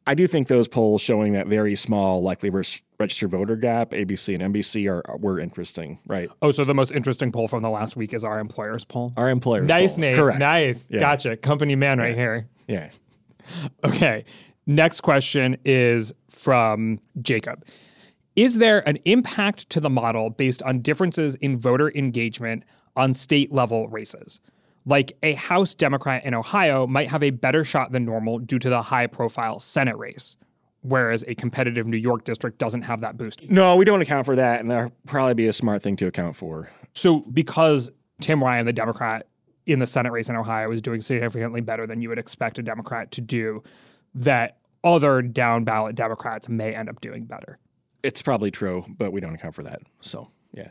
I 0.06 0.14
do 0.14 0.26
think 0.26 0.48
those 0.48 0.66
polls 0.66 1.00
showing 1.00 1.32
that 1.34 1.46
very 1.46 1.76
small 1.76 2.22
likely 2.22 2.50
registered 2.50 3.30
voter 3.30 3.54
gap, 3.54 3.90
ABC 3.90 4.34
and 4.34 4.52
NBC, 4.52 4.90
are 4.90 5.16
were 5.18 5.38
interesting, 5.38 6.00
right? 6.06 6.28
Oh, 6.40 6.50
so 6.50 6.64
the 6.64 6.74
most 6.74 6.90
interesting 6.90 7.30
poll 7.30 7.46
from 7.46 7.62
the 7.62 7.70
last 7.70 7.96
week 7.96 8.12
is 8.12 8.24
our 8.24 8.40
employers 8.40 8.84
poll. 8.84 9.12
Our 9.16 9.30
employers. 9.30 9.68
Nice 9.68 9.94
poll. 9.94 10.00
name. 10.00 10.16
Correct. 10.16 10.38
Nice. 10.40 10.88
Yeah. 10.90 10.98
Gotcha. 10.98 11.36
Company 11.36 11.76
man 11.76 11.98
right 11.98 12.14
here. 12.14 12.48
Yeah. 12.66 12.90
Okay. 13.82 14.24
Next 14.66 15.00
question 15.00 15.56
is 15.64 16.12
from 16.30 17.00
Jacob. 17.20 17.64
Is 18.36 18.58
there 18.58 18.86
an 18.88 18.98
impact 19.04 19.68
to 19.70 19.80
the 19.80 19.90
model 19.90 20.30
based 20.30 20.62
on 20.62 20.78
differences 20.78 21.34
in 21.34 21.58
voter 21.58 21.90
engagement 21.90 22.62
on 22.96 23.14
state 23.14 23.52
level 23.52 23.88
races? 23.88 24.40
Like 24.84 25.16
a 25.22 25.34
House 25.34 25.74
Democrat 25.74 26.24
in 26.24 26.34
Ohio 26.34 26.86
might 26.86 27.08
have 27.08 27.22
a 27.22 27.30
better 27.30 27.62
shot 27.62 27.92
than 27.92 28.04
normal 28.04 28.38
due 28.38 28.58
to 28.58 28.68
the 28.68 28.82
high 28.82 29.06
profile 29.06 29.60
Senate 29.60 29.96
race, 29.96 30.36
whereas 30.80 31.24
a 31.28 31.34
competitive 31.34 31.86
New 31.86 31.96
York 31.96 32.24
district 32.24 32.58
doesn't 32.58 32.82
have 32.82 33.00
that 33.00 33.16
boost. 33.16 33.42
No, 33.48 33.76
we 33.76 33.84
don't 33.84 34.00
account 34.02 34.26
for 34.26 34.34
that, 34.36 34.60
and 34.60 34.70
that'll 34.70 34.92
probably 35.06 35.34
be 35.34 35.46
a 35.46 35.52
smart 35.52 35.82
thing 35.82 35.96
to 35.96 36.06
account 36.06 36.34
for. 36.34 36.70
So, 36.94 37.20
because 37.20 37.90
Tim 38.20 38.42
Ryan, 38.42 38.66
the 38.66 38.72
Democrat 38.72 39.28
in 39.66 39.78
the 39.78 39.86
Senate 39.86 40.10
race 40.10 40.28
in 40.28 40.34
Ohio, 40.34 40.72
is 40.72 40.82
doing 40.82 41.00
significantly 41.00 41.60
better 41.60 41.86
than 41.86 42.02
you 42.02 42.08
would 42.08 42.18
expect 42.18 42.58
a 42.58 42.62
Democrat 42.62 43.12
to 43.12 43.20
do, 43.20 43.62
that 44.14 44.58
other 44.82 45.22
down 45.22 45.62
ballot 45.62 45.94
Democrats 45.94 46.48
may 46.48 46.74
end 46.74 46.88
up 46.88 47.00
doing 47.00 47.24
better. 47.24 47.58
It's 48.02 48.20
probably 48.20 48.50
true, 48.50 48.84
but 48.88 49.12
we 49.12 49.20
don't 49.20 49.34
account 49.34 49.54
for 49.54 49.62
that. 49.62 49.82
So, 50.00 50.28
yeah. 50.52 50.70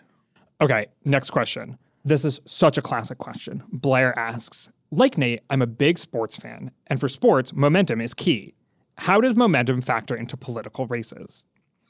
Okay, 0.59 0.87
next 1.05 1.29
question. 1.29 1.77
This 2.03 2.25
is 2.25 2.41
such 2.45 2.77
a 2.77 2.81
classic 2.81 3.17
question. 3.17 3.63
Blair 3.71 4.17
asks 4.17 4.71
Like 4.91 5.17
Nate, 5.17 5.41
I'm 5.49 5.61
a 5.61 5.67
big 5.67 5.97
sports 5.97 6.35
fan, 6.35 6.71
and 6.87 6.99
for 6.99 7.07
sports, 7.07 7.53
momentum 7.53 8.01
is 8.01 8.13
key. 8.13 8.55
How 8.97 9.21
does 9.21 9.35
momentum 9.35 9.81
factor 9.81 10.15
into 10.15 10.37
political 10.37 10.87
races? 10.87 11.45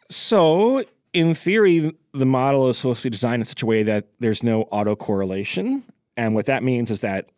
So, 0.09 0.83
in 1.13 1.33
theory, 1.33 1.93
the 2.13 2.25
model 2.25 2.69
is 2.69 2.77
supposed 2.77 2.99
to 2.99 3.03
be 3.03 3.09
designed 3.09 3.41
in 3.41 3.45
such 3.45 3.63
a 3.63 3.65
way 3.65 3.83
that 3.83 4.07
there's 4.19 4.43
no 4.43 4.65
autocorrelation. 4.65 5.83
And 6.17 6.35
what 6.35 6.45
that 6.45 6.63
means 6.63 6.91
is 6.91 6.99
that 7.01 7.29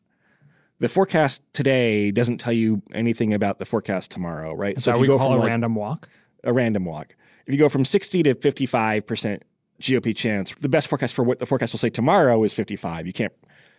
the 0.80 0.90
forecast 0.90 1.42
today 1.54 2.12
doesn't 2.12 2.40
tell 2.40 2.54
you 2.54 2.82
anything 2.94 3.34
about 3.34 3.60
the 3.60 3.66
forecast 3.66 4.12
tomorrow, 4.12 4.54
right? 4.54 4.80
So 4.80 4.92
if 4.92 4.98
we 4.98 5.04
you 5.04 5.08
go 5.08 5.18
call 5.18 5.30
from 5.30 5.38
a 5.38 5.42
like 5.42 5.50
random 5.50 5.76
walk. 5.76 6.10
a 6.44 6.52
random 6.52 6.86
walk, 6.86 7.16
if 7.46 7.54
you 7.54 7.60
go 7.60 7.70
from 7.70 7.86
60 7.86 8.24
to 8.24 8.36
55% 8.36 9.42
GOP 9.84 10.16
chance, 10.16 10.56
the 10.62 10.70
best 10.70 10.88
forecast 10.88 11.14
for 11.14 11.24
what 11.24 11.40
the 11.40 11.46
forecast 11.46 11.74
will 11.74 11.80
say 11.80 11.90
tomorrow 11.90 12.42
is 12.44 12.54
55. 12.54 13.06
You 13.06 13.14
can't 13.14 13.34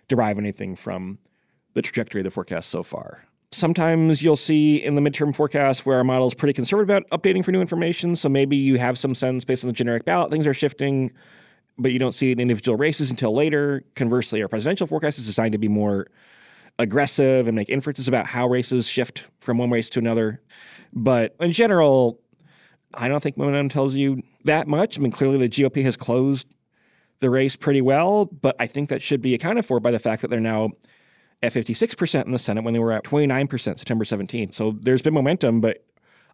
derive 0.06 0.38
anything 0.38 0.76
from 0.76 1.18
the 1.72 1.82
trajectory 1.82 2.20
of 2.20 2.24
the 2.24 2.30
forecast 2.30 2.68
so 2.68 2.82
far. 2.82 3.24
Sometimes 3.50 4.22
you'll 4.22 4.36
see 4.36 4.76
in 4.76 4.96
the 4.96 5.00
midterm 5.00 5.34
forecast 5.34 5.86
where 5.86 5.96
our 5.96 6.04
model 6.04 6.26
is 6.26 6.34
pretty 6.34 6.52
conservative 6.52 6.90
about 6.90 7.08
updating 7.10 7.44
for 7.44 7.52
new 7.52 7.60
information. 7.60 8.16
So 8.16 8.28
maybe 8.28 8.56
you 8.56 8.78
have 8.78 8.98
some 8.98 9.14
sense 9.14 9.44
based 9.44 9.64
on 9.64 9.68
the 9.68 9.72
generic 9.72 10.04
ballot, 10.04 10.30
things 10.30 10.46
are 10.46 10.54
shifting, 10.54 11.10
but 11.78 11.90
you 11.90 11.98
don't 11.98 12.12
see 12.12 12.30
it 12.30 12.34
in 12.34 12.40
individual 12.40 12.76
races 12.76 13.10
until 13.10 13.32
later. 13.32 13.84
Conversely, 13.94 14.42
our 14.42 14.48
presidential 14.48 14.86
forecast 14.86 15.18
is 15.18 15.26
designed 15.26 15.52
to 15.52 15.58
be 15.58 15.68
more 15.68 16.08
aggressive 16.78 17.46
and 17.46 17.56
make 17.56 17.68
inferences 17.70 18.08
about 18.08 18.26
how 18.26 18.46
races 18.48 18.86
shift 18.86 19.24
from 19.40 19.56
one 19.58 19.70
race 19.70 19.88
to 19.90 20.00
another. 20.00 20.42
But 20.92 21.34
in 21.40 21.52
general, 21.52 22.20
I 22.92 23.08
don't 23.08 23.22
think 23.22 23.36
momentum 23.36 23.68
tells 23.68 23.94
you 23.94 24.22
that 24.44 24.68
much. 24.68 24.98
I 24.98 25.02
mean, 25.02 25.12
clearly 25.12 25.38
the 25.38 25.48
GOP 25.48 25.82
has 25.82 25.96
closed 25.96 26.46
the 27.20 27.30
race 27.30 27.56
pretty 27.56 27.80
well, 27.80 28.26
but 28.26 28.56
I 28.58 28.66
think 28.66 28.88
that 28.88 29.02
should 29.02 29.22
be 29.22 29.34
accounted 29.34 29.64
for 29.64 29.80
by 29.80 29.90
the 29.90 29.98
fact 29.98 30.22
that 30.22 30.28
they're 30.28 30.40
now 30.40 30.70
at 31.42 31.52
56% 31.52 32.24
in 32.24 32.32
the 32.32 32.38
Senate 32.38 32.64
when 32.64 32.74
they 32.74 32.80
were 32.80 32.92
at 32.92 33.04
29% 33.04 33.48
September 33.60 34.04
17th. 34.04 34.54
So 34.54 34.76
there's 34.80 35.02
been 35.02 35.14
momentum, 35.14 35.60
but 35.60 35.84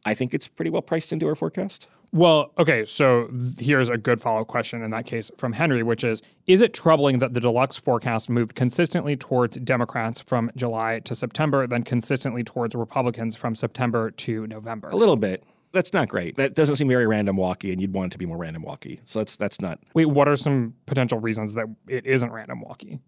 I 0.05 0.15
think 0.15 0.35
it's 0.35 0.49
pretty 0.49 0.71
well 0.71 0.83
priced 0.83 1.13
into 1.13 1.27
our 1.29 1.35
forecast. 1.35 1.89
Well, 2.13 2.53
okay, 2.59 2.85
so 2.85 3.31
here's 3.59 3.89
a 3.89 3.97
good 3.97 4.21
follow 4.21 4.41
up 4.41 4.49
question 4.49 4.83
in 4.83 4.91
that 4.91 5.07
case 5.07 5.31
from 5.39 5.53
Henry, 5.53 5.83
which 5.85 6.03
is 6.03 6.23
Is 6.47 6.61
it 6.61 6.75
troubling 6.75 7.21
that 7.21 7.35
the 7.35 7.41
deluxe 7.41 7.77
forecast 7.77 8.29
moved 8.29 8.57
consistently 8.57 9.17
towards 9.17 9.59
Democrats 9.59 10.21
from 10.21 10.51
July 10.57 10.99
to 11.01 11.15
September, 11.15 11.67
then 11.69 11.85
consistently 11.85 12.43
towards 12.43 12.75
Republicans 12.75 13.37
from 13.37 13.55
September 13.55 14.11
to 14.11 14.47
November? 14.49 14.89
A 14.89 14.97
little 14.97 15.17
bit. 15.17 15.45
That's 15.73 15.93
not 15.93 16.09
great. 16.09 16.37
That 16.37 16.55
doesn't 16.55 16.77
seem 16.77 16.89
very 16.89 17.07
random 17.07 17.37
walky, 17.37 17.73
and 17.73 17.81
you'd 17.81 17.93
want 17.93 18.11
it 18.11 18.13
to 18.13 18.19
be 18.19 18.27
more 18.27 18.39
random 18.39 18.65
walky. 18.65 19.01
So 19.05 19.21
that's 19.21 19.37
that's 19.37 19.61
not 19.61 19.79
Wait, 19.95 20.07
what 20.07 20.27
are 20.29 20.37
some 20.37 20.75
potential 20.87 21.21
reasons 21.21 21.55
that 21.55 21.67
it 21.89 22.07
isn't 22.07 22.33
random 22.33 22.61
walkie? 22.61 23.01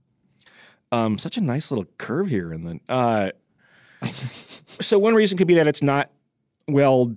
um, 0.92 1.18
such 1.18 1.36
a 1.38 1.40
nice 1.40 1.70
little 1.70 1.86
curve 1.98 2.28
here. 2.28 2.52
And 2.52 2.66
then, 2.66 2.80
uh, 2.88 3.30
so 4.06 4.98
one 4.98 5.14
reason 5.14 5.38
could 5.38 5.48
be 5.48 5.54
that 5.54 5.66
it's 5.66 5.82
not 5.82 6.10
well 6.68 7.16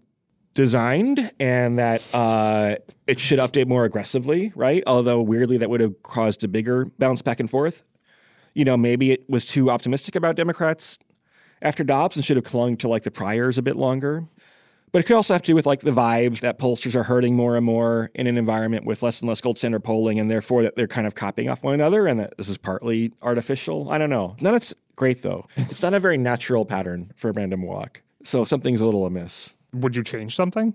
designed 0.53 1.29
and 1.39 1.77
that 1.77 2.01
uh, 2.13 2.75
it 3.05 3.19
should 3.19 3.39
update 3.39 3.67
more 3.67 3.83
aggressively, 3.83 4.53
right? 4.55 4.81
Although 4.87 5.21
weirdly, 5.21 5.57
that 5.57 5.69
would 5.69 5.81
have 5.81 6.01
caused 6.03 6.43
a 6.43 6.47
bigger 6.47 6.85
bounce 6.97 7.21
back 7.21 7.39
and 7.41 7.49
forth. 7.49 7.85
You 8.53 8.63
know, 8.63 8.77
maybe 8.77 9.11
it 9.11 9.29
was 9.29 9.45
too 9.45 9.69
optimistic 9.69 10.15
about 10.15 10.37
Democrats 10.37 10.97
after 11.61 11.83
Dobbs 11.83 12.15
and 12.15 12.23
should 12.23 12.37
have 12.37 12.45
clung 12.45 12.77
to 12.77 12.87
like 12.87 13.03
the 13.03 13.11
priors 13.11 13.57
a 13.57 13.61
bit 13.61 13.75
longer. 13.75 14.25
But 14.95 14.99
it 14.99 15.07
could 15.07 15.17
also 15.17 15.33
have 15.33 15.41
to 15.41 15.47
do 15.47 15.55
with 15.55 15.65
like 15.65 15.81
the 15.81 15.91
vibes 15.91 16.39
that 16.39 16.57
pollsters 16.57 16.95
are 16.95 17.03
herding 17.03 17.35
more 17.35 17.57
and 17.57 17.65
more 17.65 18.11
in 18.15 18.27
an 18.27 18.37
environment 18.37 18.85
with 18.85 19.03
less 19.03 19.19
and 19.19 19.27
less 19.27 19.41
gold 19.41 19.57
standard 19.57 19.83
polling, 19.83 20.21
and 20.21 20.31
therefore 20.31 20.63
that 20.63 20.77
they're 20.77 20.87
kind 20.87 21.05
of 21.05 21.15
copying 21.15 21.49
off 21.49 21.61
one 21.63 21.73
another, 21.73 22.07
and 22.07 22.17
that 22.21 22.37
this 22.37 22.47
is 22.47 22.57
partly 22.57 23.11
artificial. 23.21 23.89
I 23.91 23.97
don't 23.97 24.09
know. 24.09 24.37
None 24.39 24.53
of 24.53 24.61
it's 24.61 24.73
great 24.95 25.21
though. 25.21 25.47
It's 25.57 25.81
not 25.81 25.93
a 25.93 25.99
very 25.99 26.17
natural 26.17 26.63
pattern 26.63 27.11
for 27.17 27.29
a 27.29 27.33
random 27.33 27.63
walk. 27.63 28.03
So 28.23 28.45
something's 28.45 28.79
a 28.79 28.85
little 28.85 29.05
amiss. 29.05 29.57
Would 29.73 29.97
you 29.97 30.03
change 30.05 30.33
something? 30.33 30.73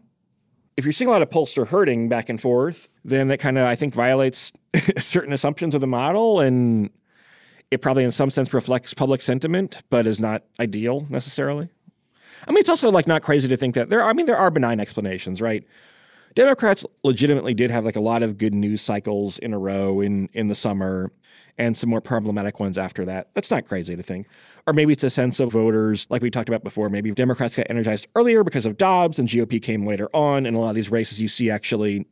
If 0.76 0.85
you're 0.85 0.92
seeing 0.92 1.09
a 1.09 1.12
lot 1.12 1.22
of 1.22 1.30
pollster 1.30 1.66
herding 1.66 2.11
back 2.11 2.28
and 2.28 2.38
forth, 2.38 2.90
then 3.02 3.28
that 3.28 3.40
kind 3.40 3.56
of 3.56 3.64
I 3.64 3.74
think 3.74 3.94
violates 3.94 4.52
certain 4.98 5.33
assumptions 5.33 5.74
of 5.74 5.80
the 5.80 5.87
model, 5.87 6.40
and 6.40 6.90
it 7.70 7.80
probably 7.80 8.04
in 8.04 8.11
some 8.11 8.28
sense 8.28 8.52
reflects 8.52 8.92
public 8.92 9.22
sentiment, 9.22 9.78
but 9.88 10.06
is 10.06 10.20
not 10.20 10.42
ideal 10.59 11.06
necessarily. 11.09 11.70
I 12.46 12.50
mean, 12.50 12.59
it's 12.59 12.68
also 12.68 12.90
like 12.90 13.07
not 13.07 13.22
crazy 13.22 13.48
to 13.48 13.57
think 13.57 13.74
that 13.74 13.90
there. 13.90 14.03
Are, 14.03 14.11
I 14.11 14.12
mean, 14.12 14.26
there 14.26 14.37
are 14.37 14.50
benign 14.50 14.81
explanations, 14.81 15.40
right? 15.40 15.64
Democrats 16.35 16.87
legitimately 17.03 17.55
did 17.55 17.70
have 17.70 17.85
like 17.85 17.96
a 17.96 18.00
lot 18.00 18.22
of 18.22 18.38
good 18.38 18.55
news 18.55 18.83
cycles 18.83 19.38
in 19.38 19.53
a 19.53 19.59
row 19.59 20.00
in 20.00 20.29
in 20.33 20.48
the 20.48 20.55
summer, 20.55 21.12
and 21.59 21.76
some 21.76 21.90
more 21.90 22.00
problematic 22.00 22.61
ones 22.61 22.79
after 22.79 23.05
that. 23.05 23.29
That's 23.35 23.50
not 23.50 23.66
crazy 23.66 23.96
to 23.96 24.03
think. 24.03 24.26
Or 24.66 24.72
maybe 24.72 24.92
it's 24.92 25.05
a 25.05 25.11
sense 25.11 25.40
of 25.40 25.53
voters, 25.53 26.07
like 26.09 26.22
we 26.22 26.31
talked 26.31 26.48
about 26.48 26.62
before. 26.62 26.88
Maybe 26.88 27.11
Democrats 27.11 27.57
got 27.57 27.66
energized 27.68 28.07
earlier 28.14 28.44
because 28.44 28.64
of 28.64 28.79
Dobbs, 28.79 29.18
and 29.18 29.29
GOP 29.29 29.61
came 29.61 29.87
later 29.87 30.09
on. 30.14 30.46
And 30.46 30.57
a 30.57 30.59
lot 30.59 30.70
of 30.70 30.76
these 30.76 30.90
races, 30.90 31.20
you 31.20 31.29
see 31.29 31.50
actually 31.50 32.07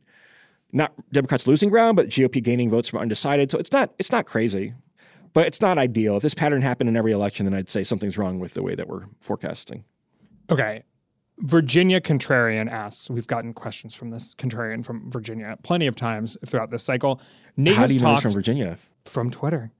not 0.71 0.93
Democrats 1.11 1.47
losing 1.47 1.69
ground, 1.69 1.95
but 1.95 2.09
GOP 2.09 2.43
gaining 2.43 2.69
votes 2.69 2.89
from 2.89 2.99
undecided. 2.99 3.51
So 3.51 3.57
it's 3.57 3.71
not 3.71 3.93
it's 3.97 4.11
not 4.11 4.25
crazy, 4.25 4.73
but 5.33 5.47
it's 5.47 5.61
not 5.61 5.77
ideal. 5.77 6.17
If 6.17 6.23
this 6.23 6.35
pattern 6.35 6.61
happened 6.61 6.89
in 6.89 6.97
every 6.97 7.11
election, 7.11 7.45
then 7.45 7.53
I'd 7.53 7.69
say 7.69 7.83
something's 7.83 8.17
wrong 8.17 8.39
with 8.39 8.53
the 8.53 8.63
way 8.63 8.75
that 8.75 8.87
we're 8.87 9.05
forecasting. 9.19 9.83
Okay. 10.49 10.83
Virginia 11.39 12.01
Contrarian 12.01 12.69
asks, 12.69 13.09
we've 13.09 13.27
gotten 13.27 13.53
questions 13.53 13.95
from 13.95 14.09
this 14.09 14.35
Contrarian 14.35 14.85
from 14.85 15.09
Virginia 15.09 15.57
plenty 15.63 15.87
of 15.87 15.95
times 15.95 16.37
throughout 16.45 16.69
this 16.69 16.83
cycle. 16.83 17.21
Nate 17.55 17.75
How 17.75 17.81
has 17.81 17.89
do 17.91 17.95
you 17.95 18.01
know 18.01 18.17
from 18.17 18.31
Virginia? 18.31 18.77
from 19.05 19.31
Twitter. 19.31 19.71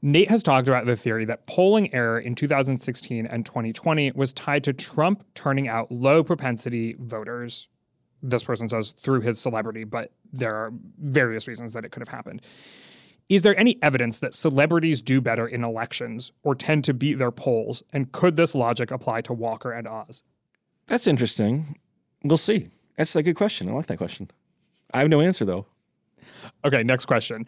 Nate 0.00 0.30
has 0.30 0.42
talked 0.42 0.66
about 0.66 0.86
the 0.86 0.96
theory 0.96 1.24
that 1.24 1.46
polling 1.46 1.92
error 1.94 2.18
in 2.18 2.34
2016 2.34 3.26
and 3.26 3.46
2020 3.46 4.12
was 4.12 4.32
tied 4.32 4.64
to 4.64 4.72
Trump 4.72 5.24
turning 5.34 5.68
out 5.68 5.90
low 5.92 6.24
propensity 6.24 6.96
voters. 6.98 7.68
This 8.22 8.42
person 8.42 8.68
says 8.68 8.92
through 8.92 9.20
his 9.20 9.40
celebrity, 9.40 9.84
but 9.84 10.12
there 10.32 10.54
are 10.54 10.72
various 10.98 11.46
reasons 11.46 11.72
that 11.72 11.84
it 11.84 11.90
could 11.90 12.00
have 12.00 12.08
happened. 12.08 12.42
Is 13.32 13.40
there 13.40 13.58
any 13.58 13.78
evidence 13.80 14.18
that 14.18 14.34
celebrities 14.34 15.00
do 15.00 15.22
better 15.22 15.46
in 15.46 15.64
elections 15.64 16.32
or 16.42 16.54
tend 16.54 16.84
to 16.84 16.92
beat 16.92 17.16
their 17.16 17.30
polls? 17.30 17.82
And 17.90 18.12
could 18.12 18.36
this 18.36 18.54
logic 18.54 18.90
apply 18.90 19.22
to 19.22 19.32
Walker 19.32 19.72
and 19.72 19.88
Oz? 19.88 20.22
That's 20.86 21.06
interesting. 21.06 21.78
We'll 22.22 22.36
see. 22.36 22.68
That's 22.98 23.16
a 23.16 23.22
good 23.22 23.36
question. 23.36 23.70
I 23.70 23.72
like 23.72 23.86
that 23.86 23.96
question. 23.96 24.30
I 24.92 24.98
have 24.98 25.08
no 25.08 25.22
answer 25.22 25.46
though. 25.46 25.64
Okay, 26.62 26.82
next 26.82 27.06
question. 27.06 27.46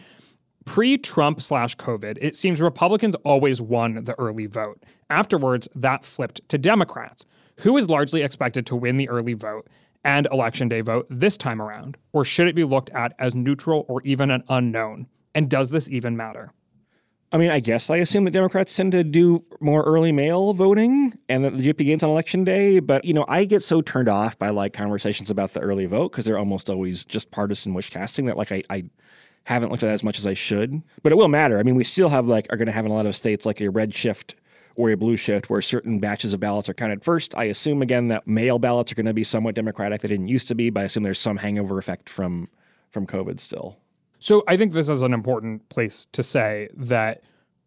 Pre 0.64 0.96
Trump 0.96 1.42
slash 1.42 1.76
COVID, 1.76 2.16
it 2.18 2.34
seems 2.34 2.62
Republicans 2.62 3.14
always 3.16 3.60
won 3.60 4.04
the 4.04 4.18
early 4.18 4.46
vote. 4.46 4.82
Afterwards, 5.10 5.68
that 5.74 6.06
flipped 6.06 6.48
to 6.48 6.56
Democrats, 6.56 7.26
who 7.58 7.76
is 7.76 7.90
largely 7.90 8.22
expected 8.22 8.64
to 8.68 8.74
win 8.74 8.96
the 8.96 9.10
early 9.10 9.34
vote 9.34 9.68
and 10.02 10.26
election 10.32 10.66
day 10.66 10.80
vote 10.80 11.06
this 11.10 11.36
time 11.36 11.60
around. 11.60 11.98
Or 12.14 12.24
should 12.24 12.48
it 12.48 12.54
be 12.54 12.64
looked 12.64 12.88
at 12.88 13.12
as 13.18 13.34
neutral 13.34 13.84
or 13.86 14.00
even 14.00 14.30
an 14.30 14.44
unknown? 14.48 15.08
And 15.34 15.50
does 15.50 15.70
this 15.70 15.88
even 15.90 16.16
matter? 16.16 16.52
I 17.32 17.36
mean, 17.36 17.50
I 17.50 17.58
guess 17.58 17.90
I 17.90 17.96
assume 17.96 18.24
that 18.26 18.30
Democrats 18.30 18.76
tend 18.76 18.92
to 18.92 19.02
do 19.02 19.44
more 19.60 19.82
early 19.82 20.12
mail 20.12 20.54
voting 20.54 21.18
and 21.28 21.44
that 21.44 21.58
the 21.58 21.64
GOP 21.72 21.78
gains 21.84 22.04
on 22.04 22.10
election 22.10 22.44
day. 22.44 22.78
But, 22.78 23.04
you 23.04 23.12
know, 23.12 23.24
I 23.26 23.44
get 23.44 23.64
so 23.64 23.82
turned 23.82 24.08
off 24.08 24.38
by 24.38 24.50
like 24.50 24.72
conversations 24.72 25.30
about 25.30 25.52
the 25.52 25.58
early 25.58 25.86
vote 25.86 26.12
because 26.12 26.26
they're 26.26 26.38
almost 26.38 26.70
always 26.70 27.04
just 27.04 27.32
partisan 27.32 27.74
wish 27.74 27.90
casting 27.90 28.26
that 28.26 28.36
like 28.36 28.52
I, 28.52 28.62
I 28.70 28.84
haven't 29.46 29.70
looked 29.70 29.82
at 29.82 29.86
that 29.86 29.94
as 29.94 30.04
much 30.04 30.20
as 30.20 30.28
I 30.28 30.34
should. 30.34 30.80
But 31.02 31.10
it 31.10 31.16
will 31.16 31.26
matter. 31.26 31.58
I 31.58 31.64
mean, 31.64 31.74
we 31.74 31.82
still 31.82 32.08
have 32.08 32.28
like, 32.28 32.46
are 32.52 32.56
going 32.56 32.66
to 32.66 32.72
have 32.72 32.84
in 32.84 32.92
a 32.92 32.94
lot 32.94 33.06
of 33.06 33.16
states 33.16 33.44
like 33.44 33.60
a 33.60 33.68
red 33.68 33.96
shift 33.96 34.36
or 34.76 34.90
a 34.90 34.96
blue 34.96 35.16
shift 35.16 35.50
where 35.50 35.60
certain 35.60 35.98
batches 35.98 36.34
of 36.34 36.40
ballots 36.40 36.68
are 36.68 36.74
counted 36.74 37.02
first. 37.02 37.36
I 37.36 37.44
assume 37.44 37.82
again 37.82 38.08
that 38.08 38.28
mail 38.28 38.60
ballots 38.60 38.92
are 38.92 38.94
going 38.94 39.06
to 39.06 39.14
be 39.14 39.24
somewhat 39.24 39.56
democratic. 39.56 40.02
They 40.02 40.08
didn't 40.08 40.28
used 40.28 40.46
to 40.48 40.54
be, 40.54 40.70
but 40.70 40.80
I 40.80 40.84
assume 40.84 41.02
there's 41.02 41.18
some 41.18 41.38
hangover 41.38 41.78
effect 41.78 42.08
from 42.08 42.48
from 42.90 43.08
COVID 43.08 43.40
still. 43.40 43.76
So 44.24 44.42
I 44.48 44.56
think 44.56 44.72
this 44.72 44.88
is 44.88 45.02
an 45.02 45.12
important 45.12 45.68
place 45.68 46.06
to 46.12 46.22
say 46.22 46.70
that 46.78 47.20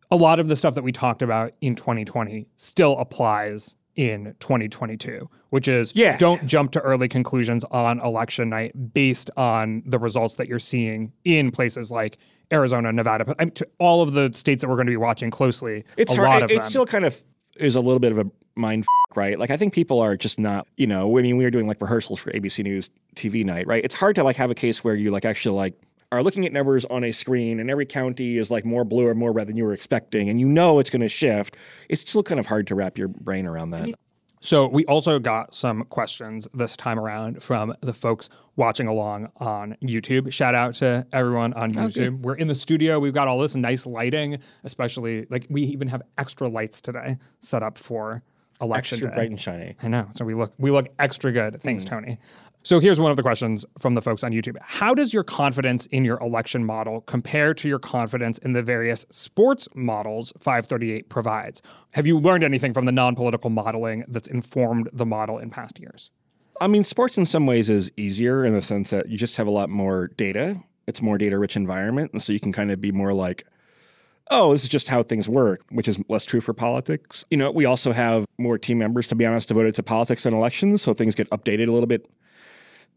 a 0.09 0.15
lot 0.15 0.39
of 0.39 0.47
the 0.47 0.55
stuff 0.55 0.73
that 0.73 0.81
we 0.83 0.91
talked 0.91 1.21
about 1.21 1.53
in 1.61 1.75
2020 1.75 2.47
still 2.55 2.97
applies 2.97 3.75
in 3.95 4.33
2022, 4.39 5.29
which 5.51 5.67
is 5.67 5.95
Yeah. 5.95 6.17
don't 6.17 6.43
jump 6.47 6.71
to 6.71 6.79
early 6.79 7.07
conclusions 7.07 7.63
on 7.65 7.99
election 7.99 8.49
night 8.49 8.71
based 8.91 9.29
on 9.37 9.83
the 9.85 9.99
results 9.99 10.33
that 10.37 10.47
you're 10.47 10.57
seeing 10.57 11.11
in 11.25 11.51
places 11.51 11.91
like 11.91 12.17
Arizona, 12.51 12.91
Nevada, 12.91 13.35
I 13.37 13.45
mean, 13.45 13.51
to 13.51 13.67
all 13.77 14.01
of 14.01 14.13
the 14.13 14.31
states 14.33 14.61
that 14.61 14.67
we're 14.67 14.77
going 14.77 14.87
to 14.87 14.91
be 14.91 14.97
watching 14.97 15.29
closely. 15.29 15.85
It's 15.95 16.11
a 16.11 16.15
hard. 16.15 16.27
lot 16.27 16.37
it, 16.41 16.45
of 16.45 16.51
it 16.57 16.63
still 16.63 16.87
kind 16.87 17.05
of 17.05 17.21
is 17.57 17.75
a 17.75 17.81
little 17.81 17.99
bit 17.99 18.11
of 18.11 18.17
a 18.17 18.25
mind 18.55 18.81
f- 18.83 19.15
right? 19.15 19.37
Like 19.37 19.51
I 19.51 19.57
think 19.57 19.73
people 19.73 19.99
are 19.99 20.17
just 20.17 20.39
not, 20.39 20.65
you 20.75 20.87
know, 20.87 21.19
I 21.19 21.21
mean, 21.21 21.37
we 21.37 21.43
were 21.43 21.51
doing 21.51 21.67
like 21.67 21.79
rehearsals 21.79 22.19
for 22.19 22.31
ABC 22.31 22.63
News 22.63 22.89
TV 23.15 23.45
night, 23.45 23.67
right? 23.67 23.85
It's 23.85 23.93
hard 23.93 24.15
to 24.15 24.23
like 24.23 24.37
have 24.37 24.49
a 24.49 24.55
case 24.55 24.83
where 24.83 24.95
you 24.95 25.11
like 25.11 25.23
actually 25.23 25.55
like 25.55 25.75
are 26.11 26.23
looking 26.23 26.45
at 26.45 26.53
numbers 26.53 26.85
on 26.85 27.03
a 27.03 27.11
screen 27.11 27.59
and 27.59 27.69
every 27.69 27.85
county 27.85 28.37
is 28.37 28.49
like 28.49 28.65
more 28.65 28.83
blue 28.83 29.07
or 29.07 29.15
more 29.15 29.31
red 29.31 29.47
than 29.47 29.57
you 29.57 29.65
were 29.65 29.73
expecting 29.73 30.29
and 30.29 30.39
you 30.39 30.47
know 30.47 30.79
it's 30.79 30.89
going 30.89 31.01
to 31.01 31.09
shift. 31.09 31.57
It's 31.89 32.01
still 32.01 32.23
kind 32.23 32.39
of 32.39 32.45
hard 32.45 32.67
to 32.67 32.75
wrap 32.75 32.97
your 32.97 33.09
brain 33.09 33.45
around 33.45 33.71
that. 33.71 33.89
So 34.39 34.67
we 34.67 34.85
also 34.85 35.19
got 35.19 35.55
some 35.55 35.83
questions 35.85 36.47
this 36.53 36.77
time 36.77 36.99
around 36.99 37.41
from 37.43 37.75
the 37.81 37.93
folks 37.93 38.29
watching 38.55 38.87
along 38.87 39.29
on 39.37 39.75
YouTube. 39.83 40.31
Shout 40.31 40.55
out 40.55 40.75
to 40.75 41.05
everyone 41.11 41.53
on 41.53 41.73
YouTube. 41.73 42.21
We're 42.21 42.35
in 42.35 42.47
the 42.47 42.55
studio. 42.55 42.99
We've 42.99 43.13
got 43.13 43.27
all 43.27 43.39
this 43.39 43.55
nice 43.55 43.85
lighting, 43.85 44.39
especially 44.63 45.25
like 45.29 45.47
we 45.49 45.63
even 45.63 45.87
have 45.87 46.03
extra 46.17 46.47
lights 46.47 46.81
today 46.81 47.17
set 47.39 47.63
up 47.63 47.77
for 47.77 48.23
election 48.61 48.97
Extra 48.97 49.09
day. 49.09 49.15
bright 49.15 49.29
and 49.29 49.39
shiny. 49.39 49.75
I 49.81 49.87
know. 49.87 50.09
So 50.15 50.25
we 50.25 50.33
look 50.33 50.53
we 50.57 50.71
look 50.71 50.87
extra 50.99 51.31
good. 51.31 51.61
Thanks, 51.61 51.83
mm. 51.85 51.89
Tony. 51.89 52.19
So 52.63 52.81
here's 52.81 52.99
one 52.99 53.11
of 53.11 53.15
the 53.15 53.23
questions 53.23 53.65
from 53.79 53.93
the 53.93 54.01
folks 54.01 54.25
on 54.25 54.33
YouTube. 54.33 54.57
How 54.59 54.93
does 54.93 55.13
your 55.13 55.23
confidence 55.23 55.85
in 55.85 56.03
your 56.03 56.17
election 56.19 56.65
model 56.65 56.99
compare 57.01 57.53
to 57.53 57.67
your 57.69 57.79
confidence 57.79 58.39
in 58.39 58.51
the 58.51 58.61
various 58.61 59.05
sports 59.09 59.69
models 59.73 60.33
538 60.39 61.07
provides? 61.07 61.61
Have 61.91 62.05
you 62.05 62.19
learned 62.19 62.43
anything 62.43 62.73
from 62.73 62.83
the 62.83 62.91
non-political 62.91 63.49
modeling 63.49 64.03
that's 64.09 64.27
informed 64.27 64.89
the 64.91 65.05
model 65.05 65.37
in 65.37 65.49
past 65.49 65.79
years? 65.79 66.11
I 66.59 66.67
mean, 66.67 66.83
sports 66.83 67.17
in 67.17 67.25
some 67.25 67.45
ways 67.45 67.69
is 67.69 67.89
easier 67.95 68.43
in 68.43 68.53
the 68.53 68.61
sense 68.61 68.89
that 68.89 69.07
you 69.07 69.17
just 69.17 69.37
have 69.37 69.47
a 69.47 69.51
lot 69.51 69.69
more 69.69 70.09
data. 70.17 70.61
It's 70.87 70.99
a 70.99 71.03
more 71.03 71.17
data 71.17 71.39
rich 71.39 71.55
environment. 71.55 72.11
And 72.11 72.21
so 72.21 72.33
you 72.33 72.39
can 72.41 72.51
kind 72.51 72.71
of 72.71 72.81
be 72.81 72.91
more 72.91 73.13
like, 73.13 73.45
oh, 74.31 74.53
this 74.53 74.63
is 74.63 74.69
just 74.69 74.87
how 74.87 75.03
things 75.03 75.27
work, 75.29 75.61
which 75.69 75.87
is 75.87 75.97
less 76.09 76.25
true 76.25 76.41
for 76.41 76.53
politics. 76.53 77.25
You 77.29 77.37
know, 77.37 77.51
we 77.51 77.65
also 77.65 77.91
have 77.91 78.25
more 78.37 78.57
team 78.57 78.77
members, 78.77 79.07
to 79.07 79.15
be 79.15 79.25
honest, 79.25 79.47
devoted 79.47 79.75
to 79.75 79.83
politics 79.83 80.25
and 80.25 80.35
elections. 80.35 80.81
So 80.81 80.93
things 80.93 81.15
get 81.15 81.29
updated 81.29 81.67
a 81.67 81.71
little 81.71 81.87
bit 81.87 82.09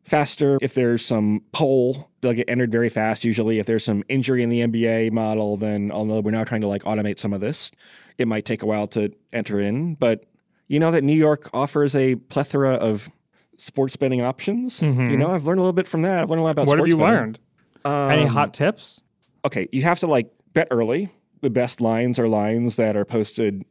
faster. 0.05 0.59
If 0.61 0.75
there's 0.75 1.05
some 1.05 1.43
poll, 1.53 2.11
they'll 2.21 2.33
get 2.33 2.49
entered 2.51 2.73
very 2.73 2.89
fast 2.89 3.25
usually. 3.25 3.59
If 3.59 3.67
there's 3.67 3.85
some 3.85 4.03
injury 4.09 4.43
in 4.43 4.49
the 4.49 4.61
NBA 4.61 5.13
model, 5.13 5.57
then 5.57 5.91
although 5.91 6.21
we're 6.21 6.31
now 6.31 6.45
trying 6.45 6.63
to 6.63 6.69
like 6.69 6.83
automate 6.83 7.19
some 7.19 7.33
of 7.33 7.41
this, 7.41 7.71
it 8.19 8.27
might 8.27 8.45
take 8.45 8.63
a 8.63 8.67
while 8.67 8.87
to 8.89 9.13
enter 9.33 9.61
in. 9.61 9.95
But 9.95 10.25
you 10.69 10.79
know 10.79 10.91
that 10.91 11.05
New 11.05 11.17
York 11.17 11.51
offers 11.53 11.95
a 11.95 12.15
plethora 12.17 12.75
of 12.75 13.11
sports 13.57 13.97
betting 13.97 14.21
options. 14.23 14.81
You 14.81 15.17
know, 15.17 15.31
I've 15.31 15.45
learned 15.47 15.59
a 15.59 15.63
little 15.63 15.73
bit 15.73 15.87
from 15.87 16.03
that. 16.03 16.23
I've 16.23 16.31
learned 16.31 16.41
a 16.41 16.45
lot 16.45 16.51
about 16.53 16.63
Mm-hmm. 16.63 16.69
What 16.71 16.79
have 16.79 16.89
you 16.89 16.97
betting. 16.97 17.13
learned? 17.15 17.39
Any 17.85 18.27
hot 18.27 18.55
tips? 18.55 19.01
okay, 19.45 19.69
you 19.73 19.83
have 19.83 19.99
to 20.01 20.07
like 20.07 20.31
bet 20.53 20.69
early. 20.71 21.09
The 21.41 21.51
best 21.51 21.81
lines 21.81 22.19
are 22.19 22.29
lines 22.29 22.77
that 22.77 22.97
are 22.97 23.05
posted 23.05 23.65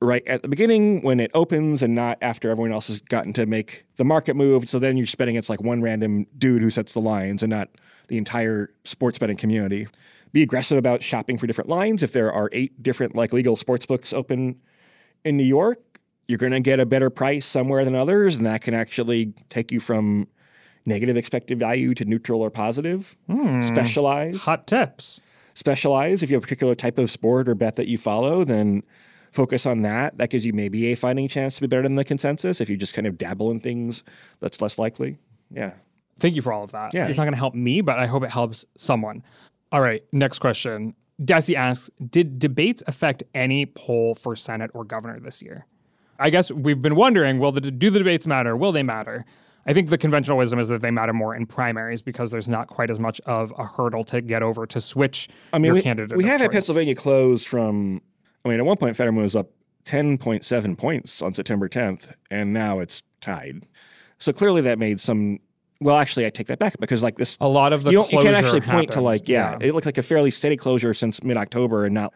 right 0.00 0.26
at 0.26 0.42
the 0.42 0.48
beginning 0.48 1.00
when 1.02 1.20
it 1.20 1.30
opens 1.32 1.82
and 1.82 1.94
not 1.94 2.18
after 2.20 2.50
everyone 2.50 2.72
else 2.72 2.88
has 2.88 3.00
gotten 3.00 3.32
to 3.34 3.46
make 3.46 3.84
the 3.96 4.04
market 4.04 4.34
move. 4.34 4.68
So 4.68 4.78
then 4.78 4.96
you're 4.96 5.06
just 5.06 5.18
betting 5.18 5.36
it's 5.36 5.48
like 5.48 5.62
one 5.62 5.80
random 5.80 6.26
dude 6.36 6.62
who 6.62 6.70
sets 6.70 6.92
the 6.92 7.00
lines 7.00 7.42
and 7.42 7.50
not 7.50 7.68
the 8.08 8.18
entire 8.18 8.70
sports 8.84 9.18
betting 9.18 9.36
community. 9.36 9.86
Be 10.32 10.42
aggressive 10.42 10.78
about 10.78 11.02
shopping 11.02 11.38
for 11.38 11.46
different 11.46 11.70
lines. 11.70 12.02
If 12.02 12.12
there 12.12 12.32
are 12.32 12.48
eight 12.52 12.82
different 12.82 13.14
like 13.14 13.32
legal 13.32 13.54
sports 13.54 13.86
books 13.86 14.12
open 14.12 14.60
in 15.24 15.36
New 15.36 15.44
York, 15.44 15.78
you're 16.26 16.38
going 16.38 16.52
to 16.52 16.60
get 16.60 16.80
a 16.80 16.86
better 16.86 17.10
price 17.10 17.46
somewhere 17.46 17.84
than 17.84 17.94
others, 17.94 18.36
and 18.36 18.46
that 18.46 18.62
can 18.62 18.74
actually 18.74 19.34
take 19.50 19.70
you 19.70 19.80
from 19.80 20.28
negative 20.86 21.16
expected 21.16 21.58
value 21.58 21.94
to 21.94 22.04
neutral 22.04 22.40
or 22.40 22.50
positive. 22.50 23.16
Hmm. 23.28 23.60
Specialize 23.60 24.40
Hot 24.42 24.66
tips. 24.66 25.20
Specialize. 25.54 26.22
If 26.22 26.30
you 26.30 26.36
have 26.36 26.42
a 26.42 26.46
particular 26.46 26.74
type 26.74 26.98
of 26.98 27.10
sport 27.10 27.48
or 27.48 27.54
bet 27.54 27.76
that 27.76 27.86
you 27.86 27.98
follow, 27.98 28.44
then 28.44 28.82
focus 29.32 29.66
on 29.66 29.82
that. 29.82 30.18
That 30.18 30.30
gives 30.30 30.44
you 30.44 30.52
maybe 30.52 30.92
a 30.92 30.94
fighting 30.94 31.28
chance 31.28 31.56
to 31.56 31.60
be 31.62 31.66
better 31.66 31.82
than 31.82 31.96
the 31.96 32.04
consensus. 32.04 32.60
If 32.60 32.68
you 32.70 32.76
just 32.76 32.94
kind 32.94 33.06
of 33.06 33.18
dabble 33.18 33.50
in 33.50 33.60
things, 33.60 34.02
that's 34.40 34.60
less 34.60 34.78
likely. 34.78 35.18
Yeah. 35.50 35.72
Thank 36.18 36.36
you 36.36 36.42
for 36.42 36.52
all 36.52 36.64
of 36.64 36.72
that. 36.72 36.94
Yeah. 36.94 37.08
It's 37.08 37.18
not 37.18 37.24
going 37.24 37.34
to 37.34 37.38
help 37.38 37.54
me, 37.54 37.80
but 37.80 37.98
I 37.98 38.06
hope 38.06 38.22
it 38.22 38.30
helps 38.30 38.64
someone. 38.76 39.22
All 39.72 39.80
right, 39.80 40.04
next 40.12 40.38
question. 40.38 40.94
Desi 41.20 41.54
asks 41.54 41.90
Did 42.10 42.38
debates 42.38 42.82
affect 42.86 43.22
any 43.34 43.66
poll 43.66 44.14
for 44.14 44.36
Senate 44.36 44.70
or 44.74 44.84
governor 44.84 45.18
this 45.18 45.42
year? 45.42 45.66
I 46.18 46.30
guess 46.30 46.52
we've 46.52 46.80
been 46.80 46.94
wondering 46.94 47.38
will 47.38 47.52
the, 47.52 47.60
do 47.60 47.90
the 47.90 47.98
debates 47.98 48.26
matter? 48.26 48.56
Will 48.56 48.72
they 48.72 48.82
matter? 48.82 49.24
I 49.66 49.72
think 49.72 49.90
the 49.90 49.98
conventional 49.98 50.38
wisdom 50.38 50.58
is 50.58 50.68
that 50.68 50.80
they 50.80 50.90
matter 50.90 51.12
more 51.12 51.34
in 51.34 51.46
primaries 51.46 52.02
because 52.02 52.30
there's 52.30 52.48
not 52.48 52.68
quite 52.68 52.90
as 52.90 52.98
much 52.98 53.20
of 53.26 53.52
a 53.56 53.64
hurdle 53.64 54.04
to 54.04 54.20
get 54.20 54.42
over 54.42 54.66
to 54.66 54.80
switch 54.80 55.28
I 55.52 55.58
mean, 55.58 55.66
your 55.66 55.74
we, 55.76 55.82
candidate. 55.82 56.16
we 56.16 56.24
had 56.24 56.40
choice. 56.40 56.50
Pennsylvania 56.50 56.94
close 56.94 57.44
from, 57.44 58.00
I 58.44 58.48
mean, 58.48 58.58
at 58.58 58.66
one 58.66 58.76
point, 58.76 58.96
Fetterman 58.96 59.22
was 59.22 59.36
up 59.36 59.50
10.7 59.84 60.76
points 60.76 61.22
on 61.22 61.32
September 61.32 61.68
10th, 61.68 62.12
and 62.30 62.52
now 62.52 62.80
it's 62.80 63.02
tied. 63.20 63.66
So 64.18 64.32
clearly 64.32 64.60
that 64.62 64.78
made 64.78 65.00
some, 65.00 65.38
well, 65.80 65.96
actually, 65.96 66.26
I 66.26 66.30
take 66.30 66.46
that 66.48 66.58
back 66.58 66.78
because 66.78 67.02
like 67.02 67.16
this, 67.16 67.36
A 67.40 67.48
lot 67.48 67.72
of 67.72 67.84
the 67.84 67.90
you, 67.90 68.04
you 68.10 68.18
can't 68.18 68.36
actually 68.36 68.60
point 68.60 68.92
to 68.92 69.00
like, 69.00 69.28
yeah, 69.28 69.58
it 69.60 69.74
looked 69.74 69.86
like 69.86 69.98
a 69.98 70.02
fairly 70.02 70.30
steady 70.30 70.56
closure 70.56 70.94
since 70.94 71.22
mid 71.22 71.36
October 71.36 71.84
and 71.84 71.94
not 71.94 72.12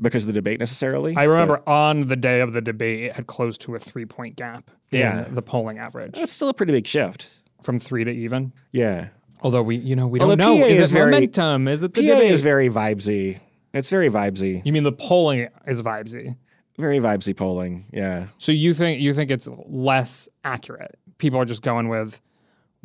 because 0.00 0.24
of 0.24 0.26
the 0.28 0.32
debate 0.32 0.60
necessarily. 0.60 1.16
I 1.16 1.24
remember 1.24 1.62
on 1.68 2.06
the 2.08 2.16
day 2.16 2.40
of 2.40 2.52
the 2.52 2.60
debate, 2.60 3.04
it 3.04 3.16
had 3.16 3.26
closed 3.26 3.60
to 3.62 3.74
a 3.74 3.78
three 3.78 4.04
point 4.04 4.36
gap 4.36 4.70
Yeah. 4.90 5.26
in 5.26 5.34
the 5.34 5.42
polling 5.42 5.78
average 5.78 6.14
That's 6.14 6.32
still 6.32 6.48
a 6.48 6.54
pretty 6.54 6.72
big 6.72 6.86
shift. 6.86 7.28
from 7.62 7.78
three 7.78 8.04
to 8.04 8.10
even. 8.10 8.52
Yeah. 8.72 9.08
Although 9.42 9.62
we, 9.62 9.76
you 9.76 9.96
know, 9.96 10.06
we 10.06 10.20
Although 10.20 10.36
don't 10.36 10.58
know. 10.58 10.62
PA 10.64 10.68
Is, 10.70 10.78
is 10.80 10.90
it 10.90 10.94
very- 10.94 11.10
momentum? 11.10 11.68
Is 11.68 11.82
it 11.82 11.94
the 11.94 12.02
PA 12.02 12.14
debate? 12.14 12.30
is 12.30 12.40
very 12.40 12.68
vibesy. 12.68 13.40
It's 13.74 13.90
very 13.90 14.08
vibesy. 14.08 14.62
you 14.64 14.72
mean 14.72 14.84
the 14.84 14.92
polling 14.92 15.48
is 15.66 15.82
vibesy? 15.82 16.36
Very 16.78 16.98
vibesy 16.98 17.36
polling. 17.36 17.86
Yeah. 17.92 18.26
So 18.38 18.52
you 18.52 18.72
think 18.74 19.00
you 19.00 19.12
think 19.14 19.30
it's 19.30 19.48
less 19.66 20.28
accurate? 20.44 20.96
People 21.18 21.40
are 21.40 21.44
just 21.44 21.62
going 21.62 21.88
with 21.88 22.20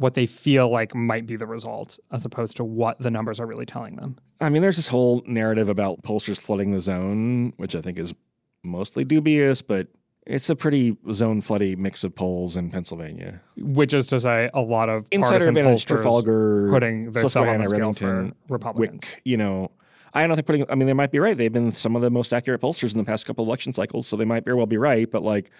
what 0.02 0.16
they 0.16 0.26
feel 0.26 0.70
like 0.70 0.96
might 0.96 1.28
be 1.28 1.36
the 1.36 1.46
result, 1.46 2.00
as 2.12 2.26
opposed 2.26 2.58
to 2.58 2.64
what 2.64 2.98
the 2.98 3.12
numbers 3.12 3.40
are 3.40 3.46
really 3.46 3.68
telling 3.68 3.96
them. 3.98 4.18
I 4.40 4.50
mean, 4.50 4.64
there's 4.64 4.78
this 4.78 4.88
whole 4.88 5.22
narrative 5.28 5.70
about 5.70 6.02
pollsters 6.02 6.40
flooding 6.40 6.72
the 6.72 6.82
zone, 6.82 7.54
which 7.58 7.76
I 7.76 7.82
think 7.82 8.00
is 8.00 8.14
mostly 8.64 9.06
dubious, 9.06 9.62
but 9.62 9.90
it's 10.26 10.50
a 10.50 10.56
pretty 10.56 10.98
zone 11.12 11.42
floody 11.42 11.78
mix 11.78 12.04
of 12.04 12.16
polls 12.16 12.58
in 12.58 12.72
Pennsylvania. 12.72 13.42
Which 13.58 13.94
is 13.94 14.08
to 14.08 14.20
say, 14.20 14.50
a 14.56 14.62
lot 14.62 14.90
of 14.90 15.06
Insider 15.12 15.34
partisan 15.34 15.58
advantage, 15.58 15.86
pollsters 15.86 15.88
Trafalgar, 15.88 16.70
putting 16.72 17.12
their 17.12 17.30
stuff 17.30 17.48
on 17.48 17.64
Susquehanna, 17.64 17.64
the 17.64 17.70
scale 17.70 17.94
for 17.94 18.32
Republicans. 18.50 19.04
Wick, 19.04 19.22
you 19.24 19.38
know. 19.38 19.72
I 20.14 20.28
don't 20.28 20.36
think 20.36 20.48
putting, 20.48 20.66
I 20.70 20.76
mean, 20.76 20.88
they 20.88 20.94
might 20.94 21.12
be 21.12 21.20
right. 21.20 21.38
They've 21.38 21.54
been 21.54 21.72
some 21.72 21.96
of 21.96 22.02
the 22.02 22.10
most 22.10 22.34
accurate 22.34 22.60
pollsters 22.60 22.92
in 22.92 22.98
the 22.98 23.06
past 23.06 23.26
couple 23.26 23.46
election 23.46 23.72
cycles, 23.72 24.08
so 24.08 24.18
they 24.18 24.26
might 24.26 24.44
very 24.44 24.58
well 24.58 24.66
be 24.66 24.78
right, 24.78 25.10
but 25.10 25.24
like, 25.24 25.52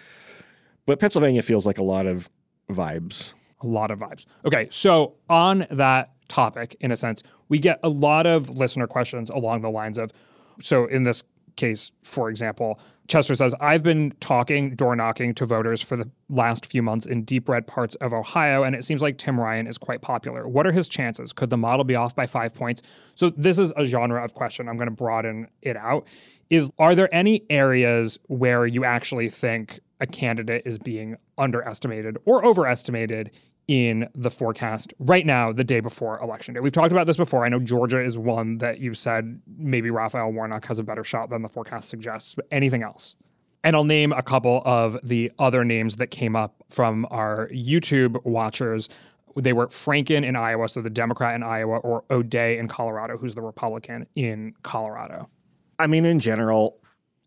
but 0.84 0.98
Pennsylvania 0.98 1.42
feels 1.42 1.64
like 1.64 1.78
a 1.78 1.82
lot 1.82 2.06
of 2.06 2.28
vibes. 2.68 3.32
A 3.62 3.66
lot 3.66 3.90
of 3.90 4.00
vibes. 4.00 4.26
Okay, 4.44 4.68
so 4.70 5.14
on 5.28 5.66
that 5.70 6.12
topic, 6.28 6.76
in 6.80 6.90
a 6.90 6.96
sense, 6.96 7.22
we 7.48 7.58
get 7.58 7.78
a 7.82 7.88
lot 7.88 8.26
of 8.26 8.48
listener 8.48 8.86
questions 8.86 9.30
along 9.30 9.62
the 9.62 9.70
lines 9.70 9.98
of 9.98 10.12
so 10.60 10.86
in 10.86 11.02
this 11.04 11.24
case, 11.56 11.92
for 12.02 12.30
example, 12.30 12.80
Chester 13.08 13.34
says, 13.34 13.54
I've 13.60 13.82
been 13.82 14.12
talking, 14.20 14.74
door 14.74 14.96
knocking 14.96 15.34
to 15.34 15.44
voters 15.44 15.82
for 15.82 15.96
the 15.96 16.10
last 16.28 16.64
few 16.64 16.82
months 16.82 17.04
in 17.04 17.24
deep 17.24 17.48
red 17.48 17.66
parts 17.66 17.94
of 17.96 18.12
Ohio, 18.12 18.62
and 18.62 18.74
it 18.74 18.84
seems 18.84 19.02
like 19.02 19.18
Tim 19.18 19.38
Ryan 19.38 19.66
is 19.66 19.76
quite 19.76 20.00
popular. 20.00 20.48
What 20.48 20.66
are 20.66 20.72
his 20.72 20.88
chances? 20.88 21.32
Could 21.32 21.50
the 21.50 21.56
model 21.56 21.84
be 21.84 21.94
off 21.94 22.14
by 22.14 22.26
five 22.26 22.54
points? 22.54 22.80
So 23.14 23.30
this 23.30 23.58
is 23.58 23.72
a 23.76 23.84
genre 23.84 24.24
of 24.24 24.34
question. 24.34 24.68
I'm 24.68 24.76
going 24.76 24.88
to 24.88 24.94
broaden 24.94 25.48
it 25.60 25.76
out. 25.76 26.06
Is 26.48 26.70
are 26.78 26.94
there 26.94 27.12
any 27.14 27.44
areas 27.50 28.18
where 28.28 28.66
you 28.66 28.84
actually 28.84 29.28
think 29.28 29.80
a 30.00 30.06
candidate 30.06 30.62
is 30.64 30.78
being 30.78 31.16
underestimated 31.38 32.18
or 32.24 32.44
overestimated 32.44 33.30
in 33.72 34.06
the 34.14 34.30
forecast 34.30 34.92
right 34.98 35.24
now, 35.24 35.50
the 35.50 35.64
day 35.64 35.80
before 35.80 36.20
election 36.20 36.52
day. 36.52 36.60
We've 36.60 36.72
talked 36.72 36.92
about 36.92 37.06
this 37.06 37.16
before. 37.16 37.42
I 37.46 37.48
know 37.48 37.58
Georgia 37.58 38.04
is 38.04 38.18
one 38.18 38.58
that 38.58 38.80
you 38.80 38.92
said 38.92 39.40
maybe 39.56 39.90
Raphael 39.90 40.30
Warnock 40.30 40.66
has 40.66 40.78
a 40.78 40.82
better 40.82 41.02
shot 41.02 41.30
than 41.30 41.40
the 41.40 41.48
forecast 41.48 41.88
suggests. 41.88 42.34
But 42.34 42.46
anything 42.50 42.82
else? 42.82 43.16
And 43.64 43.74
I'll 43.74 43.84
name 43.84 44.12
a 44.12 44.20
couple 44.20 44.60
of 44.66 44.98
the 45.02 45.32
other 45.38 45.64
names 45.64 45.96
that 45.96 46.08
came 46.08 46.36
up 46.36 46.62
from 46.68 47.06
our 47.10 47.48
YouTube 47.48 48.22
watchers. 48.26 48.90
They 49.36 49.54
were 49.54 49.68
Franken 49.68 50.22
in 50.22 50.36
Iowa, 50.36 50.68
so 50.68 50.82
the 50.82 50.90
Democrat 50.90 51.34
in 51.34 51.42
Iowa, 51.42 51.78
or 51.78 52.04
O'Dea 52.10 52.58
in 52.58 52.68
Colorado, 52.68 53.16
who's 53.16 53.34
the 53.34 53.40
Republican 53.40 54.06
in 54.14 54.52
Colorado. 54.62 55.30
I 55.78 55.86
mean, 55.86 56.04
in 56.04 56.20
general, 56.20 56.76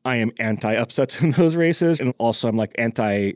I 0.03 0.17
am 0.17 0.31
anti 0.37 0.75
upsets 0.75 1.19
in 1.23 1.31
those 1.31 1.55
races. 1.55 1.99
And 1.99 2.13
also, 2.19 2.47
I'm 2.47 2.55
like 2.55 2.75
anti 2.77 3.31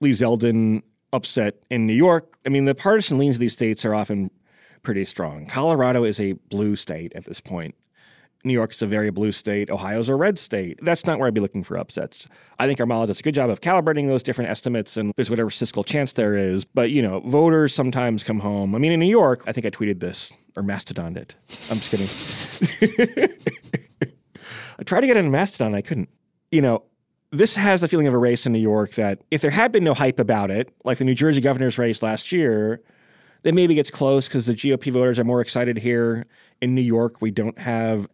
Lee 0.00 0.10
Zeldin 0.10 0.82
upset 1.14 1.56
in 1.70 1.86
New 1.86 1.94
York. 1.94 2.38
I 2.44 2.48
mean, 2.48 2.64
the 2.64 2.74
partisan 2.74 3.18
leans 3.18 3.36
of 3.36 3.40
these 3.40 3.52
states 3.52 3.84
are 3.84 3.94
often 3.94 4.30
pretty 4.82 5.04
strong. 5.04 5.46
Colorado 5.46 6.04
is 6.04 6.20
a 6.20 6.32
blue 6.32 6.76
state 6.76 7.12
at 7.14 7.24
this 7.24 7.40
point. 7.40 7.74
New 8.46 8.52
York 8.52 8.72
is 8.72 8.82
a 8.82 8.86
very 8.86 9.08
blue 9.10 9.32
state. 9.32 9.70
Ohio's 9.70 10.10
a 10.10 10.14
red 10.14 10.38
state. 10.38 10.78
That's 10.82 11.06
not 11.06 11.18
where 11.18 11.26
I'd 11.26 11.34
be 11.34 11.40
looking 11.40 11.64
for 11.64 11.78
upsets. 11.78 12.28
I 12.58 12.66
think 12.66 12.78
model 12.78 13.06
does 13.06 13.20
a 13.20 13.22
good 13.22 13.34
job 13.34 13.48
of 13.48 13.62
calibrating 13.62 14.06
those 14.06 14.22
different 14.22 14.50
estimates, 14.50 14.98
and 14.98 15.14
there's 15.16 15.30
whatever 15.30 15.48
statistical 15.48 15.82
chance 15.82 16.12
there 16.12 16.36
is. 16.36 16.66
But, 16.66 16.90
you 16.90 17.00
know, 17.00 17.20
voters 17.20 17.74
sometimes 17.74 18.22
come 18.22 18.40
home. 18.40 18.74
I 18.74 18.78
mean, 18.78 18.92
in 18.92 19.00
New 19.00 19.06
York, 19.06 19.42
I 19.46 19.52
think 19.52 19.64
I 19.64 19.70
tweeted 19.70 20.00
this 20.00 20.30
or 20.56 20.62
Mastodoned 20.62 21.16
it. 21.16 21.34
I'm 21.70 21.78
just 21.78 23.00
kidding. 23.10 23.28
I 24.78 24.82
tried 24.82 25.00
to 25.00 25.06
get 25.06 25.16
in 25.16 25.30
Mastodon, 25.30 25.74
I 25.74 25.80
couldn't. 25.80 26.10
You 26.50 26.60
know, 26.60 26.82
this 27.34 27.56
has 27.56 27.80
the 27.80 27.88
feeling 27.88 28.06
of 28.06 28.14
a 28.14 28.18
race 28.18 28.46
in 28.46 28.52
New 28.52 28.58
York 28.58 28.92
that 28.92 29.20
if 29.30 29.40
there 29.40 29.50
had 29.50 29.72
been 29.72 29.84
no 29.84 29.94
hype 29.94 30.18
about 30.18 30.50
it, 30.50 30.72
like 30.84 30.98
the 30.98 31.04
New 31.04 31.14
Jersey 31.14 31.40
governor's 31.40 31.78
race 31.78 32.02
last 32.02 32.32
year, 32.32 32.80
then 33.42 33.54
maybe 33.54 33.74
gets 33.74 33.90
close 33.90 34.26
because 34.26 34.46
the 34.46 34.54
GOP 34.54 34.90
voters 34.92 35.18
are 35.18 35.24
more 35.24 35.40
excited 35.40 35.78
here. 35.78 36.26
In 36.60 36.74
New 36.74 36.82
York, 36.82 37.20
we 37.20 37.30
don't 37.30 37.58
have 37.58 38.08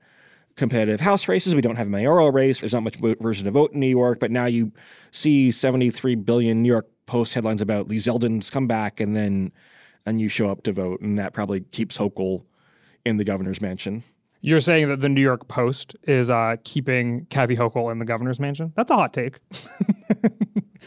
competitive 0.57 1.01
House 1.01 1.29
races. 1.29 1.55
We 1.55 1.61
don't 1.61 1.77
have 1.77 1.87
a 1.87 1.91
mayoral 1.91 2.33
race. 2.33 2.61
There's 2.61 2.73
not 2.73 2.83
much 2.83 2.97
version 2.97 3.45
to 3.45 3.51
vote 3.51 3.73
in 3.73 3.81
New 3.81 3.87
York. 3.87 4.19
But 4.21 4.31
now 4.31 4.47
you 4.47 4.73
see 5.11 5.51
73 5.51 6.17
billion 6.17 6.63
New 6.63 6.69
York 6.69 6.89
Post 7.07 7.35
headlines 7.35 7.61
about 7.61 7.89
Lee 7.89 7.97
Zeldin's 7.97 8.51
comeback, 8.51 9.01
and 9.01 9.17
then 9.17 9.53
and 10.07 10.21
you 10.21 10.29
show 10.29 10.49
up 10.49 10.63
to 10.63 10.73
vote, 10.73 11.01
and 11.01 11.19
that 11.19 11.33
probably 11.33 11.61
keeps 11.61 11.99
Hochul 11.99 12.45
in 13.05 13.17
the 13.17 13.25
governor's 13.25 13.61
mansion. 13.61 14.05
You're 14.43 14.61
saying 14.61 14.89
that 14.89 15.01
the 15.01 15.09
New 15.09 15.21
York 15.21 15.49
Post 15.49 15.97
is 16.05 16.31
uh, 16.31 16.57
keeping 16.65 17.27
Kathy 17.27 17.57
Hochul 17.57 17.93
in 17.93 17.99
the 17.99 18.05
governor's 18.05 18.41
mansion? 18.41 18.73
That's 18.75 18.91
a 18.91 18.97
hot 18.97 19.13
take. 19.13 19.39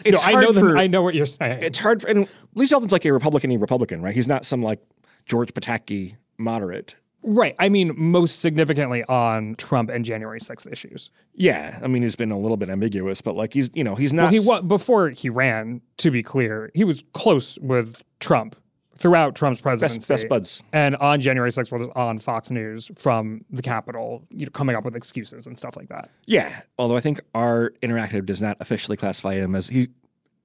it's 0.03 0.11
no, 0.11 0.19
I 0.21 0.41
know 0.41 0.53
for, 0.53 0.77
I 0.77 0.87
know 0.87 1.03
what 1.03 1.13
you're 1.13 1.25
saying. 1.25 1.59
It's 1.61 1.77
hard 1.77 2.01
for, 2.01 2.07
and 2.07 2.27
Lee 2.55 2.65
Zeldin's 2.65 2.91
like 2.91 3.05
a 3.05 3.13
Republican 3.13 3.57
Republican, 3.59 4.01
right? 4.01 4.15
He's 4.15 4.27
not 4.27 4.43
some 4.45 4.63
like 4.63 4.81
George 5.25 5.53
Pataki 5.53 6.15
moderate. 6.37 6.95
Right. 7.25 7.55
I 7.57 7.69
mean, 7.69 7.93
most 7.95 8.41
significantly 8.41 9.03
on 9.05 9.55
Trump 9.55 9.89
and 9.89 10.03
January 10.03 10.39
6th 10.39 10.69
issues. 10.69 11.09
Yeah. 11.33 11.79
I 11.81 11.87
mean, 11.87 12.03
he's 12.03 12.17
been 12.17 12.31
a 12.31 12.37
little 12.37 12.57
bit 12.57 12.69
ambiguous, 12.69 13.21
but 13.21 13.35
like 13.35 13.53
he's, 13.53 13.69
you 13.73 13.83
know, 13.83 13.95
he's 13.95 14.11
not. 14.11 14.23
Well, 14.23 14.31
he 14.31 14.39
was, 14.39 14.61
before 14.63 15.09
he 15.09 15.29
ran, 15.29 15.81
to 15.97 16.11
be 16.11 16.21
clear, 16.21 16.69
he 16.73 16.83
was 16.83 17.03
close 17.13 17.57
with 17.59 18.03
Trump 18.19 18.57
throughout 19.03 19.35
Trump's 19.35 19.61
presidency. 19.61 19.99
Best, 19.99 20.07
best 20.07 20.29
buds. 20.29 20.63
And 20.73 20.95
on 20.95 21.21
January 21.21 21.51
6th 21.51 21.71
was 21.71 21.87
on 21.95 22.17
Fox 22.17 22.49
News 22.49 22.89
from 22.95 23.45
the 23.51 23.61
Capitol, 23.61 24.23
you 24.29 24.45
know, 24.45 24.51
coming 24.51 24.75
up 24.75 24.83
with 24.83 24.95
excuses 24.95 25.45
and 25.45 25.55
stuff 25.55 25.77
like 25.77 25.89
that. 25.89 26.09
Yeah. 26.25 26.61
Although 26.79 26.97
I 26.97 27.01
think 27.01 27.21
our 27.35 27.71
interactive 27.83 28.25
does 28.25 28.41
not 28.41 28.57
officially 28.59 28.97
classify 28.97 29.35
him 29.35 29.53
as 29.53 29.67
he 29.67 29.89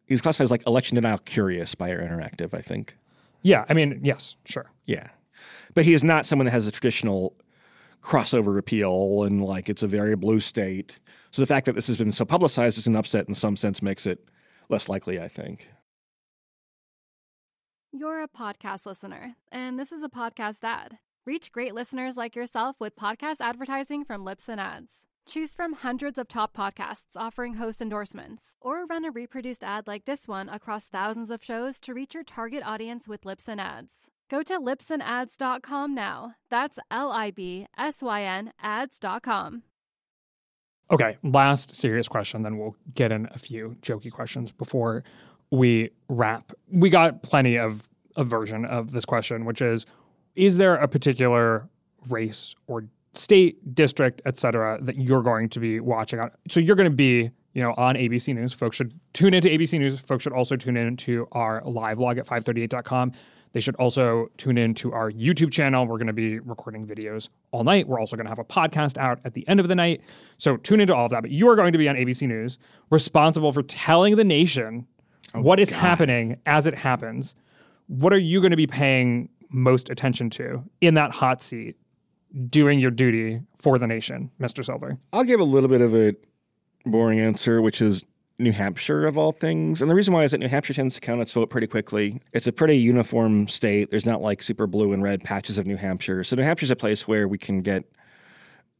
he's 0.06 0.20
classified 0.20 0.44
as 0.44 0.50
like 0.50 0.66
election 0.66 0.96
denial 0.96 1.18
curious 1.18 1.74
by 1.74 1.90
our 1.90 1.98
interactive, 1.98 2.52
I 2.52 2.60
think. 2.60 2.98
Yeah. 3.40 3.64
I 3.70 3.72
mean, 3.72 4.00
yes, 4.02 4.36
sure. 4.44 4.70
Yeah 4.84 5.08
but 5.74 5.84
he 5.84 5.94
is 5.94 6.04
not 6.04 6.26
someone 6.26 6.46
that 6.46 6.52
has 6.52 6.66
a 6.66 6.72
traditional 6.72 7.36
crossover 8.02 8.58
appeal 8.58 9.24
and 9.24 9.44
like 9.44 9.68
it's 9.68 9.82
a 9.82 9.88
very 9.88 10.16
blue 10.16 10.40
state. 10.40 10.98
So 11.30 11.42
the 11.42 11.46
fact 11.46 11.66
that 11.66 11.74
this 11.74 11.86
has 11.88 11.96
been 11.96 12.12
so 12.12 12.24
publicized 12.24 12.78
as 12.78 12.86
an 12.86 12.96
upset 12.96 13.28
in 13.28 13.34
some 13.34 13.56
sense 13.56 13.82
makes 13.82 14.06
it 14.06 14.28
less 14.68 14.88
likely, 14.88 15.20
I 15.20 15.28
think. 15.28 15.68
You're 17.90 18.22
a 18.22 18.28
podcast 18.28 18.84
listener, 18.84 19.34
and 19.50 19.78
this 19.78 19.92
is 19.92 20.02
a 20.02 20.10
podcast 20.10 20.58
ad. 20.62 20.98
Reach 21.24 21.50
great 21.50 21.74
listeners 21.74 22.18
like 22.18 22.36
yourself 22.36 22.76
with 22.78 22.94
podcast 22.94 23.36
advertising 23.40 24.04
from 24.04 24.26
Libsyn 24.26 24.58
Ads. 24.58 25.06
Choose 25.26 25.54
from 25.54 25.72
hundreds 25.72 26.18
of 26.18 26.28
top 26.28 26.54
podcasts 26.54 27.16
offering 27.16 27.54
host 27.54 27.80
endorsements, 27.80 28.56
or 28.60 28.84
run 28.84 29.06
a 29.06 29.10
reproduced 29.10 29.64
ad 29.64 29.86
like 29.86 30.04
this 30.04 30.28
one 30.28 30.50
across 30.50 30.86
thousands 30.86 31.30
of 31.30 31.42
shows 31.42 31.80
to 31.80 31.94
reach 31.94 32.12
your 32.12 32.24
target 32.24 32.62
audience 32.62 33.08
with 33.08 33.22
Libsyn 33.22 33.58
Ads. 33.58 34.10
Go 34.30 34.42
to 34.42 34.60
libsynads.com 34.60 35.94
now. 35.94 36.34
That's 36.50 36.78
L 36.90 37.10
I 37.10 37.30
B 37.30 37.68
S 37.78 38.02
Y 38.02 38.22
N 38.22 38.52
ads.com. 38.60 39.62
Okay, 40.90 41.16
last 41.22 41.74
serious 41.74 42.08
question, 42.08 42.42
then 42.42 42.58
we'll 42.58 42.76
get 42.94 43.12
in 43.12 43.28
a 43.30 43.38
few 43.38 43.76
jokey 43.80 44.10
questions 44.10 44.52
before 44.52 45.04
we 45.50 45.90
wrap. 46.08 46.52
We 46.70 46.90
got 46.90 47.22
plenty 47.22 47.56
of 47.56 47.88
a 48.16 48.24
version 48.24 48.64
of 48.64 48.90
this 48.90 49.04
question, 49.04 49.44
which 49.44 49.62
is 49.62 49.86
Is 50.36 50.56
there 50.58 50.74
a 50.74 50.88
particular 50.88 51.68
race 52.08 52.54
or 52.66 52.84
state, 53.14 53.74
district, 53.74 54.22
et 54.24 54.36
cetera, 54.36 54.78
that 54.82 54.96
you're 54.96 55.22
going 55.22 55.48
to 55.50 55.60
be 55.60 55.80
watching 55.80 56.20
on? 56.20 56.30
So 56.48 56.60
you're 56.60 56.76
going 56.76 56.90
to 56.90 56.96
be 56.96 57.30
you 57.54 57.64
know, 57.64 57.74
on 57.76 57.96
ABC 57.96 58.32
News. 58.34 58.52
Folks 58.52 58.76
should 58.76 58.98
tune 59.14 59.34
into 59.34 59.48
ABC 59.48 59.80
News. 59.80 59.98
Folks 59.98 60.22
should 60.22 60.32
also 60.32 60.54
tune 60.54 60.76
in 60.76 60.96
to 60.98 61.26
our 61.32 61.60
live 61.64 61.98
blog 61.98 62.18
at 62.18 62.24
538.com. 62.24 63.10
They 63.52 63.60
should 63.60 63.74
also 63.76 64.30
tune 64.36 64.58
in 64.58 64.74
to 64.74 64.92
our 64.92 65.10
YouTube 65.10 65.50
channel. 65.50 65.84
We're 65.84 65.96
going 65.96 66.06
to 66.06 66.12
be 66.12 66.38
recording 66.38 66.86
videos 66.86 67.30
all 67.50 67.64
night. 67.64 67.88
We're 67.88 67.98
also 67.98 68.14
going 68.16 68.26
to 68.26 68.30
have 68.30 68.38
a 68.38 68.44
podcast 68.44 68.96
out 68.98 69.18
at 69.24 69.34
the 69.34 69.48
end 69.48 69.58
of 69.58 69.66
the 69.66 69.74
night. 69.74 70.02
So 70.36 70.56
tune 70.56 70.80
into 70.80 70.94
all 70.94 71.06
of 71.06 71.10
that. 71.10 71.22
But 71.22 71.32
you 71.32 71.48
are 71.48 71.56
going 71.56 71.72
to 71.72 71.78
be 71.78 71.88
on 71.88 71.96
ABC 71.96 72.28
News, 72.28 72.58
responsible 72.90 73.52
for 73.52 73.62
telling 73.62 74.14
the 74.14 74.24
nation 74.24 74.86
oh, 75.34 75.40
what 75.40 75.60
is 75.60 75.70
God. 75.70 75.78
happening 75.78 76.40
as 76.46 76.66
it 76.66 76.74
happens. 76.74 77.34
What 77.86 78.12
are 78.12 78.18
you 78.18 78.40
going 78.40 78.50
to 78.50 78.56
be 78.56 78.66
paying 78.66 79.28
most 79.50 79.88
attention 79.90 80.30
to 80.30 80.62
in 80.80 80.94
that 80.94 81.10
hot 81.10 81.40
seat, 81.40 81.76
doing 82.50 82.78
your 82.78 82.90
duty 82.90 83.40
for 83.58 83.78
the 83.78 83.86
nation, 83.86 84.30
Mr. 84.40 84.64
Silver? 84.64 84.98
I'll 85.12 85.24
give 85.24 85.40
a 85.40 85.44
little 85.44 85.68
bit 85.68 85.80
of 85.80 85.94
a 85.94 86.14
boring 86.84 87.18
answer, 87.18 87.62
which 87.62 87.80
is 87.80 88.04
New 88.38 88.52
Hampshire 88.52 89.06
of 89.06 89.18
all 89.18 89.32
things. 89.32 89.80
And 89.82 89.90
the 89.90 89.94
reason 89.94 90.14
why 90.14 90.24
is 90.24 90.30
that 90.30 90.38
New 90.38 90.48
Hampshire 90.48 90.74
tends 90.74 90.94
to 90.94 91.00
count 91.00 91.20
its 91.20 91.32
vote 91.32 91.50
pretty 91.50 91.66
quickly. 91.66 92.20
It's 92.32 92.46
a 92.46 92.52
pretty 92.52 92.76
uniform 92.78 93.48
state. 93.48 93.90
There's 93.90 94.06
not 94.06 94.20
like 94.20 94.42
super 94.42 94.66
blue 94.66 94.92
and 94.92 95.02
red 95.02 95.24
patches 95.24 95.58
of 95.58 95.66
New 95.66 95.76
Hampshire. 95.76 96.22
So 96.24 96.36
New 96.36 96.44
Hampshire's 96.44 96.70
a 96.70 96.76
place 96.76 97.08
where 97.08 97.26
we 97.26 97.38
can 97.38 97.62
get 97.62 97.84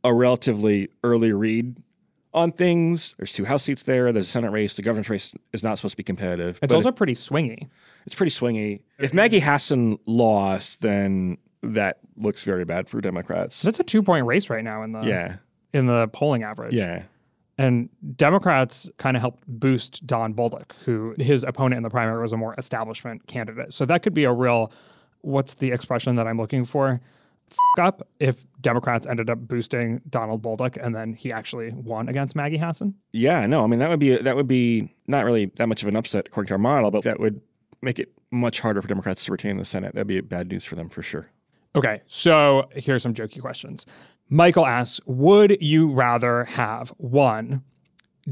a 0.04 0.14
relatively 0.14 0.88
early 1.02 1.32
read 1.32 1.76
on 2.34 2.52
things. 2.52 3.14
There's 3.18 3.32
two 3.32 3.44
House 3.44 3.64
seats 3.64 3.82
there. 3.82 4.12
There's 4.12 4.26
a 4.26 4.30
Senate 4.30 4.50
race. 4.50 4.76
The 4.76 4.82
governor's 4.82 5.08
race 5.08 5.34
is 5.52 5.62
not 5.62 5.78
supposed 5.78 5.92
to 5.92 5.96
be 5.96 6.02
competitive. 6.02 6.58
It's 6.62 6.74
also 6.74 6.90
it, 6.90 6.96
pretty 6.96 7.14
swingy. 7.14 7.68
It's 8.06 8.14
pretty 8.14 8.32
swingy. 8.32 8.82
If 8.98 9.14
Maggie 9.14 9.40
Hassan 9.40 9.98
lost, 10.06 10.82
then 10.82 11.38
that 11.62 11.98
looks 12.16 12.44
very 12.44 12.64
bad 12.64 12.88
for 12.88 13.00
Democrats. 13.00 13.62
That's 13.62 13.80
a 13.80 13.84
two 13.84 14.02
point 14.02 14.26
race 14.26 14.50
right 14.50 14.64
now 14.64 14.82
in 14.82 14.92
the 14.92 15.02
yeah 15.02 15.36
in 15.72 15.86
the 15.86 16.08
polling 16.08 16.42
average. 16.42 16.74
Yeah. 16.74 17.04
And 17.60 17.88
Democrats 18.16 18.88
kind 18.98 19.16
of 19.16 19.20
helped 19.20 19.42
boost 19.48 20.06
Don 20.06 20.32
Bolduc, 20.32 20.72
who 20.84 21.14
his 21.18 21.42
opponent 21.42 21.78
in 21.78 21.82
the 21.82 21.90
primary 21.90 22.22
was 22.22 22.32
a 22.32 22.36
more 22.36 22.54
establishment 22.56 23.26
candidate. 23.26 23.74
So 23.74 23.84
that 23.86 24.02
could 24.02 24.14
be 24.14 24.22
a 24.24 24.32
real, 24.32 24.72
what's 25.22 25.54
the 25.54 25.72
expression 25.72 26.14
that 26.16 26.28
I'm 26.28 26.36
looking 26.38 26.64
for? 26.64 27.00
Up 27.78 28.06
if 28.18 28.46
Democrats 28.60 29.06
ended 29.06 29.30
up 29.30 29.38
boosting 29.38 30.00
Donald 30.08 30.42
Bolduc 30.42 30.76
and 30.84 30.94
then 30.94 31.12
he 31.12 31.32
actually 31.32 31.70
won 31.72 32.08
against 32.08 32.34
Maggie 32.34 32.56
Hassan. 32.56 32.94
Yeah, 33.12 33.46
no, 33.46 33.62
I 33.62 33.66
mean 33.66 33.78
that 33.78 33.88
would 33.90 34.00
be 34.00 34.16
that 34.16 34.34
would 34.36 34.48
be 34.48 34.94
not 35.06 35.24
really 35.24 35.46
that 35.56 35.68
much 35.68 35.82
of 35.82 35.88
an 35.88 35.96
upset 35.96 36.26
according 36.26 36.48
to 36.48 36.54
our 36.54 36.58
model, 36.58 36.90
but 36.90 37.04
that 37.04 37.20
would 37.20 37.40
make 37.82 37.98
it 37.98 38.12
much 38.30 38.60
harder 38.60 38.82
for 38.82 38.88
Democrats 38.88 39.24
to 39.24 39.32
retain 39.32 39.56
the 39.56 39.64
Senate. 39.64 39.94
That'd 39.94 40.06
be 40.06 40.20
bad 40.20 40.48
news 40.48 40.64
for 40.64 40.74
them 40.74 40.88
for 40.88 41.02
sure. 41.02 41.30
Okay, 41.76 42.02
so 42.06 42.68
here's 42.74 43.02
some 43.02 43.14
jokey 43.14 43.40
questions. 43.40 43.86
Michael 44.28 44.66
asks, 44.66 45.00
would 45.06 45.56
you 45.60 45.92
rather 45.92 46.44
have 46.44 46.90
one, 46.98 47.62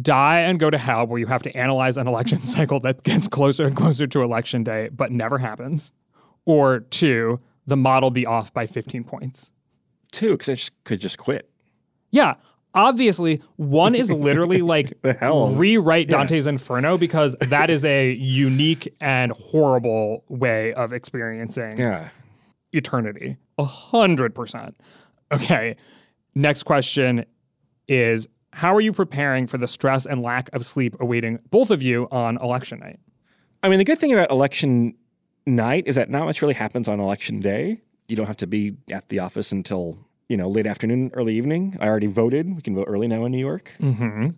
die 0.01 0.41
and 0.41 0.59
go 0.59 0.69
to 0.69 0.77
hell 0.77 1.07
where 1.07 1.19
you 1.19 1.27
have 1.27 1.43
to 1.43 1.57
analyze 1.57 1.97
an 1.97 2.07
election 2.07 2.39
cycle 2.45 2.81
that 2.81 3.03
gets 3.03 3.29
closer 3.29 3.67
and 3.67 3.77
closer 3.77 4.07
to 4.07 4.23
election 4.23 4.65
day 4.65 4.89
but 4.93 5.13
never 5.13 5.39
happens? 5.39 5.93
Or 6.45 6.81
two, 6.81 7.41
the 7.67 7.77
model 7.77 8.11
be 8.11 8.27
off 8.27 8.53
by 8.53 8.67
15 8.67 9.05
points? 9.05 9.51
Two, 10.13 10.33
because 10.33 10.49
I 10.49 10.55
just 10.55 10.85
could 10.85 11.01
just 11.01 11.19
quit. 11.19 11.51
Yeah. 12.11 12.35
Obviously, 12.75 13.43
one 13.57 13.95
is 13.95 14.13
literally 14.13 14.63
like 14.63 14.93
rewrite 15.03 16.09
Dante's 16.09 16.47
yeah. 16.47 16.53
Inferno 16.53 16.99
because 16.99 17.35
that 17.41 17.71
is 17.71 17.85
a 17.85 18.13
unique 18.13 18.95
and 19.01 19.33
horrible 19.33 20.25
way 20.29 20.75
of 20.75 20.93
experiencing 20.93 21.79
yeah. 21.79 22.11
eternity. 22.73 23.37
A 23.59 23.65
hundred 23.65 24.35
percent. 24.35 24.77
Okay. 25.33 25.77
Next 26.35 26.65
question 26.65 27.25
is 27.89 28.29
How 28.53 28.75
are 28.75 28.81
you 28.81 28.93
preparing 28.93 29.47
for 29.47 29.57
the 29.57 29.69
stress 29.69 30.05
and 30.05 30.23
lack 30.23 30.51
of 30.55 30.67
sleep 30.67 30.97
awaiting 31.01 31.39
both 31.51 31.71
of 31.71 31.83
you 31.83 32.09
on 32.13 32.37
election 32.37 32.81
night? 32.81 33.01
I 33.63 33.69
mean, 33.69 33.79
the 33.79 33.85
good 33.85 33.99
thing 33.99 34.13
about 34.13 34.31
election 34.31 34.95
night 35.47 35.85
is 35.87 35.97
that 35.97 36.11
not 36.11 36.25
much 36.25 36.43
really 36.43 36.55
happens 36.55 36.89
on 36.89 37.01
election 37.01 37.41
day. 37.41 37.81
You 38.09 38.17
don't 38.17 38.27
have 38.27 38.37
to 38.39 38.47
be 38.47 38.77
at 38.91 39.09
the 39.09 39.19
office 39.21 39.53
until 39.53 39.99
you 40.29 40.37
know 40.37 40.49
late 40.49 40.67
afternoon, 40.67 41.11
early 41.15 41.35
evening. 41.35 41.77
I 41.81 41.89
already 41.89 42.07
voted. 42.09 42.55
We 42.55 42.63
can 42.63 42.75
vote 42.75 42.87
early 42.89 43.09
now 43.09 43.25
in 43.25 43.33
New 43.33 43.39
York. 43.39 43.73
Mm-hmm. 43.81 44.29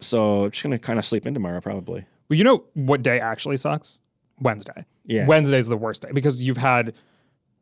So 0.00 0.44
I'm 0.44 0.50
just 0.50 0.62
gonna 0.62 0.78
kind 0.78 0.98
of 0.98 1.04
sleep 1.04 1.26
in 1.26 1.34
tomorrow, 1.34 1.60
probably. 1.60 2.06
Well, 2.28 2.36
you 2.36 2.44
know 2.44 2.64
what 2.74 3.02
day 3.02 3.20
actually 3.20 3.56
sucks? 3.56 4.00
Wednesday. 4.40 4.84
Yeah. 5.04 5.26
Wednesday's 5.26 5.68
the 5.68 5.76
worst 5.76 6.02
day 6.02 6.10
because 6.12 6.36
you've 6.36 6.58
had 6.58 6.94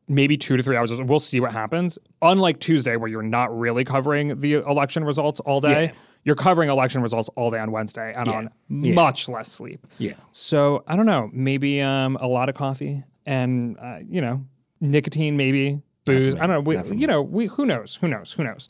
maybe 0.08 0.36
two 0.36 0.56
to 0.56 0.62
three 0.62 0.76
hours. 0.76 0.92
We'll 1.00 1.20
see 1.20 1.40
what 1.40 1.52
happens. 1.52 1.98
Unlike 2.22 2.60
Tuesday, 2.60 2.96
where 2.96 3.08
you're 3.08 3.22
not 3.22 3.56
really 3.56 3.84
covering 3.84 4.40
the 4.40 4.54
election 4.54 5.04
results 5.04 5.40
all 5.40 5.60
day, 5.60 5.84
Yeah. 5.86 5.92
You're 6.26 6.36
covering 6.36 6.68
election 6.68 7.00
results 7.00 7.30
all 7.36 7.50
day 7.50 7.58
on 7.60 7.70
Wednesday 7.70 8.12
and 8.14 8.26
Yeah. 8.26 8.32
on 8.34 8.50
Yeah. 8.68 8.94
much 8.94 9.28
less 9.28 9.50
sleep. 9.50 9.86
Yeah. 9.96 10.14
So 10.32 10.84
I 10.86 10.96
don't 10.96 11.06
know. 11.06 11.30
Maybe 11.32 11.80
um, 11.80 12.18
a 12.20 12.26
lot 12.26 12.50
of 12.50 12.54
coffee 12.54 13.02
and 13.24 13.78
uh, 13.80 14.00
you 14.06 14.20
know 14.20 14.44
nicotine, 14.80 15.38
maybe 15.38 15.80
booze. 16.04 16.34
I 16.34 16.40
don't 16.40 16.50
know. 16.50 16.60
We, 16.60 16.76
you 16.98 17.06
know, 17.06 17.22
we 17.22 17.46
who 17.46 17.64
knows? 17.64 17.94
Who 17.96 18.08
knows? 18.08 18.32
Who 18.32 18.44
knows? 18.44 18.68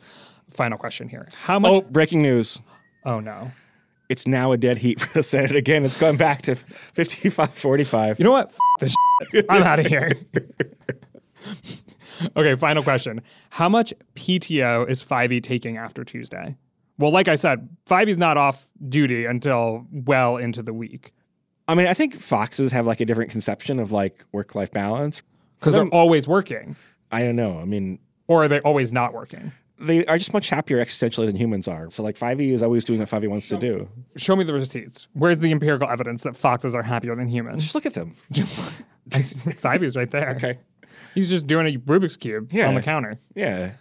Final 0.51 0.79
question 0.79 1.09
here. 1.09 1.27
How 1.35 1.59
much? 1.59 1.73
Oh, 1.73 1.81
breaking 1.81 2.23
news! 2.23 2.61
oh 3.05 3.19
no. 3.21 3.51
It's 4.09 4.29
now 4.29 4.53
a 4.53 4.57
dead 4.57 4.79
heat 4.79 5.01
for 5.01 5.13
the 5.15 5.23
Senate 5.25 5.57
again. 5.57 5.85
It's 5.85 5.97
going 5.99 6.17
back 6.17 6.43
to 6.43 6.53
55-45. 6.55 8.21
You 8.21 8.25
know 8.27 8.31
what? 8.31 8.53
F- 8.53 8.59
this 8.79 8.95
shit. 9.33 9.45
I'm 9.51 9.65
out 9.65 9.81
of 9.81 9.87
here. 9.87 10.13
okay, 12.37 12.55
final 12.55 12.85
question. 12.85 13.21
How 13.51 13.69
much 13.69 13.93
PTO 14.15 14.89
is 14.89 15.03
Fivey 15.03 15.43
taking 15.43 15.77
after 15.77 16.05
Tuesday? 16.05 16.55
Well, 16.99 17.11
like 17.11 17.29
I 17.29 17.35
said, 17.37 17.69
Fivey's 17.89 18.19
not 18.19 18.37
off 18.37 18.69
duty 18.89 19.25
until 19.27 19.87
well 19.93 20.37
into 20.37 20.63
the 20.63 20.73
week 20.73 21.13
I 21.69 21.75
mean, 21.75 21.87
I 21.89 21.95
think 21.95 22.15
foxes 22.21 22.71
have 22.71 22.87
like 22.87 23.01
a 23.01 23.05
different 23.05 23.31
conception 23.33 23.81
of 23.81 23.91
like 23.91 24.25
work-life 24.31 24.71
balance. 24.71 25.23
because 25.59 25.75
they're 25.75 25.89
always 25.89 26.29
working. 26.29 26.77
I 27.11 27.23
don't 27.23 27.35
know. 27.35 27.59
I 27.59 27.65
mean, 27.65 27.99
Or 28.29 28.45
are 28.45 28.49
they 28.49 28.61
always 28.61 28.93
not 28.93 29.13
working? 29.13 29.51
they 29.79 30.07
are 30.07 30.17
just 30.17 30.33
much 30.33 30.49
happier 30.49 30.79
existentially 30.83 31.27
than 31.27 31.35
humans 31.37 31.67
are. 31.69 31.91
So 31.91 32.03
like 32.05 32.17
Fivey 32.17 32.53
is 32.53 32.63
always 32.63 32.85
doing 32.85 33.01
what 33.01 33.09
Fivey 33.11 33.27
wants 33.29 33.49
to 33.49 33.57
do. 33.59 33.89
Show 34.17 34.37
me 34.37 34.45
the 34.45 34.53
receipts. 34.55 35.09
Where's 35.13 35.41
the 35.41 35.51
empirical 35.53 35.89
evidence 35.91 36.23
that 36.23 36.37
foxes 36.37 36.75
are 36.75 36.83
happier 36.85 37.15
than 37.17 37.27
humans? 37.29 37.63
Just 37.63 37.75
look 37.75 37.85
at 37.85 37.95
them. 37.95 38.15
Fivey's 39.11 39.97
right 39.97 40.11
there. 40.11 40.31
Okay. 40.37 40.59
He's 41.15 41.31
just 41.31 41.47
doing 41.47 41.67
a 41.75 41.79
Rubik's 41.81 42.17
Cube 42.17 42.53
Yeah. 42.53 42.69
on 42.69 42.75
the 42.75 42.83
counter. 42.83 43.19
Yeah. 43.35 43.73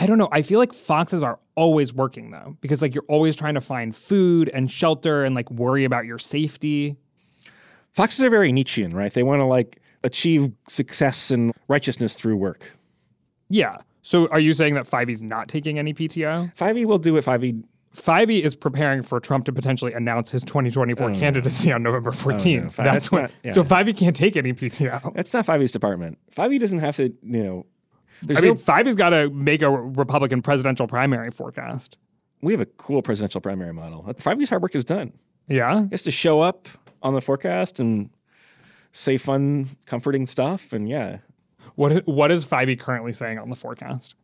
I 0.00 0.06
don't 0.06 0.16
know. 0.16 0.28
I 0.30 0.42
feel 0.42 0.58
like 0.60 0.72
foxes 0.72 1.22
are 1.24 1.40
always 1.56 1.92
working 1.92 2.30
though, 2.30 2.56
because 2.60 2.80
like 2.82 2.94
you're 2.94 3.04
always 3.08 3.34
trying 3.34 3.54
to 3.54 3.60
find 3.60 3.94
food 3.94 4.48
and 4.54 4.70
shelter 4.70 5.24
and 5.24 5.34
like 5.34 5.50
worry 5.50 5.84
about 5.84 6.06
your 6.06 6.18
safety. 6.18 6.96
Foxes 7.92 8.24
are 8.24 8.30
very 8.30 8.52
Nietzschean, 8.52 8.94
right? 8.94 9.12
They 9.12 9.22
want 9.24 9.40
to 9.40 9.44
like 9.44 9.80
achieve 10.04 10.52
success 10.68 11.30
and 11.32 11.52
righteousness 11.66 12.14
through 12.14 12.36
work. 12.36 12.72
Yeah. 13.48 13.78
So 14.02 14.28
are 14.28 14.38
you 14.40 14.52
saying 14.52 14.74
that 14.74 14.86
Fivey's 14.86 15.22
not 15.22 15.48
taking 15.48 15.78
any 15.78 15.92
PTO? 15.92 16.54
Fivey 16.54 16.84
will 16.84 16.98
do 16.98 17.14
what 17.14 17.24
Fivey 17.24 17.64
Fivey 17.96 18.40
is 18.42 18.54
preparing 18.54 19.02
for 19.02 19.18
Trump 19.18 19.46
to 19.46 19.52
potentially 19.52 19.92
announce 19.94 20.30
his 20.30 20.44
2024 20.44 21.14
candidacy 21.14 21.72
on 21.72 21.82
November 21.82 22.12
14th. 22.12 22.70
Fi- 22.72 22.84
That's 22.84 22.94
that's 22.94 23.12
what, 23.12 23.22
not- 23.22 23.30
yeah. 23.42 23.52
So 23.52 23.64
Fivey 23.64 23.96
can't 23.96 24.14
take 24.14 24.36
any 24.36 24.52
PTO. 24.52 25.12
That's 25.14 25.32
not 25.34 25.46
Fivey's 25.46 25.72
department. 25.72 26.18
Fivey 26.36 26.60
doesn't 26.60 26.78
have 26.78 26.96
to, 26.96 27.12
you 27.22 27.42
know. 27.42 27.66
There's 28.22 28.38
I 28.38 28.42
mean, 28.42 28.50
no, 28.54 28.54
Fivey's 28.56 28.94
got 28.96 29.10
to 29.10 29.30
make 29.30 29.62
a 29.62 29.70
Republican 29.70 30.42
presidential 30.42 30.86
primary 30.86 31.30
forecast. 31.30 31.98
we 32.42 32.52
have 32.52 32.60
a 32.60 32.66
cool 32.66 33.02
presidential 33.02 33.40
primary 33.40 33.72
model. 33.72 34.02
Fivey's 34.18 34.48
hard 34.48 34.62
work 34.62 34.74
is 34.74 34.84
done. 34.84 35.12
Yeah. 35.46 35.86
Has 35.90 36.02
to 36.02 36.10
show 36.10 36.40
up 36.40 36.68
on 37.02 37.14
the 37.14 37.20
forecast 37.20 37.78
and 37.80 38.10
say 38.92 39.16
fun, 39.18 39.68
comforting 39.86 40.26
stuff. 40.26 40.72
And 40.72 40.88
yeah, 40.88 41.18
What 41.76 41.92
is, 41.92 42.00
what 42.06 42.30
is 42.32 42.44
Fivey 42.44 42.78
currently 42.78 43.12
saying 43.12 43.38
on 43.38 43.50
the 43.50 43.56
forecast? 43.56 44.14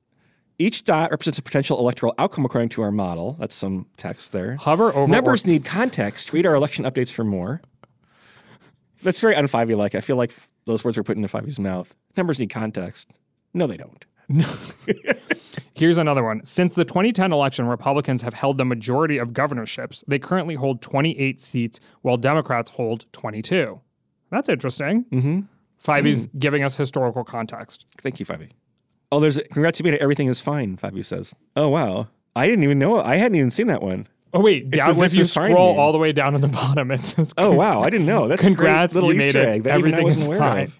each 0.57 0.85
dot 0.85 1.11
represents 1.11 1.37
a 1.37 1.43
potential 1.43 1.81
electoral 1.81 2.15
outcome 2.17 2.45
according 2.45 2.69
to 2.69 2.83
our 2.83 2.93
model. 2.93 3.37
That's 3.41 3.57
some 3.57 3.87
text 3.97 4.31
there. 4.31 4.55
Hover 4.55 4.95
over 4.95 5.11
Numbers 5.11 5.45
or- 5.45 5.49
need 5.49 5.65
context. 5.65 6.33
Read 6.33 6.47
our 6.47 6.55
election 6.55 6.85
updates 6.85 7.11
for 7.11 7.25
more. 7.25 7.61
That's 9.03 9.21
very 9.21 9.35
un 9.35 9.49
like. 9.53 9.95
I 9.97 10.01
feel 10.01 10.15
like 10.17 10.33
those 10.65 10.85
words 10.85 10.97
were 10.97 11.03
put 11.03 11.17
into 11.17 11.29
Fivey's 11.29 11.59
mouth. 11.59 11.95
Numbers 12.17 12.39
need 12.39 12.51
context. 12.51 13.11
No, 13.55 13.67
they 13.67 13.77
don't. 13.77 14.05
Here's 15.75 15.99
another 15.99 16.23
one. 16.23 16.45
Since 16.45 16.75
the 16.75 16.85
2010 16.85 17.33
election, 17.33 17.67
Republicans 17.67 18.23
have 18.23 18.35
held 18.35 18.59
the 18.59 18.65
majority 18.65 19.19
of 19.19 19.33
governorships. 19.33 20.05
They 20.07 20.19
currently 20.19 20.55
hold 20.55 20.83
28 20.83 21.41
seats, 21.41 21.81
while 22.03 22.17
Democrats 22.17 22.71
hold 22.71 23.07
22. 23.13 23.81
That's 24.31 24.49
interesting. 24.49 25.05
Mm-hmm. 25.11 25.41
Fivey's 25.83 26.29
giving 26.39 26.63
us 26.63 26.77
historical 26.77 27.25
context. 27.25 27.87
Thank 27.99 28.21
you, 28.21 28.27
Fivey. 28.27 28.51
Oh, 29.13 29.21
there's 29.21 29.37
a, 29.37 29.45
congrats 29.45 29.83
made 29.83 29.95
it. 29.95 30.01
Everything 30.01 30.29
is 30.29 30.41
fine, 30.41 30.77
Fivey 30.77 31.05
says. 31.05 31.35
Oh, 31.57 31.69
wow. 31.69 32.09
I 32.35 32.47
didn't 32.47 32.65
even 32.65 32.79
know. 32.79 33.03
I 33.03 33.17
hadn't 33.17 33.37
even 33.37 33.51
seen 33.51 33.67
that 33.67 33.83
one. 33.83 34.09
Oh 34.33 34.41
wait, 34.41 34.67
It's 34.73 34.85
down 34.85 34.99
if 35.01 35.15
you 35.15 35.23
scroll 35.23 35.79
all 35.79 35.93
the 35.93 35.99
way 35.99 36.11
down 36.11 36.33
to 36.33 36.41
the 36.41 36.49
bottom, 36.63 36.91
it 36.91 37.05
says 37.05 37.33
Oh, 37.39 37.53
wow. 37.53 37.83
I 37.83 37.91
didn't 37.91 38.07
know. 38.07 38.27
That's 38.27 38.43
Congrats, 38.43 38.95
a 38.97 38.99
great 39.01 39.07
little 39.09 39.23
Easter 39.23 39.39
egg 39.43 39.63
that 39.63 39.79
even 39.79 39.95
I 39.95 39.99
Everything 39.99 40.05
wasn't 40.05 40.21
is 40.23 40.27
aware 40.27 40.39
fine. 40.39 40.63
of. 40.65 40.79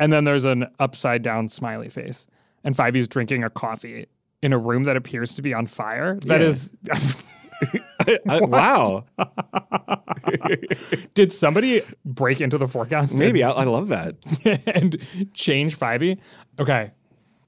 And 0.00 0.12
then 0.12 0.24
there's 0.24 0.44
an 0.46 0.66
upside 0.80 1.22
down 1.22 1.48
smiley 1.48 1.88
face. 1.88 2.26
And 2.64 2.74
Fivey's 2.74 3.06
drinking 3.06 3.44
a 3.44 3.50
coffee 3.50 4.06
in 4.42 4.52
a 4.52 4.58
room 4.58 4.84
that 4.84 4.96
appears 4.96 5.34
to 5.34 5.42
be 5.42 5.54
on 5.54 5.66
fire. 5.66 6.18
That 6.24 6.40
Yeah. 6.40 6.46
is 6.48 6.72
Uh, 8.08 8.16
wow. 8.48 9.04
Did 11.14 11.30
somebody 11.30 11.82
break 12.06 12.40
into 12.40 12.56
the 12.58 12.66
forecast? 12.66 13.16
Maybe. 13.16 13.42
I, 13.44 13.50
I 13.50 13.64
love 13.64 13.88
that. 13.88 14.16
and 14.66 14.96
change 15.34 15.78
Fivey. 15.78 16.18
Okay. 16.58 16.92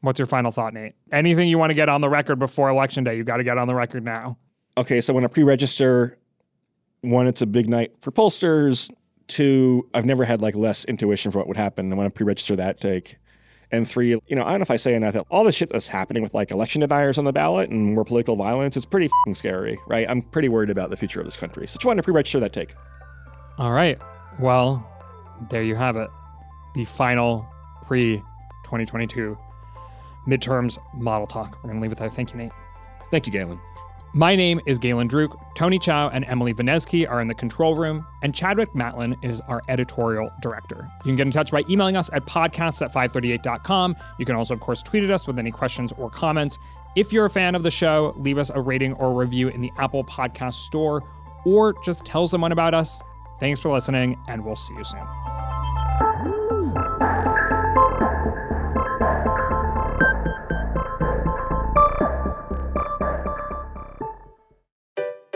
What's 0.03 0.19
your 0.19 0.27
final 0.27 0.51
thought, 0.51 0.75
Nate? 0.75 0.95
Anything 1.13 1.49
you 1.49 1.57
want 1.59 1.71
to 1.71 1.75
get 1.75 1.89
on 1.89 2.01
the 2.03 2.09
record 2.11 2.39
before 2.39 2.69
election 2.69 3.05
day, 3.05 3.17
you 3.17 3.25
got 3.25 3.39
to 3.39 3.45
get 3.45 3.57
on 3.57 3.69
the 3.69 3.75
record 3.75 4.05
now. 4.05 4.37
Okay, 4.77 5.01
so 5.01 5.15
when 5.15 5.25
I 5.25 5.29
pre-register, 5.29 6.19
one, 7.03 7.27
it's 7.27 7.41
a 7.41 7.47
big 7.47 7.69
night 7.71 7.93
for 8.01 8.11
pollsters. 8.11 8.91
Two, 9.29 9.89
I've 9.95 10.05
never 10.05 10.25
had 10.25 10.41
like 10.41 10.55
less 10.55 10.85
intuition 10.85 11.31
for 11.33 11.39
what 11.39 11.49
would 11.49 11.57
happen. 11.57 11.93
I 11.93 11.97
want 11.97 12.13
to 12.13 12.17
pre-register 12.17 12.57
that 12.57 12.81
take. 12.81 13.17
And 13.71 13.89
three, 13.89 14.11
you 14.11 14.37
know, 14.37 14.43
I 14.45 14.51
don't 14.51 14.61
know 14.61 14.65
if 14.65 14.71
I 14.71 14.77
say 14.77 14.95
enough 14.95 15.17
all 15.31 15.45
the 15.45 15.53
shit 15.53 15.71
that's 15.71 15.89
happening 15.89 16.23
with 16.23 16.35
like 16.35 16.51
election 16.51 16.83
deniers 16.83 17.17
on 17.17 17.25
the 17.25 17.33
ballot 17.33 17.71
and 17.71 17.95
more 17.95 18.05
political 18.05 18.37
violence, 18.37 18.77
it's 18.77 18.85
pretty 18.85 19.09
fing 19.25 19.35
scary, 19.35 19.79
right? 19.87 20.09
I'm 20.11 20.21
pretty 20.21 20.51
worried 20.51 20.69
about 20.69 20.91
the 20.91 20.97
future 20.97 21.21
of 21.21 21.27
this 21.27 21.37
country. 21.37 21.67
So 21.67 21.75
just 21.75 21.87
wanted 21.87 22.03
to 22.03 22.05
pre-register 22.05 22.39
that 22.41 22.53
take. 22.53 22.75
All 23.57 23.73
right. 23.73 23.99
Well, 24.39 24.87
there 25.51 25.63
you 25.63 25.75
have 25.75 25.97
it. 25.97 26.11
The 26.75 26.85
final 26.85 27.47
pre 27.87 28.19
2022 28.65 29.39
midterms 30.27 30.79
model 30.95 31.27
talk. 31.27 31.57
We're 31.63 31.71
going 31.71 31.77
to 31.77 31.83
leave 31.83 31.93
it 31.93 31.99
there. 31.99 32.11
Thank 32.11 32.33
you, 32.33 32.39
Nate. 32.39 32.53
Thank 33.11 33.27
you, 33.27 33.33
Galen. 33.33 33.61
My 34.15 34.37
name 34.37 34.61
is 34.67 34.79
Galen 34.79 35.09
Druk. 35.09 35.39
Tony 35.55 35.79
Chow 35.79 36.11
and 36.11 36.27
Emily 36.27 36.53
Vanesky 36.53 37.09
are 37.09 37.23
in 37.23 37.29
the 37.29 37.35
control 37.35 37.77
room, 37.77 38.07
and 38.21 38.35
Chadwick 38.35 38.75
Matlin 38.75 39.17
is 39.25 39.41
our 39.49 39.63
editorial 39.69 40.31
director. 40.43 40.87
You 40.99 41.09
can 41.09 41.17
get 41.17 41.27
in 41.29 41.31
touch 41.31 41.51
by 41.51 41.65
emailing 41.71 41.97
us 41.97 42.11
at 42.13 42.27
podcasts 42.27 42.83
at 42.85 42.93
538.com. 42.93 43.97
You 44.19 44.27
can 44.27 44.37
also, 44.37 44.53
of 44.53 44.61
course, 44.61 44.83
tweet 44.83 45.03
at 45.03 45.11
us 45.11 45.27
with 45.27 45.39
any 45.39 45.51
questions 45.51 45.95
or 45.97 46.11
comments. 46.11 46.59
If 46.95 47.11
you're 47.11 47.25
a 47.25 47.31
fan 47.31 47.55
of 47.55 47.63
the 47.63 47.71
show, 47.71 48.13
leave 48.17 48.37
us 48.37 48.51
a 48.55 48.61
rating 48.61 48.93
or 48.95 49.15
review 49.15 49.49
in 49.49 49.63
the 49.63 49.73
Apple 49.79 50.05
Podcast 50.05 50.55
Store, 50.55 51.03
or 51.47 51.75
just 51.83 52.05
tell 52.05 52.27
someone 52.27 52.53
about 52.53 52.75
us. 52.75 53.01
Thanks 53.41 53.61
for 53.61 53.73
listening, 53.73 54.21
and 54.29 54.45
we'll 54.45 54.57
see 54.57 54.75
you 54.75 54.85
soon. 54.85 55.01